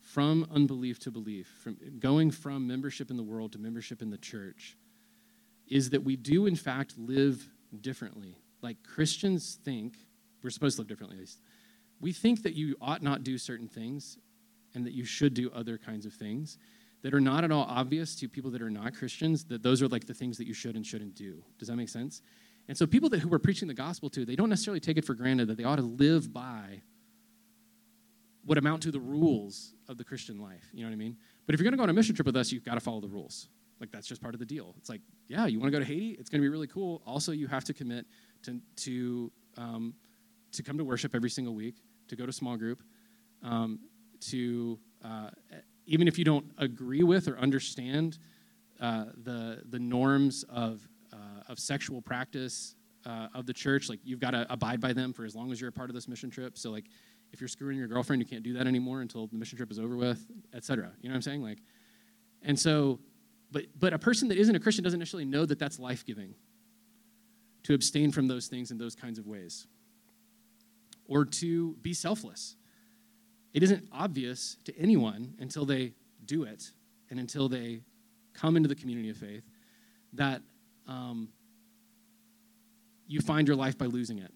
from 0.00 0.46
unbelief 0.52 0.98
to 1.00 1.10
belief, 1.10 1.48
from 1.62 1.76
going 1.98 2.30
from 2.30 2.66
membership 2.66 3.10
in 3.10 3.16
the 3.16 3.22
world 3.22 3.52
to 3.52 3.58
membership 3.58 4.02
in 4.02 4.10
the 4.10 4.18
church, 4.18 4.76
is 5.66 5.90
that 5.90 6.04
we 6.04 6.16
do, 6.16 6.46
in 6.46 6.56
fact, 6.56 6.98
live 6.98 7.48
differently. 7.80 8.36
Like 8.60 8.76
Christians 8.82 9.58
think, 9.64 9.96
we're 10.42 10.50
supposed 10.50 10.76
to 10.76 10.82
live 10.82 10.88
differently 10.88 11.16
at 11.16 11.20
least. 11.20 11.40
We 12.00 12.12
think 12.12 12.42
that 12.42 12.54
you 12.54 12.76
ought 12.80 13.02
not 13.02 13.24
do 13.24 13.38
certain 13.38 13.68
things 13.68 14.18
and 14.74 14.84
that 14.84 14.92
you 14.92 15.04
should 15.04 15.34
do 15.34 15.50
other 15.54 15.78
kinds 15.78 16.04
of 16.04 16.12
things 16.12 16.58
that 17.02 17.14
are 17.14 17.20
not 17.20 17.44
at 17.44 17.50
all 17.50 17.66
obvious 17.68 18.14
to 18.16 18.28
people 18.28 18.50
that 18.50 18.62
are 18.62 18.70
not 18.70 18.94
Christians, 18.94 19.44
that 19.44 19.62
those 19.62 19.82
are 19.82 19.88
like 19.88 20.06
the 20.06 20.14
things 20.14 20.38
that 20.38 20.46
you 20.46 20.54
should 20.54 20.76
and 20.76 20.86
shouldn't 20.86 21.14
do. 21.14 21.42
Does 21.58 21.68
that 21.68 21.76
make 21.76 21.88
sense? 21.88 22.22
And 22.72 22.78
so 22.78 22.86
people 22.86 23.10
that 23.10 23.20
who 23.20 23.28
we're 23.28 23.38
preaching 23.38 23.68
the 23.68 23.74
gospel 23.74 24.08
to, 24.08 24.24
they 24.24 24.34
don't 24.34 24.48
necessarily 24.48 24.80
take 24.80 24.96
it 24.96 25.04
for 25.04 25.12
granted 25.12 25.46
that 25.48 25.58
they 25.58 25.64
ought 25.64 25.76
to 25.76 25.82
live 25.82 26.32
by 26.32 26.80
what 28.46 28.56
amount 28.56 28.84
to 28.84 28.90
the 28.90 28.98
rules 28.98 29.74
of 29.90 29.98
the 29.98 30.04
Christian 30.04 30.38
life. 30.38 30.70
You 30.72 30.80
know 30.80 30.88
what 30.88 30.94
I 30.94 30.96
mean? 30.96 31.18
But 31.44 31.54
if 31.54 31.60
you're 31.60 31.64
going 31.64 31.74
to 31.74 31.76
go 31.76 31.82
on 31.82 31.90
a 31.90 31.92
mission 31.92 32.14
trip 32.14 32.24
with 32.24 32.34
us, 32.34 32.50
you've 32.50 32.64
got 32.64 32.76
to 32.76 32.80
follow 32.80 33.02
the 33.02 33.08
rules. 33.08 33.48
Like 33.78 33.90
that's 33.92 34.06
just 34.06 34.22
part 34.22 34.32
of 34.32 34.40
the 34.40 34.46
deal. 34.46 34.74
It's 34.78 34.88
like, 34.88 35.02
yeah, 35.28 35.44
you 35.44 35.60
want 35.60 35.70
to 35.70 35.78
go 35.78 35.80
to 35.80 35.84
Haiti? 35.84 36.16
It's 36.18 36.30
going 36.30 36.40
to 36.40 36.42
be 36.42 36.48
really 36.48 36.66
cool. 36.66 37.02
Also, 37.04 37.32
you 37.32 37.46
have 37.46 37.62
to 37.64 37.74
commit 37.74 38.06
to 38.44 38.58
to 38.76 39.30
um, 39.58 39.92
to 40.52 40.62
come 40.62 40.78
to 40.78 40.84
worship 40.84 41.14
every 41.14 41.28
single 41.28 41.54
week, 41.54 41.74
to 42.08 42.16
go 42.16 42.24
to 42.24 42.32
small 42.32 42.56
group, 42.56 42.82
um, 43.42 43.80
to 44.30 44.78
uh, 45.04 45.28
even 45.84 46.08
if 46.08 46.18
you 46.18 46.24
don't 46.24 46.46
agree 46.56 47.02
with 47.02 47.28
or 47.28 47.38
understand 47.38 48.16
uh, 48.80 49.04
the 49.24 49.60
the 49.68 49.78
norms 49.78 50.42
of 50.44 50.88
of 51.52 51.58
sexual 51.58 52.00
practice 52.02 52.74
uh, 53.04 53.28
of 53.34 53.46
the 53.46 53.52
church, 53.52 53.88
like 53.88 54.00
you've 54.02 54.20
got 54.20 54.30
to 54.30 54.46
abide 54.50 54.80
by 54.80 54.92
them 54.92 55.12
for 55.12 55.24
as 55.24 55.34
long 55.34 55.52
as 55.52 55.60
you're 55.60 55.68
a 55.68 55.72
part 55.72 55.90
of 55.90 55.94
this 55.94 56.08
mission 56.08 56.30
trip. 56.30 56.56
So 56.56 56.70
like 56.70 56.86
if 57.32 57.40
you're 57.40 57.48
screwing 57.48 57.78
your 57.78 57.88
girlfriend, 57.88 58.20
you 58.20 58.26
can't 58.26 58.42
do 58.42 58.54
that 58.54 58.66
anymore 58.66 59.02
until 59.02 59.26
the 59.26 59.36
mission 59.36 59.56
trip 59.56 59.70
is 59.70 59.78
over 59.78 59.96
with, 59.96 60.26
etc. 60.54 60.90
You 61.00 61.08
know 61.08 61.12
what 61.12 61.16
I'm 61.16 61.22
saying? 61.22 61.42
Like, 61.42 61.58
and 62.42 62.58
so, 62.58 62.98
but 63.50 63.66
but 63.78 63.92
a 63.92 63.98
person 63.98 64.28
that 64.28 64.38
isn't 64.38 64.54
a 64.54 64.60
Christian 64.60 64.82
doesn't 64.82 64.98
necessarily 64.98 65.26
know 65.26 65.46
that 65.46 65.58
that's 65.58 65.78
life 65.78 66.04
giving. 66.04 66.34
To 67.64 67.74
abstain 67.74 68.10
from 68.10 68.26
those 68.26 68.48
things 68.48 68.72
in 68.72 68.78
those 68.78 68.96
kinds 68.96 69.20
of 69.20 69.28
ways, 69.28 69.68
or 71.06 71.24
to 71.24 71.74
be 71.74 71.94
selfless. 71.94 72.56
it 73.54 73.62
isn't 73.62 73.86
obvious 73.92 74.56
to 74.64 74.76
anyone 74.76 75.34
until 75.38 75.64
they 75.64 75.92
do 76.24 76.42
it 76.42 76.72
and 77.10 77.20
until 77.20 77.48
they 77.48 77.82
come 78.32 78.56
into 78.56 78.68
the 78.68 78.74
community 78.74 79.10
of 79.10 79.16
faith 79.16 79.44
that 80.14 80.42
um, 80.88 81.28
you 83.12 83.20
find 83.20 83.46
your 83.46 83.56
life 83.56 83.76
by 83.76 83.86
losing 83.86 84.18
it. 84.18 84.32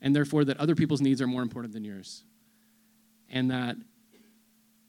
And 0.00 0.14
therefore, 0.14 0.44
that 0.44 0.58
other 0.58 0.74
people's 0.74 1.00
needs 1.00 1.20
are 1.20 1.26
more 1.26 1.42
important 1.42 1.74
than 1.74 1.84
yours. 1.84 2.24
And 3.28 3.50
that 3.50 3.76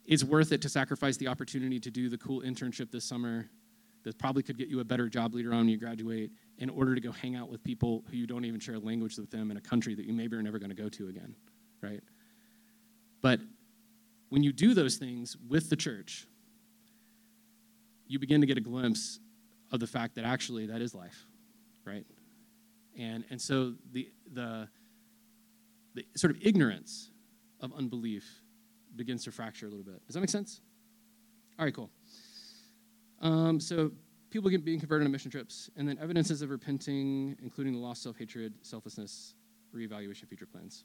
it's 0.05 0.23
worth 0.23 0.51
it 0.51 0.61
to 0.61 0.69
sacrifice 0.69 1.17
the 1.17 1.27
opportunity 1.27 1.79
to 1.81 1.91
do 1.91 2.09
the 2.09 2.17
cool 2.17 2.41
internship 2.41 2.91
this 2.91 3.03
summer 3.03 3.49
that 4.03 4.17
probably 4.17 4.41
could 4.41 4.57
get 4.57 4.69
you 4.69 4.79
a 4.79 4.85
better 4.85 5.09
job 5.09 5.35
later 5.35 5.51
on 5.51 5.59
when 5.59 5.69
you 5.69 5.77
graduate 5.77 6.31
in 6.59 6.69
order 6.69 6.95
to 6.95 7.01
go 7.01 7.11
hang 7.11 7.35
out 7.35 7.49
with 7.49 7.61
people 7.63 8.05
who 8.09 8.15
you 8.15 8.25
don't 8.25 8.45
even 8.45 8.59
share 8.59 8.75
a 8.75 8.79
language 8.79 9.17
with 9.17 9.29
them 9.29 9.51
in 9.51 9.57
a 9.57 9.61
country 9.61 9.95
that 9.95 10.05
you 10.05 10.13
maybe 10.13 10.37
are 10.37 10.41
never 10.41 10.59
going 10.59 10.69
to 10.69 10.75
go 10.75 10.87
to 10.87 11.09
again, 11.09 11.35
right? 11.81 12.01
But 13.21 13.41
when 14.29 14.43
you 14.43 14.53
do 14.53 14.73
those 14.73 14.95
things 14.95 15.35
with 15.49 15.69
the 15.69 15.75
church, 15.75 16.25
you 18.07 18.19
begin 18.19 18.39
to 18.41 18.47
get 18.47 18.57
a 18.57 18.61
glimpse 18.61 19.19
of 19.71 19.81
the 19.81 19.87
fact 19.87 20.15
that 20.15 20.23
actually 20.23 20.67
that 20.67 20.81
is 20.81 20.95
life, 20.95 21.25
right? 21.83 22.05
And, 22.97 23.23
and 23.29 23.39
so 23.39 23.75
the, 23.91 24.09
the, 24.33 24.67
the 25.93 26.03
sort 26.15 26.31
of 26.31 26.37
ignorance 26.41 27.11
of 27.61 27.71
unbelief 27.73 28.25
begins 28.95 29.23
to 29.25 29.31
fracture 29.31 29.67
a 29.67 29.69
little 29.69 29.85
bit. 29.85 30.05
Does 30.07 30.15
that 30.15 30.21
make 30.21 30.29
sense? 30.29 30.61
All 31.59 31.65
right, 31.65 31.73
cool. 31.73 31.91
Um, 33.21 33.59
so 33.59 33.91
people 34.29 34.49
get 34.49 34.65
being 34.65 34.79
converted 34.79 35.05
on 35.05 35.11
mission 35.11 35.31
trips, 35.31 35.69
and 35.75 35.87
then 35.87 35.97
evidences 36.01 36.41
of 36.41 36.49
repenting, 36.49 37.35
including 37.41 37.73
the 37.73 37.79
lost 37.79 38.03
self-hatred, 38.03 38.53
selflessness, 38.61 39.33
reevaluation 39.75 40.23
of 40.23 40.29
future 40.29 40.45
plans. 40.45 40.83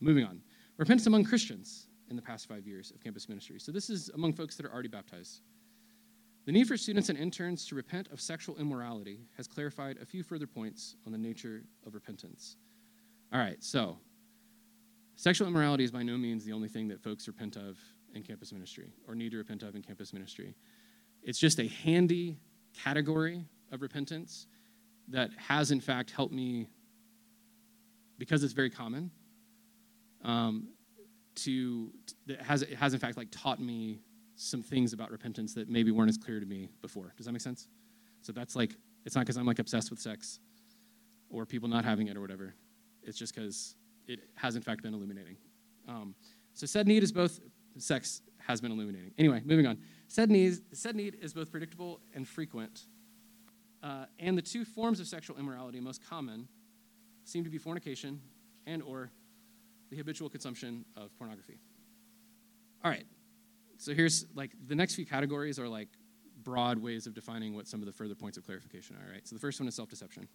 Moving 0.00 0.24
on. 0.24 0.40
Repentance 0.76 1.06
among 1.06 1.24
Christians 1.24 1.88
in 2.08 2.16
the 2.16 2.22
past 2.22 2.48
five 2.48 2.66
years 2.66 2.90
of 2.90 3.02
campus 3.02 3.28
ministry. 3.28 3.58
So 3.60 3.70
this 3.70 3.90
is 3.90 4.08
among 4.14 4.32
folks 4.32 4.56
that 4.56 4.66
are 4.66 4.72
already 4.72 4.88
baptized. 4.88 5.42
The 6.46 6.52
need 6.52 6.66
for 6.66 6.76
students 6.76 7.10
and 7.10 7.18
interns 7.18 7.66
to 7.66 7.74
repent 7.74 8.08
of 8.10 8.20
sexual 8.20 8.56
immorality 8.56 9.20
has 9.36 9.46
clarified 9.46 9.98
a 10.00 10.06
few 10.06 10.22
further 10.22 10.46
points 10.46 10.96
on 11.06 11.12
the 11.12 11.18
nature 11.18 11.62
of 11.86 11.94
repentance. 11.94 12.56
All 13.32 13.38
right, 13.38 13.62
so 13.62 13.98
sexual 15.16 15.46
immorality 15.46 15.84
is 15.84 15.90
by 15.90 16.02
no 16.02 16.16
means 16.16 16.44
the 16.44 16.52
only 16.52 16.68
thing 16.68 16.88
that 16.88 17.00
folks 17.00 17.28
repent 17.28 17.56
of 17.56 17.78
in 18.14 18.22
campus 18.22 18.52
ministry 18.52 18.90
or 19.06 19.14
need 19.14 19.30
to 19.32 19.36
repent 19.36 19.62
of 19.62 19.76
in 19.76 19.82
campus 19.82 20.12
ministry. 20.12 20.56
It's 21.22 21.38
just 21.38 21.60
a 21.60 21.68
handy 21.68 22.38
category 22.74 23.44
of 23.70 23.82
repentance 23.82 24.46
that 25.08 25.30
has, 25.36 25.70
in 25.70 25.80
fact, 25.80 26.10
helped 26.10 26.32
me, 26.32 26.68
because 28.18 28.42
it's 28.42 28.54
very 28.54 28.70
common, 28.70 29.10
um, 30.24 30.68
to, 31.34 31.92
that 32.26 32.40
has, 32.42 32.64
has, 32.78 32.94
in 32.94 33.00
fact, 33.00 33.16
like 33.16 33.28
taught 33.30 33.60
me 33.60 34.00
some 34.42 34.62
things 34.62 34.94
about 34.94 35.10
repentance 35.10 35.52
that 35.52 35.68
maybe 35.68 35.90
weren't 35.90 36.08
as 36.08 36.16
clear 36.16 36.40
to 36.40 36.46
me 36.46 36.70
before. 36.80 37.12
Does 37.18 37.26
that 37.26 37.32
make 37.32 37.42
sense? 37.42 37.68
So 38.22 38.32
that's 38.32 38.56
like, 38.56 38.74
it's 39.04 39.14
not 39.14 39.22
because 39.22 39.36
I'm 39.36 39.44
like 39.44 39.58
obsessed 39.58 39.90
with 39.90 40.00
sex 40.00 40.40
or 41.28 41.44
people 41.44 41.68
not 41.68 41.84
having 41.84 42.08
it 42.08 42.16
or 42.16 42.22
whatever. 42.22 42.54
It's 43.02 43.18
just 43.18 43.34
because 43.34 43.74
it 44.06 44.20
has 44.36 44.56
in 44.56 44.62
fact 44.62 44.82
been 44.82 44.94
illuminating. 44.94 45.36
Um, 45.86 46.14
so 46.54 46.66
said 46.66 46.86
need 46.86 47.02
is 47.02 47.12
both 47.12 47.38
sex 47.76 48.22
has 48.38 48.62
been 48.62 48.72
illuminating. 48.72 49.12
Anyway, 49.18 49.42
moving 49.44 49.66
on. 49.66 49.76
Said 50.08 50.30
need, 50.30 50.54
said 50.72 50.96
need 50.96 51.18
is 51.20 51.34
both 51.34 51.50
predictable 51.50 52.00
and 52.14 52.26
frequent. 52.26 52.86
Uh, 53.82 54.06
and 54.18 54.38
the 54.38 54.42
two 54.42 54.64
forms 54.64 55.00
of 55.00 55.06
sexual 55.06 55.36
immorality 55.38 55.80
most 55.80 56.02
common 56.08 56.48
seem 57.24 57.44
to 57.44 57.50
be 57.50 57.58
fornication 57.58 58.20
and 58.66 58.82
or 58.82 59.10
the 59.90 59.96
habitual 59.96 60.30
consumption 60.30 60.86
of 60.96 61.14
pornography. 61.18 61.58
All 62.82 62.90
right, 62.90 63.04
so 63.80 63.94
here's 63.94 64.26
like 64.34 64.50
the 64.66 64.74
next 64.74 64.94
few 64.94 65.06
categories 65.06 65.58
are 65.58 65.66
like 65.66 65.88
broad 66.42 66.78
ways 66.78 67.06
of 67.06 67.14
defining 67.14 67.54
what 67.54 67.66
some 67.66 67.80
of 67.80 67.86
the 67.86 67.92
further 67.92 68.14
points 68.14 68.36
of 68.36 68.44
clarification 68.44 68.94
are, 68.96 69.10
right? 69.10 69.26
So 69.26 69.34
the 69.34 69.40
first 69.40 69.58
one 69.58 69.66
is 69.68 69.74
self 69.74 69.88
deception. 69.88 70.28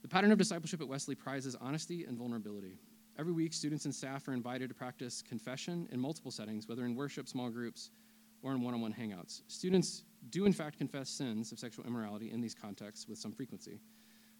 The 0.00 0.08
pattern 0.08 0.32
of 0.32 0.38
discipleship 0.38 0.80
at 0.80 0.88
Wesley 0.88 1.14
prizes 1.14 1.54
honesty 1.60 2.04
and 2.04 2.16
vulnerability. 2.16 2.78
Every 3.18 3.32
week, 3.32 3.52
students 3.52 3.84
and 3.84 3.94
staff 3.94 4.26
are 4.28 4.32
invited 4.32 4.70
to 4.70 4.74
practice 4.74 5.20
confession 5.20 5.88
in 5.92 6.00
multiple 6.00 6.30
settings, 6.30 6.66
whether 6.66 6.86
in 6.86 6.94
worship, 6.94 7.28
small 7.28 7.50
groups, 7.50 7.90
or 8.42 8.52
in 8.52 8.62
one 8.62 8.72
on 8.72 8.80
one 8.80 8.94
hangouts. 8.94 9.42
Students 9.48 10.04
do, 10.30 10.46
in 10.46 10.52
fact, 10.54 10.78
confess 10.78 11.10
sins 11.10 11.52
of 11.52 11.58
sexual 11.58 11.84
immorality 11.84 12.30
in 12.30 12.40
these 12.40 12.54
contexts 12.54 13.06
with 13.08 13.18
some 13.18 13.32
frequency. 13.32 13.78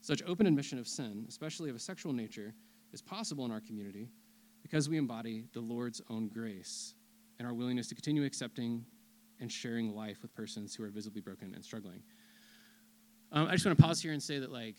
Such 0.00 0.22
open 0.26 0.46
admission 0.46 0.78
of 0.78 0.88
sin, 0.88 1.26
especially 1.28 1.68
of 1.68 1.76
a 1.76 1.80
sexual 1.80 2.14
nature, 2.14 2.54
is 2.92 3.02
possible 3.02 3.44
in 3.44 3.50
our 3.50 3.60
community 3.60 4.08
because 4.62 4.88
we 4.88 4.96
embody 4.96 5.44
the 5.52 5.60
Lord's 5.60 6.00
own 6.08 6.28
grace 6.28 6.94
and 7.38 7.46
our 7.46 7.54
willingness 7.54 7.88
to 7.88 7.94
continue 7.94 8.24
accepting 8.24 8.84
and 9.40 9.50
sharing 9.50 9.94
life 9.94 10.18
with 10.22 10.34
persons 10.34 10.74
who 10.74 10.82
are 10.84 10.88
visibly 10.88 11.20
broken 11.20 11.54
and 11.54 11.64
struggling. 11.64 12.02
Um, 13.30 13.46
I 13.46 13.52
just 13.52 13.64
want 13.64 13.76
to 13.78 13.84
pause 13.84 14.00
here 14.00 14.12
and 14.12 14.22
say 14.22 14.38
that, 14.38 14.50
like, 14.50 14.76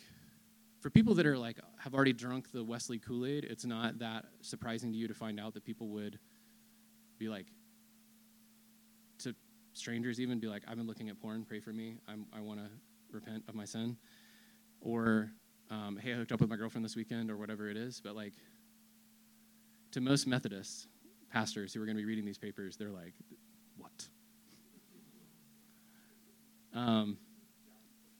for 0.82 0.90
people 0.90 1.14
that 1.16 1.26
are 1.26 1.38
like 1.38 1.58
have 1.78 1.94
already 1.94 2.14
drunk 2.14 2.52
the 2.52 2.64
Wesley 2.64 3.00
Kool 3.00 3.26
Aid, 3.26 3.44
it's 3.44 3.66
not 3.66 4.00
that 4.00 4.26
surprising 4.42 4.92
to 4.92 4.98
you 4.98 5.08
to 5.08 5.14
find 5.14 5.40
out 5.40 5.54
that 5.54 5.64
people 5.64 5.90
would 5.90 6.20
be 7.18 7.28
like 7.28 7.48
to 9.20 9.36
strangers 9.74 10.20
even 10.22 10.40
be 10.40 10.48
like, 10.48 10.64
"I've 10.68 10.78
been 10.78 10.88
looking 10.88 11.10
at 11.10 11.20
porn. 11.20 11.44
Pray 11.44 11.60
for 11.60 11.74
me. 11.74 11.98
I'm, 12.08 12.26
i 12.34 12.40
want 12.40 12.60
to 12.60 12.70
repent 13.12 13.44
of 13.48 13.56
my 13.56 13.66
sin," 13.66 13.98
or 14.82 15.32
um, 15.70 16.00
"Hey, 16.02 16.14
I 16.14 16.16
hooked 16.16 16.32
up 16.32 16.40
with 16.40 16.50
my 16.50 16.56
girlfriend 16.56 16.86
this 16.86 16.96
weekend," 16.96 17.30
or 17.30 17.38
whatever 17.38 17.70
it 17.70 17.76
is. 17.76 18.02
But 18.02 18.16
like 18.16 18.34
to 19.92 20.02
most 20.02 20.28
Methodists, 20.28 20.88
pastors 21.30 21.74
who 21.74 21.82
are 21.82 21.86
going 21.86 21.96
to 21.96 22.02
be 22.02 22.06
reading 22.06 22.26
these 22.26 22.38
papers, 22.38 22.78
they're 22.78 22.90
like, 22.90 23.14
what? 23.78 24.08
Um, 26.74 27.18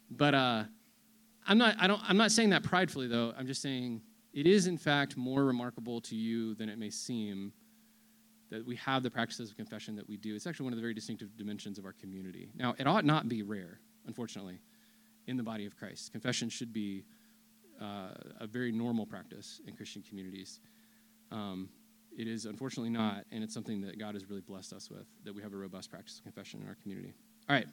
but 0.10 0.34
uh, 0.34 0.64
I'm 1.48 1.58
not. 1.58 1.76
I 1.80 1.88
don't. 1.88 2.02
I'm 2.08 2.18
not 2.18 2.32
saying 2.32 2.50
that 2.50 2.64
pridefully, 2.64 3.08
though. 3.08 3.34
I'm 3.38 3.48
just 3.48 3.62
saying 3.62 4.02
it 4.34 4.48
is, 4.48 4.68
in 4.68 4.78
fact, 4.78 5.18
more 5.18 5.46
remarkable 5.46 6.02
to 6.02 6.16
you 6.16 6.56
than 6.56 6.70
it 6.70 6.78
may 6.78 6.90
seem 6.90 7.54
that 8.50 8.66
we 8.66 8.76
have 8.78 9.04
the 9.04 9.12
practices 9.12 9.52
of 9.52 9.58
confession 9.58 9.96
that 9.96 10.08
we 10.08 10.18
do. 10.18 10.36
It's 10.36 10.48
actually 10.48 10.66
one 10.66 10.74
of 10.74 10.78
the 10.78 10.82
very 10.82 10.94
distinctive 10.94 11.38
dimensions 11.38 11.78
of 11.78 11.86
our 11.86 11.94
community. 11.94 12.50
Now, 12.56 12.76
it 12.80 12.88
ought 12.88 13.06
not 13.06 13.30
be 13.30 13.44
rare, 13.44 13.80
unfortunately, 14.08 14.60
in 15.28 15.38
the 15.38 15.44
body 15.44 15.66
of 15.66 15.78
Christ. 15.78 16.12
Confession 16.12 16.50
should 16.50 16.74
be 16.74 17.06
uh, 17.80 18.10
a 18.40 18.48
very 18.48 18.72
normal 18.72 19.06
practice 19.06 19.62
in 19.68 19.76
Christian 19.76 20.02
communities. 20.02 20.60
Um, 21.32 21.70
it 22.20 22.28
is 22.28 22.46
unfortunately 22.46 22.90
not, 22.90 23.24
and 23.32 23.46
it's 23.46 23.54
something 23.54 23.80
that 23.80 23.98
God 23.98 24.14
has 24.14 24.30
really 24.30 24.42
blessed 24.42 24.74
us 24.74 24.90
with, 24.90 25.08
that 25.24 25.34
we 25.34 25.42
have 25.42 25.54
a 25.54 25.56
robust 25.56 25.90
practice 25.90 26.18
of 26.18 26.24
confession 26.24 26.62
in 26.62 26.68
our 26.68 26.76
community. 26.76 27.14
All 27.48 27.56
right. 27.56 27.66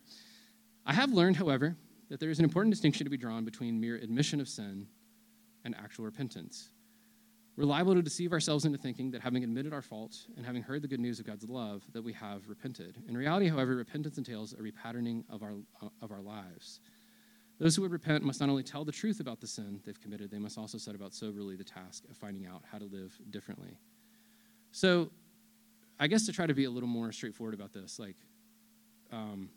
I 0.87 0.93
have 0.93 1.11
learned, 1.11 1.37
however, 1.37 1.77
that 2.11 2.21
there 2.21 2.31
is 2.31 2.39
an 2.39 2.45
important 2.45 2.73
distinction 2.73 3.05
to 3.05 3.11
be 3.11 3.17
drawn 3.17 3.45
between 3.45 3.81
mere 3.81 3.97
admission 3.97 4.41
of 4.41 4.49
sin 4.49 4.87
and 5.65 5.75
actual 5.75 6.05
repentance. 6.05 6.71
We're 7.57 7.65
liable 7.65 7.97
to 7.97 8.03
deceive 8.03 8.33
ourselves 8.33 8.65
into 8.65 8.79
thinking 8.79 9.11
that 9.11 9.21
having 9.21 9.43
admitted 9.43 9.73
our 9.73 9.83
fault 9.83 10.17
and 10.37 10.47
having 10.47 10.63
heard 10.63 10.81
the 10.81 10.89
good 10.89 11.01
news 11.01 11.19
of 11.19 11.27
God's 11.27 11.49
love, 11.49 11.83
that 11.93 12.03
we 12.03 12.13
have 12.13 12.49
repented. 12.49 13.03
In 13.09 13.17
reality, 13.17 13.49
however, 13.49 13.75
repentance 13.75 14.17
entails 14.17 14.53
a 14.53 14.59
repatterning 14.59 15.25
of 15.29 15.43
our, 15.43 15.55
uh, 15.83 15.89
of 16.01 16.13
our 16.13 16.21
lives. 16.21 16.79
Those 17.59 17.75
who 17.75 17.83
would 17.83 17.91
repent 17.91 18.23
must 18.23 18.39
not 18.39 18.49
only 18.49 18.63
tell 18.63 18.85
the 18.85 18.93
truth 18.93 19.19
about 19.19 19.41
the 19.41 19.49
sin 19.49 19.81
they've 19.85 20.01
committed, 20.01 20.31
they 20.31 20.39
must 20.39 20.57
also 20.57 20.79
set 20.79 20.95
about 20.95 21.15
soberly 21.15 21.57
the 21.57 21.65
task 21.65 22.05
of 22.09 22.17
finding 22.17 22.47
out 22.47 22.63
how 22.71 22.79
to 22.79 22.85
live 22.85 23.19
differently. 23.31 23.81
So, 24.77 25.11
I 25.99 26.07
guess 26.07 26.27
to 26.27 26.33
try 26.33 26.47
to 26.47 26.53
be 26.53 26.65
a 26.65 26.71
little 26.71 26.87
more 26.87 27.11
straightforward 27.11 27.55
about 27.55 27.73
this, 27.73 27.99
like, 27.99 28.17
um, 29.11 29.49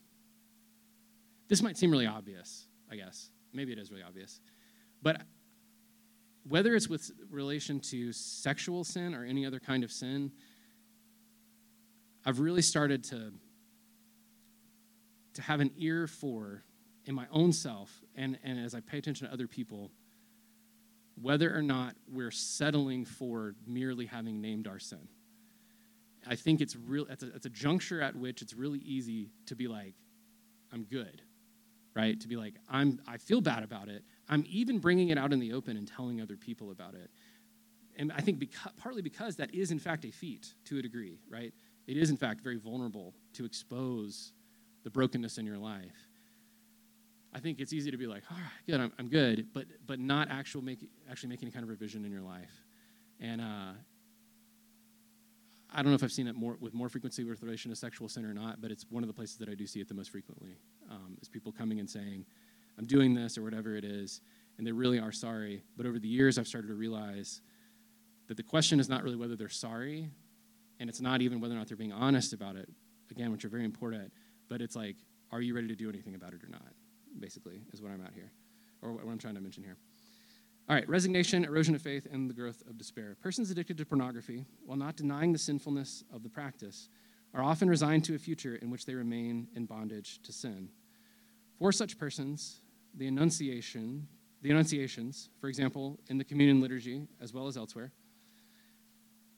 this 1.50 1.62
might 1.62 1.78
seem 1.78 1.92
really 1.92 2.08
obvious, 2.08 2.68
I 2.90 2.96
guess. 2.96 3.30
Maybe 3.52 3.74
it 3.74 3.80
is 3.80 3.92
really 3.92 4.02
obvious. 4.02 4.40
But 5.02 5.24
whether 6.48 6.74
it's 6.74 6.88
with 6.88 7.12
relation 7.30 7.82
to 7.82 8.14
sexual 8.14 8.86
sin 8.86 9.14
or 9.14 9.26
any 9.26 9.46
other 9.46 9.60
kind 9.60 9.84
of 9.84 9.92
sin, 9.92 10.32
I've 12.26 12.40
really 12.40 12.62
started 12.62 13.04
to, 13.06 13.34
to 15.34 15.42
have 15.42 15.60
an 15.60 15.72
ear 15.76 16.08
for 16.08 16.64
in 17.04 17.14
my 17.14 17.26
own 17.30 17.52
self 17.52 17.92
and, 18.16 18.40
and 18.42 18.58
as 18.58 18.74
I 18.74 18.80
pay 18.80 19.00
attention 19.00 19.28
to 19.28 19.34
other 19.34 19.48
people, 19.48 19.92
whether 21.22 21.56
or 21.56 21.62
not 21.62 21.96
we're 22.12 22.32
settling 22.32 23.06
for 23.06 23.56
merely 23.68 24.06
having 24.06 24.42
named 24.42 24.68
our 24.68 24.80
sin. 24.80 25.08
I 26.28 26.36
think 26.36 26.62
it's 26.62 26.76
real 26.76 27.06
it's 27.10 27.24
a, 27.24 27.34
it's 27.36 27.46
a 27.46 27.50
juncture 27.50 28.02
at 28.02 28.16
which 28.16 28.42
it's 28.42 28.54
really 28.54 28.80
easy 28.80 29.32
to 29.48 29.56
be 29.56 29.68
like, 29.68 29.96
I'm 30.72 30.84
good, 30.84 31.22
right? 31.96 32.20
To 32.20 32.28
be 32.28 32.36
like, 32.36 32.56
I'm 32.70 33.02
I 33.08 33.18
feel 33.18 33.42
bad 33.42 33.64
about 33.64 33.90
it. 33.90 34.04
I'm 34.28 34.46
even 34.48 34.80
bringing 34.80 35.10
it 35.10 35.18
out 35.18 35.34
in 35.34 35.40
the 35.40 35.54
open 35.54 35.78
and 35.78 35.88
telling 35.88 36.22
other 36.22 36.38
people 36.38 36.72
about 36.72 36.94
it. 36.94 37.10
And 37.98 38.12
I 38.14 38.22
think 38.22 38.40
because, 38.40 38.72
partly 38.78 39.02
because 39.02 39.36
that 39.38 39.54
is 39.54 39.72
in 39.72 39.80
fact 39.80 40.06
a 40.06 40.12
feat 40.12 40.54
to 40.66 40.78
a 40.78 40.82
degree, 40.82 41.20
right? 41.30 41.54
It 41.88 41.98
is 41.98 42.10
in 42.10 42.18
fact 42.18 42.42
very 42.42 42.58
vulnerable 42.58 43.14
to 43.34 43.46
expose 43.46 44.34
the 44.84 44.90
brokenness 44.90 45.38
in 45.38 45.46
your 45.46 45.58
life. 45.58 46.09
I 47.34 47.40
think 47.40 47.60
it's 47.60 47.74
easy 47.74 47.92
to 47.92 47.98
be 47.98 48.08
like, 48.08 48.24
all 48.32 48.38
right, 48.38 48.66
good, 48.66 48.80
I'm, 48.80 48.92
I'm 48.98 49.08
good, 49.08 49.48
but 49.54 49.66
but 49.86 50.00
not 50.00 50.30
actual 50.32 50.64
make, 50.64 50.80
actually 51.10 51.30
making 51.30 51.48
any 51.48 51.52
kind 51.52 51.64
of 51.64 51.70
revision 51.70 52.04
in 52.06 52.12
your 52.12 52.22
life. 52.22 52.64
And 53.20 53.40
uh, 53.40 53.74
I 55.72 55.84
don't 55.84 55.92
know 55.92 55.96
if 55.96 56.04
I've 56.04 56.12
seen 56.12 56.28
it 56.28 56.36
more 56.36 56.58
with 56.60 56.74
more 56.74 56.90
frequency 56.90 57.24
with 57.24 57.44
relation 57.44 57.70
to 57.70 57.76
sexual 57.76 58.10
sin 58.10 58.26
or 58.26 58.34
not, 58.34 58.62
but 58.62 58.72
it's 58.72 58.86
one 58.90 59.04
of 59.04 59.08
the 59.08 59.14
places 59.14 59.38
that 59.38 59.50
I 59.50 59.54
do 59.54 59.68
see 59.68 59.80
it 59.80 59.88
the 59.88 59.94
most 59.94 60.10
frequently. 60.10 60.58
Um, 60.90 61.18
is 61.22 61.30
people 61.30 61.52
coming 61.52 61.80
and 61.80 61.88
saying, 61.88 62.26
"I'm 62.80 62.86
doing 62.86 63.14
this" 63.14 63.38
or 63.38 63.44
whatever 63.44 63.76
it 63.76 63.86
is, 63.86 64.22
and 64.58 64.66
they 64.66 64.72
really 64.72 65.00
are 65.00 65.12
sorry. 65.12 65.64
But 65.78 65.86
over 65.86 66.00
the 66.00 66.08
years, 66.08 66.40
I've 66.40 66.48
started 66.48 66.70
to 66.70 66.76
realize 66.76 67.42
that 68.28 68.38
the 68.38 68.44
question 68.44 68.80
is 68.80 68.90
not 68.90 69.04
really 69.04 69.16
whether 69.18 69.36
they're 69.36 69.50
sorry, 69.50 70.10
and 70.80 70.90
it's 70.90 71.02
not 71.02 71.22
even 71.22 71.40
whether 71.40 71.54
or 71.54 71.58
not 71.58 71.68
they're 71.68 71.78
being 71.78 71.94
honest 71.94 72.34
about 72.34 72.56
it. 72.56 72.70
Again, 73.12 73.32
which 73.32 73.46
are 73.46 73.50
very 73.50 73.66
important. 73.66 74.12
But 74.48 74.62
it's 74.62 74.76
like, 74.76 74.96
are 75.32 75.42
you 75.42 75.54
ready 75.54 75.68
to 75.68 75.76
do 75.76 75.90
anything 75.90 76.16
about 76.16 76.34
it 76.34 76.44
or 76.44 76.50
not? 76.50 76.74
Basically, 77.18 77.62
is 77.72 77.82
what 77.82 77.92
I'm 77.92 78.02
out 78.02 78.14
here, 78.14 78.32
or 78.82 78.94
what 78.94 79.06
I'm 79.06 79.18
trying 79.18 79.36
to 79.36 79.42
mention 79.42 79.64
here. 79.64 79.78
All 80.70 80.76
right, 80.76 80.88
resignation, 80.88 81.46
erosion 81.46 81.74
of 81.74 81.82
faith, 81.82 82.08
and 82.12 82.30
the 82.30 82.34
growth 82.34 82.62
of 82.68 82.78
despair. 82.78 83.18
Persons 83.22 83.50
addicted 83.50 83.78
to 83.78 83.86
pornography, 83.86 84.46
while 84.66 84.78
not 84.78 84.96
denying 84.96 85.34
the 85.34 85.40
sinfulness 85.40 86.04
of 86.14 86.22
the 86.22 86.30
practice, 86.30 86.90
are 87.34 87.44
often 87.44 87.70
resigned 87.70 88.04
to 88.06 88.16
a 88.16 88.20
future 88.20 88.56
in 88.56 88.70
which 88.70 88.86
they 88.86 88.94
remain 88.94 89.48
in 89.56 89.66
bondage 89.66 90.22
to 90.22 90.32
sin. 90.32 90.70
For 91.58 91.72
such 91.72 91.98
persons, 91.98 92.62
the 92.96 93.08
Annunciation, 93.08 94.08
the 94.42 94.52
Annunciations, 94.52 95.30
for 95.42 95.48
example, 95.48 96.00
in 96.08 96.18
the 96.18 96.24
communion 96.24 96.62
liturgy 96.62 97.08
as 97.20 97.34
well 97.34 97.48
as 97.48 97.58
elsewhere, 97.58 97.92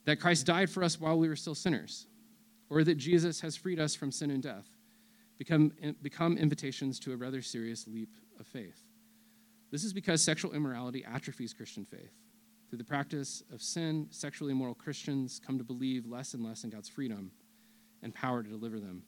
that 0.05 0.19
Christ 0.19 0.45
died 0.45 0.69
for 0.69 0.83
us 0.83 0.99
while 0.99 1.17
we 1.17 1.29
were 1.29 1.35
still 1.35 1.55
sinners, 1.55 2.07
or 2.69 2.83
that 2.83 2.95
Jesus 2.95 3.39
has 3.41 3.55
freed 3.55 3.79
us 3.79 3.95
from 3.95 4.11
sin 4.11 4.31
and 4.31 4.43
death, 4.43 4.67
become, 5.41 5.71
become 6.03 6.37
invitations 6.37 6.99
to 6.99 7.13
a 7.13 7.17
rather 7.17 7.41
serious 7.41 7.87
leap 7.87 8.15
of 8.39 8.45
faith. 8.45 8.85
This 9.71 9.83
is 9.83 9.91
because 9.91 10.21
sexual 10.21 10.53
immorality 10.53 11.03
atrophies 11.03 11.51
Christian 11.51 11.83
faith. 11.83 12.13
Through 12.69 12.77
the 12.77 12.83
practice 12.83 13.41
of 13.51 13.59
sin, 13.59 14.05
sexually 14.11 14.51
immoral 14.51 14.75
Christians 14.75 15.41
come 15.43 15.57
to 15.57 15.63
believe 15.63 16.05
less 16.05 16.35
and 16.35 16.43
less 16.43 16.63
in 16.63 16.69
God's 16.69 16.89
freedom 16.89 17.31
and 18.03 18.13
power 18.13 18.43
to 18.43 18.49
deliver 18.49 18.79
them. 18.79 19.01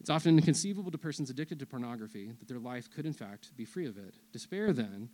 It's 0.00 0.10
often 0.10 0.36
inconceivable 0.36 0.90
to 0.90 0.98
persons 0.98 1.30
addicted 1.30 1.60
to 1.60 1.66
pornography 1.66 2.32
that 2.40 2.48
their 2.48 2.58
life 2.58 2.90
could, 2.90 3.06
in 3.06 3.12
fact, 3.12 3.56
be 3.56 3.64
free 3.64 3.86
of 3.86 3.96
it. 3.96 4.16
Despair, 4.32 4.72
then, 4.72 5.10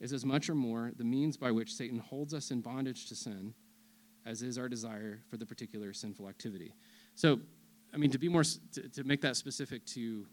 is 0.00 0.12
as 0.12 0.24
much 0.24 0.50
or 0.50 0.56
more 0.56 0.90
the 0.96 1.04
means 1.04 1.36
by 1.36 1.52
which 1.52 1.72
Satan 1.72 2.00
holds 2.00 2.34
us 2.34 2.50
in 2.50 2.62
bondage 2.62 3.06
to 3.10 3.14
sin 3.14 3.54
as 4.26 4.42
is 4.42 4.58
our 4.58 4.68
desire 4.68 5.20
for 5.30 5.36
the 5.36 5.46
particular 5.46 5.92
sinful 5.92 6.28
activity. 6.28 6.74
So, 7.14 7.38
I 7.94 7.96
mean, 7.96 8.10
to 8.10 8.18
be 8.18 8.28
more, 8.28 8.42
to, 8.42 8.88
to 8.88 9.04
make 9.04 9.20
that 9.20 9.36
specific 9.36 9.84
to 9.86 10.26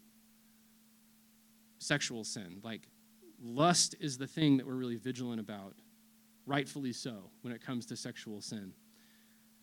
sexual 1.78 2.24
sin, 2.24 2.58
like 2.62 2.88
lust 3.40 3.94
is 4.00 4.18
the 4.18 4.26
thing 4.26 4.56
that 4.56 4.66
we're 4.66 4.74
really 4.74 4.96
vigilant 4.96 5.40
about, 5.40 5.74
rightfully 6.44 6.92
so, 6.92 7.30
when 7.42 7.52
it 7.52 7.64
comes 7.64 7.86
to 7.86 7.96
sexual 7.96 8.40
sin. 8.40 8.72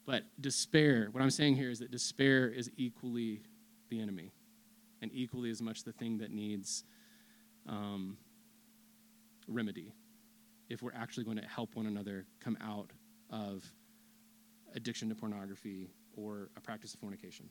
But 0.06 0.24
despair, 0.40 1.10
what 1.12 1.22
I'm 1.22 1.30
saying 1.30 1.56
here 1.56 1.70
is 1.70 1.80
that 1.80 1.92
despair 1.92 2.48
is 2.48 2.72
equally 2.78 3.42
the 3.90 4.00
enemy 4.00 4.32
and 5.02 5.12
equally 5.14 5.50
as 5.50 5.62
much 5.62 5.84
the 5.84 5.92
thing 5.92 6.18
that 6.20 6.32
needs 6.32 6.86
um, 7.68 8.18
remedy 9.48 9.94
if 10.70 10.82
we're 10.82 10.94
actually 10.94 11.26
going 11.26 11.38
to 11.38 11.46
help 11.46 11.76
one 11.76 11.86
another 11.86 12.26
come 12.40 12.58
out 12.62 12.92
of 13.30 13.64
addiction 14.76 15.10
to 15.10 15.16
pornography 15.16 15.90
or 16.16 16.50
a 16.56 16.62
practice 16.62 16.94
of 16.94 17.00
fornication. 17.00 17.50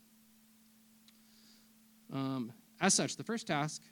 Um, 2.13 2.53
as 2.81 2.95
such, 2.95 3.17
the 3.17 3.25
first 3.25 3.47
task 3.47 3.83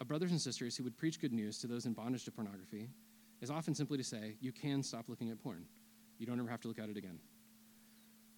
of 0.00 0.08
brothers 0.08 0.30
and 0.30 0.40
sisters 0.40 0.76
who 0.76 0.84
would 0.84 0.96
preach 0.96 1.20
good 1.20 1.32
news 1.32 1.58
to 1.58 1.66
those 1.66 1.86
in 1.86 1.92
bondage 1.92 2.24
to 2.24 2.30
pornography 2.30 2.90
is 3.40 3.50
often 3.50 3.74
simply 3.74 3.98
to 3.98 4.04
say, 4.04 4.36
you 4.40 4.52
can 4.52 4.82
stop 4.82 5.08
looking 5.08 5.30
at 5.30 5.42
porn. 5.42 5.64
You 6.18 6.26
don't 6.26 6.38
ever 6.38 6.48
have 6.48 6.60
to 6.62 6.68
look 6.68 6.78
at 6.78 6.88
it 6.88 6.96
again. 6.96 7.18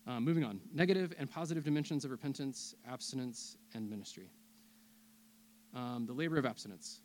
Uh, 0.07 0.21
moving 0.21 0.45
on 0.45 0.61
negative 0.73 1.13
and 1.19 1.31
positive 1.31 1.65
dimensions 1.65 2.05
of 2.05 2.11
repentance, 2.11 2.75
abstinence, 2.91 3.57
and 3.75 3.89
ministry. 3.89 4.31
Um, 5.75 6.07
the 6.07 6.15
labor 6.15 6.39
of 6.39 6.47
abstinence. 6.47 7.01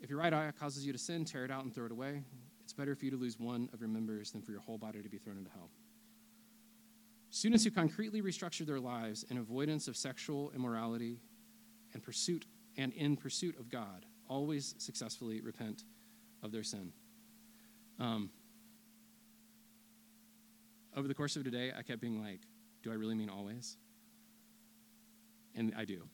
If 0.00 0.08
your 0.08 0.18
right 0.18 0.32
eye 0.32 0.50
causes 0.58 0.86
you 0.86 0.92
to 0.92 0.98
sin, 0.98 1.24
tear 1.24 1.44
it 1.44 1.50
out 1.50 1.64
and 1.64 1.74
throw 1.74 1.84
it 1.84 1.92
away. 1.92 2.22
It's 2.62 2.72
better 2.72 2.94
for 2.94 3.04
you 3.04 3.10
to 3.10 3.16
lose 3.16 3.38
one 3.38 3.68
of 3.72 3.80
your 3.80 3.88
members 3.88 4.30
than 4.30 4.42
for 4.42 4.52
your 4.52 4.60
whole 4.60 4.78
body 4.78 5.02
to 5.02 5.08
be 5.08 5.18
thrown 5.18 5.36
into 5.36 5.50
hell. 5.50 5.70
Students 7.30 7.64
who 7.64 7.70
concretely 7.70 8.22
restructure 8.22 8.64
their 8.64 8.80
lives 8.80 9.24
in 9.28 9.36
avoidance 9.36 9.86
of 9.88 9.96
sexual 9.96 10.50
immorality 10.54 11.20
and 11.98 12.04
pursuit 12.04 12.46
and 12.76 12.92
in 12.92 13.16
pursuit 13.16 13.58
of 13.58 13.68
God 13.68 14.06
always 14.28 14.76
successfully 14.78 15.40
repent 15.40 15.82
of 16.44 16.52
their 16.52 16.62
sin. 16.62 16.92
Um, 17.98 18.30
over 20.96 21.08
the 21.08 21.14
course 21.14 21.34
of 21.34 21.42
today, 21.42 21.72
I 21.76 21.82
kept 21.82 22.00
being 22.00 22.22
like, 22.22 22.40
do 22.84 22.92
I 22.92 22.94
really 22.94 23.16
mean 23.16 23.28
always? 23.28 23.76
And 25.56 25.74
I 25.76 25.84
do. 25.84 26.08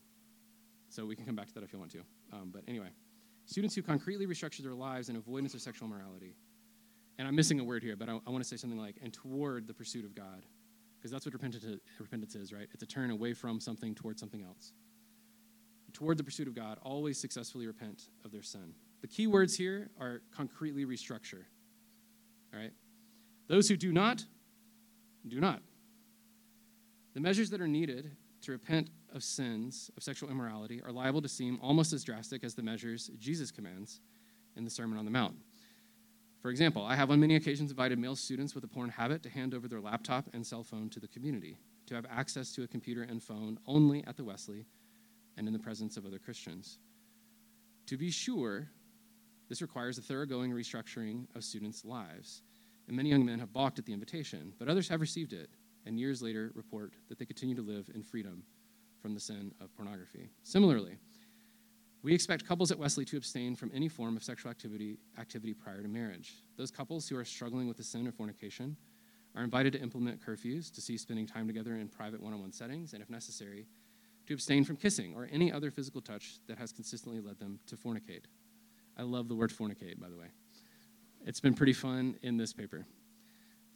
So 0.89 1.05
we 1.05 1.15
can 1.15 1.23
come 1.23 1.35
back 1.35 1.47
to 1.49 1.53
that 1.53 1.63
if 1.63 1.71
you 1.71 1.77
want 1.77 1.91
to. 1.91 2.01
Um, 2.33 2.49
but 2.51 2.63
anyway, 2.67 2.89
students 3.45 3.75
who 3.75 3.83
concretely 3.83 4.25
restructure 4.25 4.63
their 4.63 4.73
lives 4.73 5.09
in 5.09 5.17
avoidance 5.17 5.53
of 5.53 5.61
sexual 5.61 5.87
morality. 5.87 6.35
And 7.19 7.27
I'm 7.27 7.35
missing 7.35 7.59
a 7.59 7.63
word 7.63 7.83
here, 7.83 7.95
but 7.95 8.09
I, 8.09 8.13
I 8.25 8.31
want 8.31 8.43
to 8.43 8.49
say 8.49 8.57
something 8.57 8.79
like, 8.79 8.95
and 9.03 9.13
toward 9.13 9.67
the 9.67 9.73
pursuit 9.73 10.03
of 10.03 10.15
God. 10.15 10.47
Because 10.97 11.11
that's 11.11 11.25
what 11.27 11.35
repentance 11.35 12.35
is, 12.35 12.51
right? 12.51 12.67
It's 12.73 12.81
a 12.81 12.87
turn 12.87 13.11
away 13.11 13.33
from 13.33 13.59
something 13.59 13.93
towards 13.93 14.19
something 14.19 14.41
else 14.41 14.73
toward 15.95 16.17
the 16.17 16.23
pursuit 16.23 16.47
of 16.47 16.53
God 16.53 16.77
always 16.83 17.17
successfully 17.17 17.65
repent 17.65 18.09
of 18.25 18.31
their 18.31 18.43
sin. 18.43 18.73
The 19.01 19.07
key 19.07 19.27
words 19.27 19.55
here 19.55 19.89
are 19.99 20.21
concretely 20.35 20.85
restructure. 20.85 21.45
All 22.53 22.59
right? 22.59 22.73
Those 23.47 23.69
who 23.69 23.77
do 23.77 23.93
not, 23.93 24.25
do 25.25 25.39
not. 25.39 25.61
The 27.13 27.21
measures 27.21 27.49
that 27.51 27.61
are 27.61 27.67
needed 27.67 28.11
to 28.41 28.51
repent 28.51 28.89
of 29.13 29.23
sins 29.23 29.89
of 29.95 30.03
sexual 30.03 30.29
immorality 30.29 30.81
are 30.83 30.91
liable 30.91 31.21
to 31.21 31.29
seem 31.29 31.57
almost 31.61 31.93
as 31.93 32.03
drastic 32.03 32.43
as 32.43 32.55
the 32.55 32.61
measures 32.61 33.09
Jesus 33.17 33.49
commands 33.49 34.01
in 34.57 34.65
the 34.65 34.69
Sermon 34.69 34.99
on 34.99 35.05
the 35.05 35.11
Mount. 35.11 35.35
For 36.41 36.49
example, 36.49 36.83
I 36.83 36.95
have 36.95 37.09
on 37.09 37.21
many 37.21 37.37
occasions 37.37 37.71
invited 37.71 37.97
male 37.97 38.17
students 38.17 38.53
with 38.53 38.65
a 38.65 38.67
porn 38.67 38.89
habit 38.89 39.23
to 39.23 39.29
hand 39.29 39.53
over 39.53 39.69
their 39.69 39.79
laptop 39.79 40.25
and 40.33 40.45
cell 40.45 40.63
phone 40.63 40.89
to 40.89 40.99
the 40.99 41.07
community, 41.07 41.57
to 41.87 41.95
have 41.95 42.05
access 42.11 42.51
to 42.53 42.63
a 42.63 42.67
computer 42.67 43.03
and 43.03 43.23
phone 43.23 43.57
only 43.65 44.03
at 44.05 44.17
the 44.17 44.23
Wesley 44.23 44.65
and 45.37 45.47
in 45.47 45.53
the 45.53 45.59
presence 45.59 45.97
of 45.97 46.05
other 46.05 46.19
Christians. 46.19 46.79
To 47.87 47.97
be 47.97 48.09
sure, 48.11 48.67
this 49.49 49.61
requires 49.61 49.97
a 49.97 50.01
thoroughgoing 50.01 50.51
restructuring 50.51 51.27
of 51.35 51.43
students' 51.43 51.85
lives. 51.85 52.41
And 52.87 52.95
many 52.95 53.09
young 53.09 53.25
men 53.25 53.39
have 53.39 53.53
balked 53.53 53.79
at 53.79 53.85
the 53.85 53.93
invitation, 53.93 54.53
but 54.59 54.67
others 54.67 54.87
have 54.89 55.01
received 55.01 55.33
it 55.33 55.49
and 55.85 55.99
years 55.99 56.21
later 56.21 56.51
report 56.55 56.93
that 57.09 57.19
they 57.19 57.25
continue 57.25 57.55
to 57.55 57.61
live 57.61 57.89
in 57.93 58.01
freedom 58.01 58.43
from 59.01 59.13
the 59.13 59.19
sin 59.19 59.53
of 59.61 59.75
pornography. 59.75 60.29
Similarly, 60.43 60.97
we 62.01 62.13
expect 62.13 62.45
couples 62.45 62.71
at 62.71 62.77
Wesley 62.77 63.05
to 63.05 63.17
abstain 63.17 63.55
from 63.55 63.71
any 63.73 63.87
form 63.87 64.15
of 64.15 64.23
sexual 64.23 64.51
activity, 64.51 64.97
activity 65.19 65.53
prior 65.53 65.81
to 65.81 65.87
marriage. 65.87 66.33
Those 66.57 66.71
couples 66.71 67.07
who 67.07 67.17
are 67.17 67.25
struggling 67.25 67.67
with 67.67 67.77
the 67.77 67.83
sin 67.83 68.07
of 68.07 68.15
fornication 68.15 68.75
are 69.35 69.43
invited 69.43 69.73
to 69.73 69.81
implement 69.81 70.25
curfews 70.25 70.73
to 70.73 70.81
cease 70.81 71.01
spending 71.01 71.27
time 71.27 71.47
together 71.47 71.75
in 71.75 71.87
private 71.87 72.21
one 72.21 72.33
on 72.33 72.41
one 72.41 72.51
settings, 72.51 72.93
and 72.93 73.01
if 73.01 73.09
necessary, 73.09 73.65
to 74.27 74.33
abstain 74.33 74.63
from 74.63 74.75
kissing 74.75 75.13
or 75.15 75.27
any 75.31 75.51
other 75.51 75.71
physical 75.71 76.01
touch 76.01 76.39
that 76.47 76.57
has 76.57 76.71
consistently 76.71 77.21
led 77.21 77.39
them 77.39 77.59
to 77.67 77.75
fornicate. 77.75 78.23
I 78.97 79.03
love 79.03 79.27
the 79.27 79.35
word 79.35 79.51
fornicate, 79.51 79.99
by 79.99 80.09
the 80.09 80.17
way. 80.17 80.27
It's 81.25 81.39
been 81.39 81.53
pretty 81.53 81.73
fun 81.73 82.15
in 82.21 82.37
this 82.37 82.53
paper. 82.53 82.85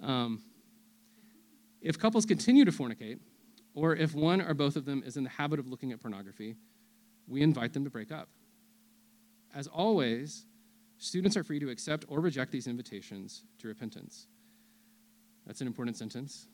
Um, 0.02 0.42
if 1.82 2.00
couples 2.00 2.26
continue 2.26 2.66
to 2.66 2.72
fornicate, 2.72 3.20
or 3.74 3.96
if 3.96 4.14
one 4.14 4.42
or 4.42 4.54
both 4.54 4.76
of 4.76 4.86
them 4.86 5.04
is 5.06 5.18
in 5.18 5.24
the 5.24 5.30
habit 5.30 5.60
of 5.60 5.68
looking 5.68 5.92
at 5.92 6.02
pornography, 6.02 6.56
we 7.28 7.42
invite 7.42 7.74
them 7.74 7.84
to 7.84 7.90
break 7.90 8.12
up. 8.12 8.30
As 9.54 9.68
always, 9.68 10.46
students 10.98 11.38
are 11.38 11.44
free 11.44 11.60
to 11.60 11.70
accept 11.70 12.06
or 12.08 12.20
reject 12.20 12.52
these 12.52 12.68
invitations 12.68 13.44
to 13.60 13.68
repentance. 13.68 14.28
That's 15.46 15.62
an 15.62 15.68
important 15.68 15.98
sentence 15.98 16.48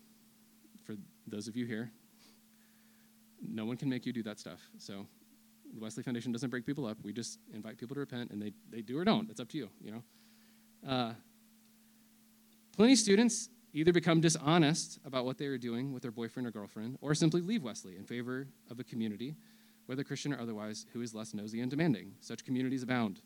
for 0.86 0.96
those 1.28 1.48
of 1.48 1.56
you 1.56 1.66
here 1.66 1.91
no 3.42 3.66
one 3.66 3.78
can 3.78 3.90
make 3.90 4.06
you 4.06 4.14
do 4.14 4.24
that 4.24 4.40
stuff. 4.40 4.60
So 4.78 5.06
the 5.74 5.80
Wesley 5.80 6.04
Foundation 6.04 6.32
doesn't 6.32 6.50
break 6.50 6.66
people 6.66 6.86
up. 6.86 6.98
We 7.04 7.14
just 7.14 7.40
invite 7.54 7.78
people 7.78 7.96
to 7.96 8.00
repent, 8.00 8.32
and 8.32 8.42
they, 8.42 8.54
they 8.70 8.82
do 8.82 8.98
or 8.98 9.06
don't. 9.06 9.30
It's 9.30 9.40
up 9.40 9.50
to 9.50 9.58
you, 9.58 9.70
you 9.82 9.92
know. 9.92 10.04
Uh, 10.90 11.14
plenty 12.76 12.94
of 12.94 13.00
students 13.00 13.50
either 13.74 13.92
become 13.92 14.22
dishonest 14.22 15.00
about 15.06 15.26
what 15.26 15.38
they 15.38 15.48
are 15.48 15.58
doing 15.58 15.92
with 15.92 16.02
their 16.02 16.12
boyfriend 16.12 16.48
or 16.48 16.52
girlfriend, 16.52 16.98
or 17.02 17.14
simply 17.14 17.42
leave 17.42 17.62
Wesley 17.62 17.98
in 17.98 18.06
favor 18.06 18.48
of 18.72 18.80
a 18.80 18.84
community, 18.84 19.36
whether 19.86 20.04
Christian 20.04 20.34
or 20.34 20.40
otherwise, 20.40 20.86
who 20.94 21.02
is 21.02 21.14
less 21.14 21.34
nosy 21.34 21.60
and 21.60 21.70
demanding. 21.70 22.14
Such 22.22 22.46
communities 22.46 22.84
abound. 22.84 23.22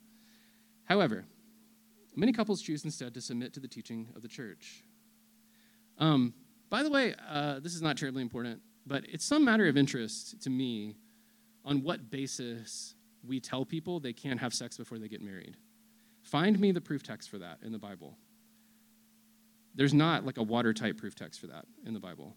However, 0.86 1.26
many 2.16 2.34
couples 2.34 2.62
choose 2.64 2.84
instead 2.84 3.14
to 3.14 3.22
submit 3.22 3.54
to 3.54 3.60
the 3.60 3.68
teaching 3.68 4.08
of 4.16 4.24
the 4.24 4.28
church. 4.28 4.84
Um, 6.00 6.34
by 6.70 6.82
the 6.82 6.90
way, 6.90 7.14
uh, 7.30 7.60
this 7.60 7.76
is 7.76 7.82
not 7.82 7.98
terribly 7.98 8.24
important. 8.24 8.62
But 8.86 9.04
it's 9.08 9.26
some 9.26 9.46
matter 9.46 9.68
of 9.68 9.78
interest 9.78 10.42
to 10.44 10.50
me 10.50 10.96
on 11.66 11.84
what 11.84 12.10
basis 12.10 12.96
we 13.28 13.40
tell 13.40 13.66
people 13.66 14.00
they 14.00 14.14
can't 14.14 14.40
have 14.40 14.54
sex 14.54 14.78
before 14.78 14.98
they 14.98 15.08
get 15.08 15.22
married. 15.22 15.58
Find 16.22 16.60
me 16.60 16.72
the 16.72 16.82
proof 16.82 17.04
text 17.04 17.30
for 17.30 17.38
that 17.40 17.60
in 17.64 17.72
the 17.72 17.80
Bible. 17.80 18.18
There's 19.76 19.94
not 19.94 20.26
like 20.26 20.38
a 20.38 20.44
watertight 20.44 20.98
proof 20.98 21.16
text 21.16 21.40
for 21.40 21.48
that 21.48 21.66
in 21.86 21.94
the 21.94 22.00
Bible. 22.00 22.36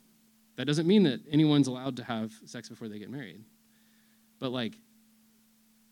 That 0.57 0.66
doesn't 0.66 0.86
mean 0.86 1.05
that 1.05 1.20
anyone's 1.30 1.66
allowed 1.66 1.97
to 1.97 2.05
have 2.05 2.32
sex 2.45 2.68
before 2.68 2.88
they 2.88 2.99
get 2.99 3.11
married. 3.11 3.43
But 4.38 4.51
like 4.53 4.74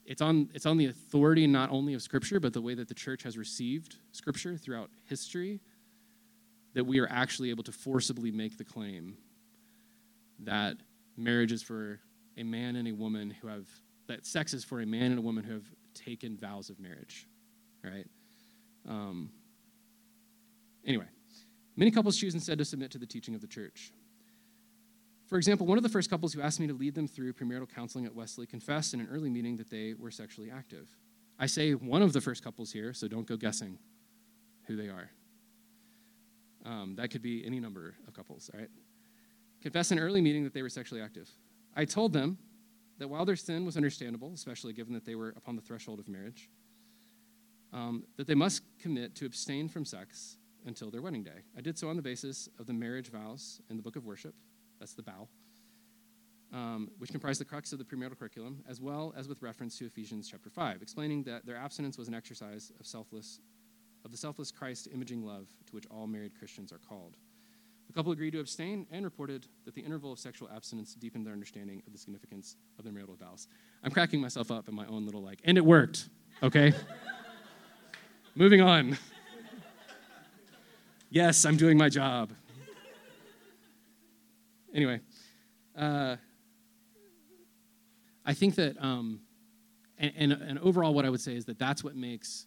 it's 0.05 0.21
on 0.21 0.51
it's 0.55 0.67
on 0.67 0.77
the 0.77 0.87
authority 0.87 1.47
not 1.47 1.71
only 1.71 1.95
of 1.95 2.03
scripture 2.03 2.41
but 2.41 2.53
the 2.53 2.61
way 2.61 2.75
that 2.75 2.89
the 2.89 2.95
church 2.95 3.23
has 3.23 3.39
received 3.39 3.97
scripture 4.13 4.57
throughout 4.57 4.91
history 5.09 5.61
that 6.75 6.85
we 6.85 6.99
are 6.99 7.09
actually 7.09 7.51
able 7.51 7.63
to 7.65 7.73
forcibly 7.73 8.31
make 8.31 8.59
the 8.59 8.65
claim 8.65 9.17
that 10.45 10.77
marriage 11.17 11.53
is 11.53 11.63
for 11.63 12.01
a 12.37 12.43
man 12.43 12.77
and 12.77 12.89
a 12.89 12.93
woman 12.93 13.31
who 13.31 13.49
have 13.49 13.69
that 14.07 14.27
sex 14.27 14.55
is 14.55 14.65
for 14.65 14.81
a 14.81 14.87
man 14.87 15.13
and 15.13 15.19
a 15.19 15.23
woman 15.23 15.45
who 15.45 15.53
have 15.53 15.67
taken 15.95 16.37
vows 16.37 16.71
of 16.71 16.79
marriage 16.81 17.27
right 17.85 18.07
um, 18.89 19.31
anyway 20.87 21.07
many 21.77 21.91
couples 21.91 22.17
choose 22.17 22.35
instead 22.35 22.59
to 22.59 22.65
submit 22.65 22.91
to 22.91 22.99
the 22.99 23.07
teaching 23.07 23.35
of 23.35 23.41
the 23.41 23.47
church 23.47 23.93
for 25.31 25.37
example, 25.37 25.65
one 25.65 25.79
of 25.79 25.85
the 25.85 25.89
first 25.89 26.11
couples 26.11 26.33
who 26.33 26.43
asked 26.43 26.59
me 26.59 26.67
to 26.67 26.75
lead 26.75 26.97
them 26.97 27.07
through 27.07 27.35
premarital 27.35 27.73
counseling 27.73 28.05
at 28.05 28.13
Wesley 28.13 28.49
confessed 28.49 28.95
in 28.95 29.01
an 29.01 29.09
early 29.13 29.31
meeting 29.31 29.57
that 29.59 29.71
they 29.71 29.95
were 29.97 30.11
sexually 30.11 30.51
active. 30.51 30.89
I 31.39 31.47
say 31.47 31.75
one 31.75 32.03
of 32.03 32.13
the 32.13 32.21
first 32.21 32.43
couples 32.43 32.73
here, 32.73 32.93
so 32.93 33.07
don't 33.07 33.29
go 33.29 33.37
guessing 33.37 33.79
who 34.67 34.75
they 34.75 34.89
are. 34.89 35.09
Um, 36.67 36.97
that 36.97 37.13
could 37.13 37.23
be 37.23 37.47
any 37.47 37.61
number 37.61 37.95
of 38.09 38.13
couples, 38.13 38.51
all 38.53 38.59
right? 38.59 38.69
Confessed 39.63 39.93
in 39.93 39.99
an 39.99 40.05
early 40.05 40.21
meeting 40.21 40.45
that 40.45 40.55
they 40.55 40.63
were 40.63 40.69
sexually 40.69 41.03
active. 41.03 41.29
I 41.77 41.85
told 41.85 42.13
them 42.13 42.39
that 42.99 43.09
while 43.09 43.25
their 43.25 43.37
sin 43.37 43.65
was 43.65 43.77
understandable, 43.77 44.33
especially 44.35 44.73
given 44.73 44.93
that 44.95 45.05
they 45.05 45.15
were 45.15 45.31
upon 45.37 45.57
the 45.57 45.63
threshold 45.63 45.99
of 45.99 46.09
marriage, 46.09 46.49
um, 47.73 48.05
that 48.17 48.27
they 48.27 48.35
must 48.35 48.63
commit 48.79 49.15
to 49.17 49.27
abstain 49.27 49.69
from 49.69 49.85
sex 49.85 50.37
until 50.67 50.91
their 50.91 51.03
wedding 51.03 51.23
day. 51.23 51.45
I 51.57 51.61
did 51.61 51.79
so 51.79 51.89
on 51.89 51.97
the 51.97 52.03
basis 52.03 52.49
of 52.59 52.67
the 52.67 52.73
marriage 52.73 53.11
vows 53.11 53.61
in 53.71 53.77
the 53.77 53.83
book 53.83 53.97
of 53.97 54.05
worship 54.05 54.35
that's 54.79 54.95
the 54.95 55.03
bow, 55.03 55.29
um, 56.53 56.91
which 56.99 57.11
comprised 57.11 57.41
the 57.41 57.45
crux 57.45 57.73
of 57.73 57.79
the 57.79 57.85
premarital 57.85 58.19
curriculum, 58.19 58.63
as 58.69 58.81
well 58.81 59.15
as 59.17 59.29
with 59.29 59.43
reference 59.43 59.79
to 59.79 59.87
Ephesians 59.87 60.29
chapter 60.29 60.51
5, 60.51 60.83
explaining 60.83 61.23
that 61.25 61.47
their 61.47 61.57
abstinence 61.57 61.99
was 61.99 62.09
an 62.09 62.15
exercise 62.15 62.73
of 62.81 62.87
selfless, 62.87 63.41
of 64.05 64.11
the 64.11 64.17
selfless 64.17 64.51
Christ 64.51 64.89
imaging 64.93 65.25
love 65.25 65.49
to 65.67 65.75
which 65.75 65.87
all 65.91 66.07
married 66.07 66.33
Christians 66.39 66.73
are 66.73 66.79
called. 66.79 67.17
The 67.91 67.95
couple 67.95 68.13
agreed 68.13 68.35
to 68.35 68.39
abstain 68.39 68.87
and 68.93 69.05
reported 69.05 69.49
that 69.65 69.75
the 69.75 69.81
interval 69.81 70.13
of 70.13 70.21
sexual 70.21 70.49
abstinence 70.55 70.95
deepened 70.95 71.27
their 71.27 71.33
understanding 71.33 71.83
of 71.89 71.93
the 71.93 71.99
significance 71.99 72.55
of 72.79 72.85
their 72.85 72.93
marital 72.93 73.17
vows. 73.17 73.49
I'm 73.83 73.91
cracking 73.91 74.21
myself 74.21 74.53
up 74.53 74.69
in 74.69 74.77
my 74.77 74.87
own 74.87 75.07
little 75.07 75.21
like, 75.21 75.41
and 75.43 75.59
it 75.59 75.65
worked, 75.65 76.09
okay? 76.41 76.73
Moving 78.37 78.61
on. 78.61 78.97
Yes, 81.11 81.45
I'm 81.45 81.57
doing 81.57 81.77
my 81.77 81.89
job. 81.89 82.31
Anyway, 84.73 85.01
uh, 85.77 86.15
I 88.25 88.35
think 88.35 88.55
that, 88.55 88.77
um, 88.81 89.19
and, 89.99 90.13
and, 90.17 90.33
and 90.33 90.59
overall, 90.61 90.95
what 90.95 91.05
I 91.05 91.11
would 91.11 91.21
say 91.21 91.35
is 91.35 91.45
that 91.47 91.59
that's 91.59 91.83
what 91.83 91.97
makes 91.97 92.47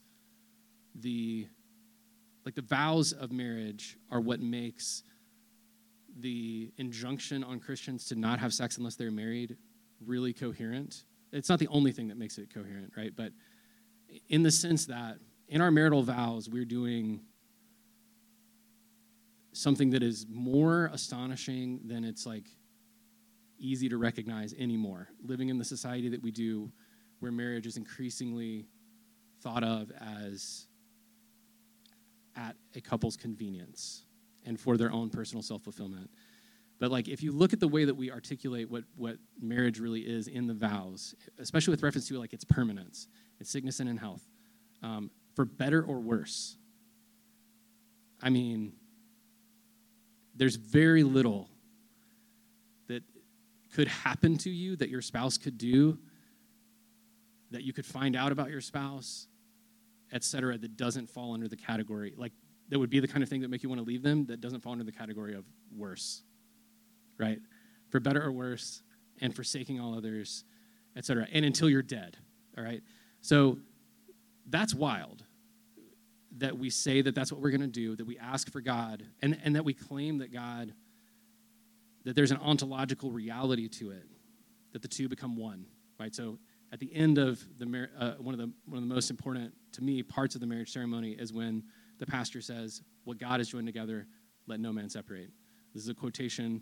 the, 0.96 1.48
like 2.46 2.56
the 2.56 2.62
vows 2.62 3.12
of 3.12 3.34
marriage 3.34 3.98
are 4.10 4.22
what 4.22 4.40
makes 4.40 5.04
the 6.20 6.72
injunction 6.78 7.44
on 7.44 7.60
Christians 7.60 8.06
to 8.06 8.16
not 8.16 8.40
have 8.40 8.54
sex 8.54 8.78
unless 8.78 8.96
they're 8.96 9.12
married 9.12 9.58
really 10.06 10.34
coherent. 10.34 11.04
It's 11.32 11.50
not 11.50 11.60
the 11.60 11.68
only 11.68 11.92
thing 11.92 12.08
that 12.10 12.18
makes 12.18 12.38
it 12.38 12.54
coherent, 12.54 12.94
right? 12.96 13.12
But 13.16 13.32
in 14.30 14.44
the 14.44 14.52
sense 14.52 14.86
that 14.86 15.18
in 15.48 15.62
our 15.62 15.72
marital 15.72 16.04
vows, 16.04 16.50
we're 16.50 16.66
doing 16.66 17.22
something 19.54 19.92
that 19.92 20.04
is 20.04 20.26
more 20.30 20.90
astonishing 20.94 21.80
than 21.86 22.04
it's 22.04 22.26
like 22.26 22.46
easy 23.60 23.88
to 23.90 23.98
recognize 23.98 24.54
anymore. 24.54 25.08
Living 25.24 25.50
in 25.50 25.58
the 25.58 25.66
society 25.66 26.10
that 26.10 26.22
we 26.22 26.32
do, 26.32 26.72
where 27.20 27.32
marriage 27.32 27.66
is 27.66 27.78
increasingly 27.78 28.66
thought 29.42 29.64
of 29.64 29.92
as 30.02 30.68
at 32.36 32.56
a 32.76 32.82
couple's 32.82 33.16
convenience 33.16 34.04
and 34.46 34.60
for 34.60 34.78
their 34.78 34.92
own 34.92 35.10
personal 35.10 35.42
self 35.42 35.64
fulfillment. 35.64 36.10
But 36.80 36.92
like 36.92 37.08
if 37.08 37.24
you 37.24 37.32
look 37.32 37.54
at 37.54 37.60
the 37.60 37.68
way 37.68 37.86
that 37.86 37.96
we 37.96 38.12
articulate 38.12 38.70
what, 38.70 38.84
what 38.96 39.18
marriage 39.42 39.80
really 39.80 40.02
is 40.02 40.28
in 40.28 40.48
the 40.48 40.54
vows, 40.54 41.16
especially 41.40 41.72
with 41.72 41.84
reference 41.84 42.08
to 42.10 42.20
like 42.20 42.34
its 42.34 42.44
permanence, 42.44 43.08
its 43.40 43.50
sickness 43.50 43.80
and 43.80 43.90
in 43.90 43.98
health, 43.98 44.28
um, 44.82 45.10
for 45.34 45.46
better 45.46 45.84
or 45.84 46.00
worse. 46.00 46.58
I 48.22 48.30
mean, 48.30 48.74
there's 50.36 50.56
very 50.56 51.04
little 51.04 51.50
that 52.88 53.04
could 53.74 53.88
happen 53.88 54.38
to 54.40 54.50
you 54.50 54.76
that 54.76 54.90
your 54.90 55.02
spouse 55.02 55.38
could 55.38 55.58
do, 55.58 55.98
that 57.52 57.64
you 57.64 57.74
could 57.74 57.86
find 57.86 58.16
out 58.16 58.32
about 58.32 58.50
your 58.50 58.62
spouse, 58.62 59.28
et 60.12 60.24
cetera, 60.24 60.58
that 60.58 60.76
doesn't 60.76 61.10
fall 61.10 61.34
under 61.34 61.48
the 61.48 61.56
category, 61.58 62.14
like 62.18 62.34
that 62.70 62.80
would 62.80 62.90
be 62.90 63.00
the 63.00 63.08
kind 63.08 63.24
of 63.24 63.30
thing 63.30 63.42
that 63.42 63.50
make 63.50 63.64
you 63.64 63.70
want 63.70 63.80
to 63.80 63.86
leave 63.86 64.02
them 64.02 64.26
that 64.26 64.42
doesn't 64.42 64.62
fall 64.62 64.72
under 64.72 64.84
the 64.84 64.92
category 64.92 65.34
of 65.34 65.46
worse, 65.76 66.24
right? 67.18 67.40
For 67.90 68.00
better 68.00 68.24
or 68.24 68.32
worse, 68.32 68.82
and 69.22 69.36
forsaking 69.36 69.80
all 69.80 69.96
others, 69.96 70.44
et 70.96 71.06
cetera, 71.06 71.28
and 71.32 71.46
until 71.46 71.70
you're 71.70 71.82
dead, 71.82 72.18
all 72.58 72.64
right? 72.64 72.82
So 73.22 73.60
that's 74.50 74.74
wild 74.74 75.24
that 76.38 76.58
we 76.58 76.70
say 76.70 77.02
that 77.02 77.14
that's 77.14 77.32
what 77.32 77.42
we're 77.42 77.52
going 77.52 77.62
to 77.62 77.68
do, 77.68 77.96
that 77.96 78.06
we 78.06 78.18
ask 78.18 78.52
for 78.52 78.60
God, 78.60 79.04
and, 79.22 79.40
and 79.44 79.56
that 79.56 79.64
we 79.64 79.74
claim 79.74 80.18
that 80.18 80.34
God, 80.34 80.74
that 82.06 82.16
there's 82.16 82.32
an 82.32 82.40
ontological 82.42 83.12
reality 83.12 83.68
to 83.68 83.92
it, 83.92 84.08
that 84.72 84.82
the 84.82 84.88
two 84.88 85.08
become 85.08 85.38
one, 85.38 85.66
right? 86.00 86.14
So 86.14 86.40
at 86.72 86.80
the 86.80 86.94
end 86.94 87.20
of 87.20 87.44
the 87.60 87.88
uh, 87.98 88.14
one 88.14 88.34
of 88.34 88.40
the 88.40 88.52
one 88.66 88.82
of 88.82 88.90
the 88.90 88.94
most 88.94 89.12
important 89.12 89.54
to 89.74 89.84
me 89.84 90.02
parts 90.02 90.34
of 90.34 90.42
the 90.42 90.48
marriage 90.48 90.72
ceremony 90.72 91.12
is 91.12 91.32
when 91.32 91.64
the 92.00 92.06
pastor 92.06 92.42
says, 92.42 92.82
"What 93.04 93.18
God 93.18 93.40
has 93.40 93.50
joined 93.50 93.68
together, 93.68 94.08
let 94.48 94.60
no 94.60 94.72
man 94.74 94.90
separate." 94.90 95.32
This 95.74 95.84
is 95.84 95.90
a 95.90 95.94
quotation 95.94 96.62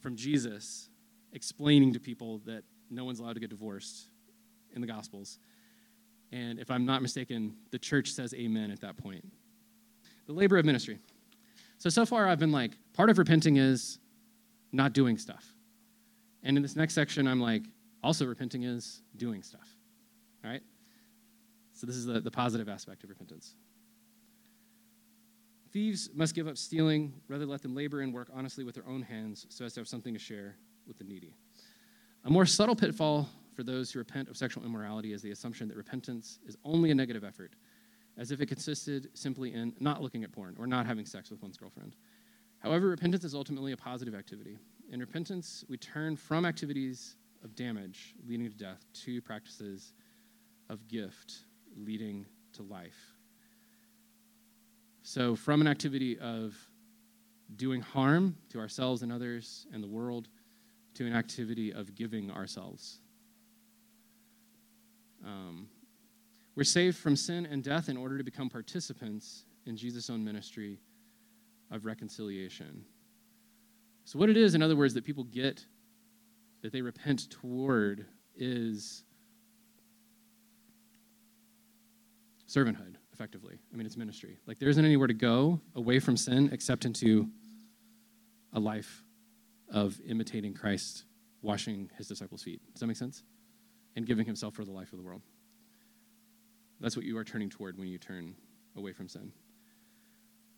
from 0.00 0.16
Jesus 0.16 0.90
explaining 1.32 1.92
to 1.92 2.00
people 2.00 2.38
that 2.46 2.64
no 2.90 3.04
one's 3.04 3.20
allowed 3.20 3.34
to 3.34 3.40
get 3.40 3.50
divorced 3.50 4.08
in 4.74 4.80
the 4.80 4.86
Gospels. 4.86 5.38
And 6.32 6.58
if 6.58 6.70
I'm 6.70 6.84
not 6.84 7.02
mistaken, 7.02 7.56
the 7.70 7.78
church 7.78 8.12
says 8.12 8.34
amen 8.34 8.70
at 8.70 8.80
that 8.80 8.96
point. 8.96 9.24
The 10.26 10.32
labor 10.32 10.58
of 10.58 10.64
ministry. 10.64 10.98
So, 11.78 11.88
so 11.88 12.04
far, 12.04 12.28
I've 12.28 12.38
been 12.38 12.52
like, 12.52 12.72
part 12.92 13.08
of 13.08 13.18
repenting 13.18 13.56
is 13.56 13.98
not 14.72 14.92
doing 14.92 15.16
stuff. 15.16 15.54
And 16.42 16.56
in 16.56 16.62
this 16.62 16.76
next 16.76 16.94
section, 16.94 17.26
I'm 17.26 17.40
like, 17.40 17.62
also 18.02 18.26
repenting 18.26 18.64
is 18.64 19.02
doing 19.16 19.42
stuff. 19.42 19.74
All 20.44 20.50
right? 20.50 20.62
So, 21.72 21.86
this 21.86 21.96
is 21.96 22.04
the, 22.04 22.20
the 22.20 22.30
positive 22.30 22.68
aspect 22.68 23.04
of 23.04 23.10
repentance. 23.10 23.54
Thieves 25.72 26.08
must 26.14 26.34
give 26.34 26.48
up 26.48 26.56
stealing, 26.56 27.12
rather 27.28 27.44
let 27.44 27.62
them 27.62 27.74
labor 27.74 28.00
and 28.00 28.12
work 28.12 28.30
honestly 28.34 28.64
with 28.64 28.74
their 28.74 28.88
own 28.88 29.02
hands 29.02 29.46
so 29.50 29.64
as 29.64 29.74
to 29.74 29.80
have 29.80 29.88
something 29.88 30.14
to 30.14 30.18
share 30.18 30.56
with 30.86 30.98
the 30.98 31.04
needy. 31.04 31.34
A 32.24 32.30
more 32.30 32.46
subtle 32.46 32.74
pitfall 32.74 33.28
for 33.54 33.62
those 33.62 33.90
who 33.90 33.98
repent 33.98 34.28
of 34.28 34.36
sexual 34.36 34.64
immorality 34.64 35.12
is 35.12 35.20
the 35.20 35.30
assumption 35.30 35.68
that 35.68 35.76
repentance 35.76 36.38
is 36.46 36.56
only 36.64 36.90
a 36.90 36.94
negative 36.94 37.22
effort, 37.22 37.52
as 38.16 38.30
if 38.30 38.40
it 38.40 38.46
consisted 38.46 39.08
simply 39.14 39.52
in 39.52 39.74
not 39.78 40.02
looking 40.02 40.24
at 40.24 40.32
porn 40.32 40.56
or 40.58 40.66
not 40.66 40.86
having 40.86 41.04
sex 41.04 41.30
with 41.30 41.42
one's 41.42 41.56
girlfriend. 41.56 41.96
However, 42.60 42.88
repentance 42.88 43.24
is 43.24 43.34
ultimately 43.34 43.72
a 43.72 43.76
positive 43.76 44.14
activity. 44.14 44.58
In 44.90 45.00
repentance, 45.00 45.64
we 45.68 45.76
turn 45.76 46.16
from 46.16 46.44
activities 46.46 47.16
of 47.44 47.54
damage 47.54 48.14
leading 48.26 48.50
to 48.50 48.56
death 48.56 48.84
to 49.04 49.20
practices 49.20 49.92
of 50.68 50.88
gift 50.88 51.44
leading 51.76 52.26
to 52.54 52.62
life. 52.62 53.17
So, 55.10 55.34
from 55.34 55.62
an 55.62 55.66
activity 55.66 56.18
of 56.18 56.54
doing 57.56 57.80
harm 57.80 58.36
to 58.50 58.58
ourselves 58.58 59.00
and 59.00 59.10
others 59.10 59.66
and 59.72 59.82
the 59.82 59.88
world 59.88 60.28
to 60.96 61.06
an 61.06 61.14
activity 61.14 61.72
of 61.72 61.94
giving 61.94 62.30
ourselves 62.30 63.00
um, 65.24 65.66
we're 66.54 66.64
saved 66.64 66.98
from 66.98 67.16
sin 67.16 67.46
and 67.46 67.64
death 67.64 67.88
in 67.88 67.96
order 67.96 68.18
to 68.18 68.22
become 68.22 68.50
participants 68.50 69.46
in 69.64 69.78
Jesus' 69.78 70.10
own 70.10 70.22
ministry 70.22 70.78
of 71.70 71.86
reconciliation. 71.86 72.84
So, 74.04 74.18
what 74.18 74.28
it 74.28 74.36
is, 74.36 74.54
in 74.54 74.62
other 74.62 74.76
words, 74.76 74.92
that 74.92 75.04
people 75.04 75.24
get, 75.24 75.64
that 76.60 76.70
they 76.70 76.82
repent 76.82 77.30
toward, 77.30 78.04
is 78.36 79.04
servanthood, 82.46 82.96
effectively. 83.18 83.58
I 83.72 83.76
mean, 83.76 83.86
it's 83.86 83.96
ministry. 83.96 84.38
Like, 84.46 84.58
there 84.58 84.68
isn't 84.68 84.84
anywhere 84.84 85.08
to 85.08 85.14
go 85.14 85.60
away 85.74 85.98
from 85.98 86.16
sin 86.16 86.50
except 86.52 86.84
into 86.84 87.28
a 88.52 88.60
life 88.60 89.02
of 89.72 90.00
imitating 90.06 90.54
Christ, 90.54 91.04
washing 91.42 91.90
his 91.98 92.06
disciples' 92.06 92.42
feet. 92.42 92.60
Does 92.72 92.80
that 92.80 92.86
make 92.86 92.96
sense? 92.96 93.24
and 93.98 94.06
giving 94.06 94.24
himself 94.24 94.54
for 94.54 94.64
the 94.64 94.70
life 94.70 94.92
of 94.92 94.98
the 94.98 95.04
world. 95.04 95.22
That's 96.80 96.94
what 96.94 97.04
you 97.04 97.18
are 97.18 97.24
turning 97.24 97.50
toward 97.50 97.76
when 97.76 97.88
you 97.88 97.98
turn 97.98 98.36
away 98.76 98.92
from 98.92 99.08
sin. 99.08 99.32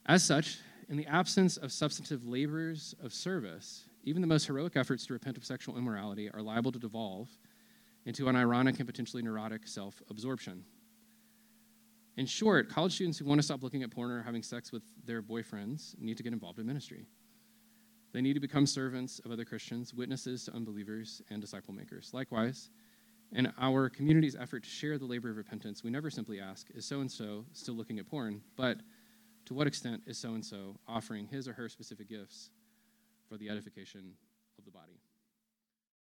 As 0.04 0.22
such, 0.22 0.58
in 0.90 0.98
the 0.98 1.06
absence 1.06 1.56
of 1.56 1.72
substantive 1.72 2.26
labors 2.26 2.94
of 3.02 3.14
service, 3.14 3.84
even 4.04 4.20
the 4.20 4.28
most 4.28 4.46
heroic 4.46 4.76
efforts 4.76 5.06
to 5.06 5.14
repent 5.14 5.38
of 5.38 5.44
sexual 5.46 5.78
immorality 5.78 6.30
are 6.30 6.42
liable 6.42 6.70
to 6.70 6.78
devolve 6.78 7.30
into 8.04 8.28
an 8.28 8.36
ironic 8.36 8.78
and 8.78 8.86
potentially 8.86 9.22
neurotic 9.22 9.66
self 9.66 10.02
absorption. 10.10 10.62
In 12.16 12.26
short, 12.26 12.68
college 12.68 12.94
students 12.94 13.18
who 13.18 13.24
want 13.24 13.38
to 13.38 13.42
stop 13.42 13.62
looking 13.62 13.82
at 13.82 13.90
porn 13.90 14.10
or 14.10 14.22
having 14.22 14.42
sex 14.42 14.72
with 14.72 14.82
their 15.04 15.22
boyfriends 15.22 15.98
need 15.98 16.16
to 16.16 16.22
get 16.22 16.32
involved 16.32 16.58
in 16.58 16.66
ministry. 16.66 17.06
They 18.12 18.20
need 18.20 18.34
to 18.34 18.40
become 18.40 18.66
servants 18.66 19.20
of 19.24 19.30
other 19.30 19.44
Christians, 19.44 19.94
witnesses 19.94 20.44
to 20.44 20.54
unbelievers, 20.54 21.22
and 21.30 21.40
disciple 21.40 21.72
makers. 21.72 22.10
Likewise, 22.12 22.70
in 23.32 23.52
our 23.58 23.88
community's 23.88 24.34
effort 24.34 24.64
to 24.64 24.68
share 24.68 24.98
the 24.98 25.04
labor 25.04 25.30
of 25.30 25.36
repentance, 25.36 25.84
we 25.84 25.90
never 25.90 26.10
simply 26.10 26.40
ask, 26.40 26.68
is 26.74 26.84
so 26.84 27.00
and 27.00 27.10
so 27.10 27.44
still 27.52 27.74
looking 27.74 28.00
at 28.00 28.08
porn? 28.08 28.40
But 28.56 28.78
to 29.46 29.54
what 29.54 29.68
extent 29.68 30.02
is 30.06 30.18
so 30.18 30.34
and 30.34 30.44
so 30.44 30.76
offering 30.88 31.26
his 31.26 31.46
or 31.46 31.52
her 31.52 31.68
specific 31.68 32.08
gifts 32.08 32.50
for 33.28 33.36
the 33.36 33.48
edification 33.48 34.14
of 34.58 34.64
the 34.64 34.72
body? 34.72 35.00